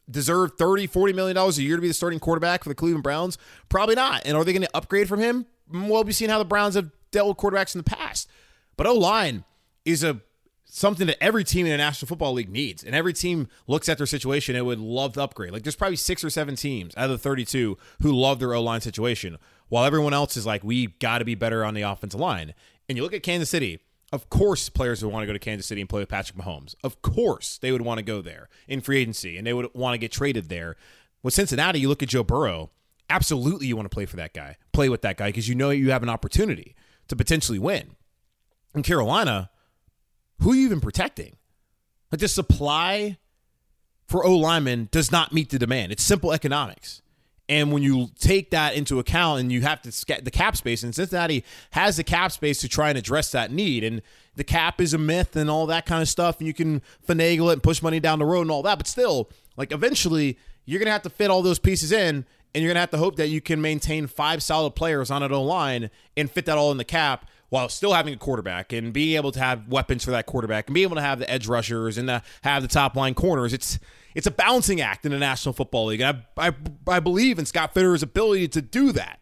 deserve 0.10 0.54
30, 0.58 0.88
40 0.88 1.14
million 1.14 1.36
dollars 1.36 1.58
a 1.58 1.64
year 1.64 1.76
to 1.76 1.82
be 1.82 1.88
the 1.88 1.94
starting 1.94 2.20
quarterback 2.20 2.64
for 2.64 2.70
the 2.70 2.76
Cleveland 2.76 3.04
Browns? 3.04 3.38
Probably 3.70 3.96
not. 3.96 4.22
And 4.26 4.36
are 4.36 4.44
they 4.44 4.54
going 4.54 4.64
to 4.64 4.76
upgrade 4.76 5.08
from 5.08 5.20
him? 5.20 5.46
Mm, 5.72 5.88
well, 5.88 6.04
we've 6.04 6.16
seen 6.16 6.30
how 6.30 6.40
the 6.40 6.46
Browns 6.46 6.76
have 6.76 6.92
dealt 7.12 7.28
with 7.28 7.38
quarterbacks 7.38 7.76
in 7.76 7.80
the 7.80 7.90
past. 7.90 8.30
But 8.78 8.88
O 8.88 8.94
line 8.94 9.44
is 9.86 10.04
a 10.04 10.22
something 10.72 11.08
that 11.08 11.22
every 11.22 11.44
team 11.44 11.66
in 11.66 11.72
the 11.72 11.78
National 11.78 12.08
Football 12.08 12.34
League 12.34 12.50
needs. 12.50 12.84
And 12.84 12.96
every 12.96 13.12
team 13.12 13.48
looks 13.68 13.90
at 13.90 13.98
their 13.98 14.06
situation 14.06 14.56
and 14.56 14.66
would 14.66 14.80
love 14.80 15.14
to 15.14 15.24
upgrade. 15.24 15.52
Like 15.52 15.64
there's 15.64 15.76
probably 15.76 15.96
six 15.96 16.24
or 16.24 16.30
seven 16.30 16.56
teams 16.56 16.94
out 16.96 17.06
of 17.06 17.12
the 17.12 17.18
32 17.18 17.78
who 18.02 18.12
love 18.12 18.40
their 18.40 18.54
O 18.54 18.62
line 18.62 18.82
situation, 18.82 19.38
while 19.68 19.84
everyone 19.84 20.14
else 20.14 20.38
is 20.38 20.46
like, 20.46 20.64
we 20.64 20.88
got 20.88 21.18
to 21.18 21.26
be 21.26 21.36
better 21.36 21.66
on 21.66 21.74
the 21.74 21.82
offensive 21.82 22.20
line. 22.20 22.54
And 22.88 22.98
you 22.98 23.04
look 23.04 23.14
at 23.14 23.24
Kansas 23.24 23.50
City. 23.50 23.80
Of 24.12 24.30
course, 24.30 24.70
players 24.70 25.04
would 25.04 25.14
want 25.14 25.24
to 25.24 25.28
go 25.28 25.34
to 25.34 25.40
Kansas 25.40 25.68
City 25.68 25.82
and 25.82 25.90
play 25.90 26.00
with 26.02 26.10
Patrick 26.10 26.38
Mahomes. 26.38 26.74
Of 26.84 27.02
course, 27.02 27.60
they 27.60 27.72
would 27.72 27.84
want 27.84 28.00
to 28.00 28.04
go 28.04 28.22
there 28.22 28.50
in 28.68 28.82
free 28.82 29.00
agency 29.00 29.38
and 29.38 29.46
they 29.46 29.54
would 29.54 29.70
want 29.74 29.94
to 29.94 30.00
get 30.00 30.12
traded 30.12 30.50
there. 30.50 30.76
With 31.22 31.34
Cincinnati, 31.34 31.80
you 31.80 31.90
look 31.90 32.02
at 32.02 32.10
Joe 32.10 32.24
Burrow. 32.24 32.72
Absolutely, 33.10 33.68
you 33.68 33.76
want 33.76 33.90
to 33.90 33.94
play 33.94 34.06
for 34.06 34.16
that 34.18 34.34
guy, 34.34 34.58
play 34.72 34.90
with 34.90 35.02
that 35.02 35.18
guy 35.18 35.30
because 35.30 35.48
you 35.48 35.56
know 35.56 35.70
you 35.70 35.92
have 35.92 36.04
an 36.04 36.10
opportunity 36.10 36.76
to 37.08 37.16
potentially 37.16 37.60
win. 37.60 37.96
In 38.74 38.84
Carolina, 38.84 39.50
who 40.40 40.52
are 40.52 40.56
you 40.56 40.66
even 40.66 40.80
protecting? 40.80 41.36
Like 42.12 42.22
the 42.22 42.28
supply 42.28 43.18
for 44.08 44.26
O 44.26 44.36
linemen 44.36 44.90
does 44.92 45.12
not 45.12 45.34
meet 45.34 45.50
the 45.50 45.60
demand. 45.60 45.92
It's 45.92 46.04
simple 46.04 46.32
economics. 46.32 47.02
And 47.50 47.72
when 47.72 47.82
you 47.82 48.10
take 48.20 48.52
that 48.52 48.76
into 48.76 49.00
account 49.00 49.40
and 49.40 49.52
you 49.52 49.62
have 49.62 49.82
to 49.82 50.06
get 50.06 50.24
the 50.24 50.30
cap 50.32 50.56
space, 50.56 50.84
and 50.84 50.94
Cincinnati 50.94 51.44
has 51.72 51.98
the 51.98 52.04
cap 52.04 52.32
space 52.32 52.62
to 52.62 52.70
try 52.70 52.90
and 52.90 52.98
address 52.98 53.32
that 53.32 53.52
need. 53.52 53.84
And 53.84 54.04
the 54.36 54.44
cap 54.44 54.80
is 54.80 54.94
a 54.94 55.00
myth 55.00 55.36
and 55.36 55.50
all 55.50 55.66
that 55.66 55.88
kind 55.88 56.04
of 56.04 56.08
stuff. 56.08 56.38
And 56.38 56.46
you 56.46 56.54
can 56.54 56.84
finagle 57.08 57.50
it 57.50 57.54
and 57.54 57.64
push 57.64 57.82
money 57.82 58.00
down 58.00 58.20
the 58.20 58.26
road 58.26 58.42
and 58.42 58.52
all 58.52 58.62
that. 58.62 58.78
But 58.78 58.86
still, 58.86 59.32
like 59.58 59.72
eventually, 59.72 60.38
you're 60.66 60.78
going 60.78 60.86
to 60.86 60.92
have 60.92 61.02
to 61.02 61.10
fit 61.10 61.32
all 61.32 61.42
those 61.42 61.58
pieces 61.58 61.92
in. 61.92 62.24
And 62.54 62.64
you're 62.64 62.70
going 62.70 62.76
to 62.76 62.82
have 62.82 62.92
to 62.92 62.98
hope 62.98 63.16
that 63.18 63.30
you 63.30 63.42
can 63.42 63.62
maintain 63.62 64.06
five 64.06 64.42
solid 64.44 64.72
players 64.72 65.10
on 65.10 65.24
an 65.24 65.32
line 65.32 65.90
and 66.16 66.30
fit 66.30 66.46
that 66.46 66.58
all 66.58 66.72
in 66.72 66.78
the 66.78 66.84
cap 66.84 67.28
while 67.50 67.68
still 67.68 67.94
having 67.94 68.14
a 68.14 68.18
quarterback 68.18 68.72
and 68.72 68.94
being 68.94 69.16
able 69.16 69.32
to 69.32 69.40
have 69.40 69.68
weapons 69.68 70.04
for 70.04 70.12
that 70.12 70.28
quarterback 70.28 70.68
and 70.68 70.76
being 70.76 70.84
able 70.84 70.96
to 70.96 71.02
have 71.02 71.20
the 71.20 71.30
edge 71.30 71.48
rushers 71.48 71.98
and 71.98 72.08
the, 72.08 72.22
have 72.44 72.62
the 72.62 72.68
top 72.68 72.96
line 72.96 73.16
corners. 73.16 73.54
It's 73.54 73.80
it's 74.16 74.28
a 74.28 74.32
balancing 74.32 74.82
act 74.82 75.06
in 75.06 75.12
the 75.12 75.20
National 75.20 75.54
Football 75.54 75.88
League. 75.88 76.02
And 76.02 76.24
I, 76.38 76.48
I, 76.48 76.54
I 76.88 77.00
believe 77.00 77.40
in 77.40 77.46
Scott 77.46 77.74
Fitterer's 77.74 78.04
ability 78.04 78.48
to 78.50 78.62
do 78.62 78.92
that 78.94 79.20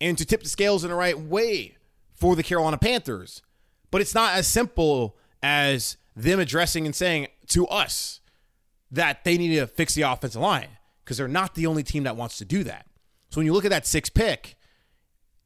and 0.00 0.16
to 0.18 0.24
tip 0.24 0.42
the 0.42 0.48
scales 0.48 0.84
in 0.84 0.90
the 0.90 0.96
right 0.96 1.18
way 1.18 1.76
for 2.12 2.34
the 2.36 2.42
Carolina 2.42 2.78
Panthers. 2.78 3.42
But 3.90 4.00
it's 4.00 4.14
not 4.14 4.34
as 4.34 4.46
simple 4.46 5.16
as 5.42 5.96
them 6.16 6.40
addressing 6.40 6.86
and 6.86 6.94
saying 6.94 7.28
to 7.48 7.66
us 7.66 8.20
that 8.90 9.24
they 9.24 9.36
need 9.38 9.56
to 9.56 9.66
fix 9.66 9.94
the 9.94 10.02
offensive 10.02 10.40
line 10.40 10.68
because 11.04 11.16
they're 11.16 11.28
not 11.28 11.54
the 11.54 11.66
only 11.66 11.82
team 11.82 12.04
that 12.04 12.16
wants 12.16 12.38
to 12.38 12.44
do 12.44 12.64
that. 12.64 12.86
So 13.30 13.38
when 13.38 13.46
you 13.46 13.52
look 13.52 13.64
at 13.64 13.70
that 13.70 13.86
six 13.86 14.08
pick, 14.08 14.56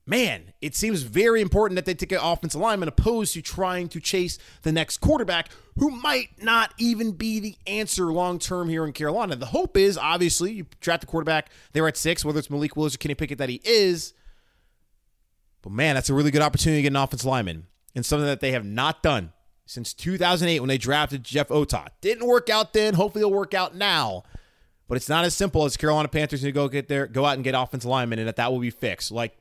man, 0.06 0.52
it 0.60 0.74
seems 0.74 1.02
very 1.02 1.40
important 1.40 1.76
that 1.76 1.84
they 1.84 1.94
take 1.94 2.12
an 2.12 2.18
offensive 2.20 2.60
lineman 2.60 2.88
opposed 2.88 3.34
to 3.34 3.42
trying 3.42 3.88
to 3.88 4.00
chase 4.00 4.38
the 4.62 4.72
next 4.72 4.98
quarterback 4.98 5.48
who 5.78 5.90
might 5.90 6.42
not 6.42 6.72
even 6.78 7.12
be 7.12 7.40
the 7.40 7.56
answer 7.66 8.12
long 8.12 8.38
term 8.38 8.68
here 8.68 8.84
in 8.84 8.92
Carolina. 8.92 9.36
The 9.36 9.46
hope 9.46 9.76
is 9.76 9.96
obviously 9.96 10.52
you 10.52 10.66
draft 10.80 11.00
the 11.00 11.06
quarterback 11.06 11.50
there 11.72 11.86
at 11.88 11.96
six, 11.96 12.24
whether 12.24 12.38
it's 12.38 12.50
Malik 12.50 12.76
Willis 12.76 12.94
or 12.94 12.98
Kenny 12.98 13.14
Pickett 13.14 13.38
that 13.38 13.48
he 13.48 13.60
is. 13.64 14.12
But 15.62 15.72
man, 15.72 15.94
that's 15.94 16.10
a 16.10 16.14
really 16.14 16.30
good 16.30 16.42
opportunity 16.42 16.78
to 16.78 16.82
get 16.82 16.92
an 16.92 17.02
offensive 17.02 17.26
lineman 17.26 17.66
and 17.94 18.04
something 18.04 18.26
that 18.26 18.40
they 18.40 18.52
have 18.52 18.64
not 18.64 19.02
done 19.02 19.32
since 19.66 19.94
2008 19.94 20.60
when 20.60 20.68
they 20.68 20.76
drafted 20.76 21.24
Jeff 21.24 21.50
Otah. 21.50 21.88
Didn't 22.02 22.26
work 22.26 22.50
out 22.50 22.74
then. 22.74 22.94
Hopefully 22.94 23.22
it'll 23.22 23.32
work 23.32 23.54
out 23.54 23.74
now. 23.74 24.24
But 24.86 24.96
it's 24.96 25.08
not 25.08 25.24
as 25.24 25.34
simple 25.34 25.64
as 25.64 25.78
Carolina 25.78 26.08
Panthers 26.08 26.42
to 26.42 26.52
go 26.52 26.68
get 26.68 26.88
there, 26.88 27.06
go 27.06 27.24
out 27.24 27.36
and 27.36 27.44
get 27.44 27.54
offensive 27.54 27.88
linemen, 27.88 28.18
and 28.18 28.28
that 28.28 28.36
that 28.36 28.52
will 28.52 28.58
be 28.58 28.68
fixed. 28.68 29.10
Like 29.10 29.34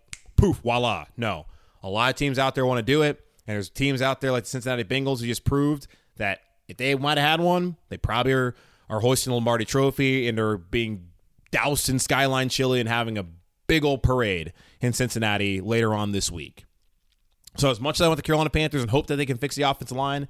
poof, 0.43 0.57
voila. 0.57 1.05
No, 1.15 1.45
a 1.81 1.89
lot 1.89 2.09
of 2.09 2.17
teams 2.17 2.37
out 2.37 2.53
there 2.53 2.65
want 2.65 2.79
to 2.79 2.83
do 2.83 3.01
it, 3.01 3.23
and 3.47 3.55
there's 3.55 3.69
teams 3.69 4.01
out 4.01 4.19
there 4.19 4.31
like 4.31 4.43
the 4.43 4.49
Cincinnati 4.49 4.83
Bengals 4.83 5.21
who 5.21 5.27
just 5.27 5.45
proved 5.45 5.87
that 6.17 6.39
if 6.67 6.75
they 6.75 6.93
might 6.95 7.17
have 7.17 7.39
had 7.39 7.39
one, 7.39 7.77
they 7.87 7.97
probably 7.97 8.33
are, 8.33 8.53
are 8.89 8.99
hoisting 8.99 9.31
the 9.31 9.35
Lombardi 9.35 9.63
Trophy 9.63 10.27
and 10.27 10.37
are 10.39 10.57
being 10.57 11.07
doused 11.51 11.87
in 11.87 11.97
Skyline 11.97 12.49
Chili 12.49 12.81
and 12.81 12.89
having 12.89 13.17
a 13.17 13.25
big 13.67 13.85
old 13.85 14.03
parade 14.03 14.51
in 14.81 14.91
Cincinnati 14.91 15.61
later 15.61 15.93
on 15.93 16.11
this 16.11 16.29
week. 16.29 16.65
So 17.55 17.69
as 17.69 17.79
much 17.79 17.97
as 17.97 18.01
I 18.01 18.07
want 18.07 18.17
the 18.17 18.23
Carolina 18.23 18.49
Panthers 18.49 18.81
and 18.81 18.91
hope 18.91 19.07
that 19.07 19.15
they 19.15 19.25
can 19.25 19.37
fix 19.37 19.55
the 19.55 19.63
offensive 19.63 19.95
line, 19.95 20.27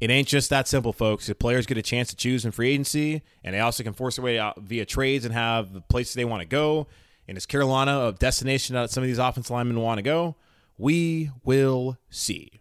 it 0.00 0.08
ain't 0.08 0.28
just 0.28 0.48
that 0.48 0.66
simple, 0.66 0.94
folks. 0.94 1.28
If 1.28 1.38
players 1.38 1.66
get 1.66 1.76
a 1.76 1.82
chance 1.82 2.08
to 2.08 2.16
choose 2.16 2.46
in 2.46 2.52
free 2.52 2.70
agency, 2.70 3.22
and 3.44 3.54
they 3.54 3.60
also 3.60 3.82
can 3.82 3.92
force 3.92 4.16
their 4.16 4.24
way 4.24 4.38
out 4.38 4.60
via 4.62 4.86
trades 4.86 5.26
and 5.26 5.34
have 5.34 5.74
the 5.74 5.82
places 5.82 6.14
they 6.14 6.24
want 6.24 6.40
to 6.40 6.46
go, 6.46 6.86
and 7.28 7.36
is 7.36 7.46
Carolina 7.46 8.08
a 8.08 8.12
destination 8.12 8.74
that 8.74 8.90
some 8.90 9.02
of 9.02 9.08
these 9.08 9.18
offensive 9.18 9.50
linemen 9.50 9.80
want 9.80 9.98
to 9.98 10.02
go? 10.02 10.36
We 10.78 11.30
will 11.44 11.98
see. 12.10 12.60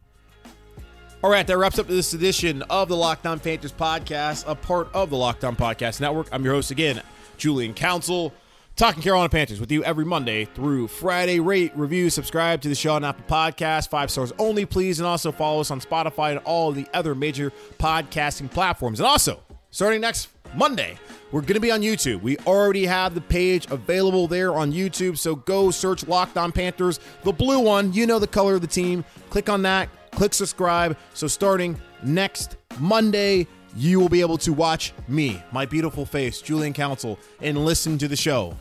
All 1.23 1.29
right, 1.29 1.45
that 1.45 1.57
wraps 1.57 1.77
up 1.77 1.87
this 1.87 2.13
edition 2.13 2.63
of 2.63 2.87
the 2.87 2.95
Locked 2.95 3.27
On 3.27 3.39
Panthers 3.39 3.71
podcast, 3.71 4.43
a 4.47 4.55
part 4.55 4.89
of 4.93 5.11
the 5.11 5.17
Locked 5.17 5.43
On 5.43 5.55
Podcast 5.55 6.01
Network. 6.01 6.27
I'm 6.31 6.43
your 6.43 6.55
host 6.55 6.71
again, 6.71 7.01
Julian 7.37 7.75
Council, 7.75 8.33
talking 8.75 9.03
Carolina 9.03 9.29
Panthers 9.29 9.59
with 9.59 9.71
you 9.71 9.83
every 9.83 10.03
Monday 10.03 10.45
through 10.45 10.87
Friday. 10.87 11.39
Rate, 11.39 11.71
review, 11.75 12.09
subscribe 12.09 12.61
to 12.61 12.69
the 12.69 12.75
show 12.75 12.95
on 12.95 13.03
Apple 13.03 13.25
Podcast, 13.27 13.89
five 13.89 14.09
stars 14.09 14.33
only, 14.39 14.65
please, 14.65 14.99
and 14.99 15.05
also 15.05 15.31
follow 15.31 15.61
us 15.61 15.69
on 15.69 15.79
Spotify 15.79 16.31
and 16.31 16.39
all 16.39 16.71
the 16.71 16.87
other 16.91 17.13
major 17.13 17.51
podcasting 17.77 18.49
platforms. 18.49 18.99
And 18.99 19.05
also, 19.05 19.41
starting 19.69 20.01
next 20.01 20.29
Monday, 20.55 20.97
we're 21.31 21.41
going 21.41 21.53
to 21.53 21.59
be 21.59 21.71
on 21.71 21.81
YouTube. 21.81 22.21
We 22.21 22.37
already 22.39 22.85
have 22.85 23.15
the 23.15 23.21
page 23.21 23.69
available 23.71 24.27
there 24.27 24.53
on 24.55 24.71
YouTube, 24.71 25.17
so 25.17 25.35
go 25.35 25.71
search 25.71 26.07
Locked 26.07 26.37
On 26.37 26.51
Panthers, 26.51 26.99
the 27.23 27.31
blue 27.31 27.59
one. 27.59 27.93
You 27.93 28.05
know 28.05 28.19
the 28.19 28.27
color 28.27 28.55
of 28.55 28.61
the 28.61 28.67
team. 28.67 29.05
Click 29.29 29.49
on 29.49 29.61
that 29.61 29.89
click 30.11 30.33
subscribe. 30.33 30.97
So 31.13 31.27
starting 31.27 31.79
next 32.03 32.57
Monday, 32.79 33.47
you 33.75 33.99
will 33.99 34.09
be 34.09 34.21
able 34.21 34.37
to 34.39 34.53
watch 34.53 34.93
me, 35.07 35.41
my 35.51 35.65
beautiful 35.65 36.05
face, 36.05 36.41
Julian 36.41 36.73
Council, 36.73 37.17
and 37.41 37.65
listen 37.65 37.97
to 37.99 38.07
the 38.07 38.15
show 38.15 38.55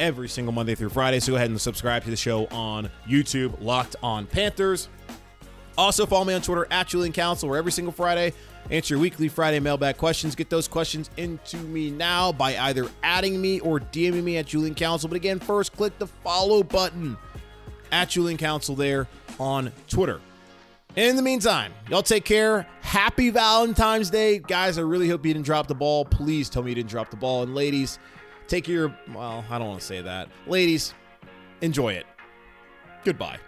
every 0.00 0.28
single 0.28 0.52
Monday 0.52 0.74
through 0.74 0.88
Friday. 0.90 1.20
So 1.20 1.32
go 1.32 1.36
ahead 1.36 1.50
and 1.50 1.60
subscribe 1.60 2.04
to 2.04 2.10
the 2.10 2.16
show 2.16 2.46
on 2.46 2.90
YouTube, 3.06 3.60
Locked 3.60 3.96
on 4.02 4.26
Panthers. 4.26 4.88
Also, 5.78 6.04
follow 6.06 6.24
me 6.24 6.34
on 6.34 6.42
Twitter 6.42 6.66
at 6.72 6.88
Julian 6.88 7.12
Council, 7.12 7.48
where 7.48 7.56
every 7.56 7.70
single 7.70 7.92
Friday 7.92 8.32
answer 8.68 8.94
your 8.94 9.00
weekly 9.00 9.28
Friday 9.28 9.60
mailbag 9.60 9.96
questions. 9.96 10.34
Get 10.34 10.50
those 10.50 10.66
questions 10.66 11.08
into 11.16 11.56
me 11.56 11.88
now 11.92 12.32
by 12.32 12.58
either 12.58 12.88
adding 13.04 13.40
me 13.40 13.60
or 13.60 13.78
DMing 13.78 14.24
me 14.24 14.38
at 14.38 14.46
Julian 14.46 14.74
Council. 14.74 15.08
But 15.08 15.14
again, 15.14 15.38
first 15.38 15.72
click 15.72 15.96
the 16.00 16.08
follow 16.08 16.64
button 16.64 17.16
at 17.92 18.08
Julian 18.08 18.38
Council 18.38 18.74
there 18.74 19.06
on 19.38 19.70
Twitter. 19.88 20.20
In 20.96 21.14
the 21.14 21.22
meantime, 21.22 21.72
y'all 21.88 22.02
take 22.02 22.24
care. 22.24 22.66
Happy 22.80 23.30
Valentine's 23.30 24.10
Day. 24.10 24.40
Guys, 24.40 24.78
I 24.78 24.82
really 24.82 25.08
hope 25.08 25.24
you 25.24 25.32
didn't 25.32 25.46
drop 25.46 25.68
the 25.68 25.76
ball. 25.76 26.04
Please 26.04 26.50
tell 26.50 26.64
me 26.64 26.72
you 26.72 26.74
didn't 26.74 26.90
drop 26.90 27.10
the 27.10 27.16
ball. 27.16 27.44
And 27.44 27.54
ladies, 27.54 28.00
take 28.48 28.66
your, 28.66 28.92
well, 29.14 29.44
I 29.48 29.58
don't 29.58 29.68
want 29.68 29.80
to 29.80 29.86
say 29.86 30.02
that. 30.02 30.28
Ladies, 30.48 30.92
enjoy 31.60 31.92
it. 31.92 32.06
Goodbye. 33.04 33.38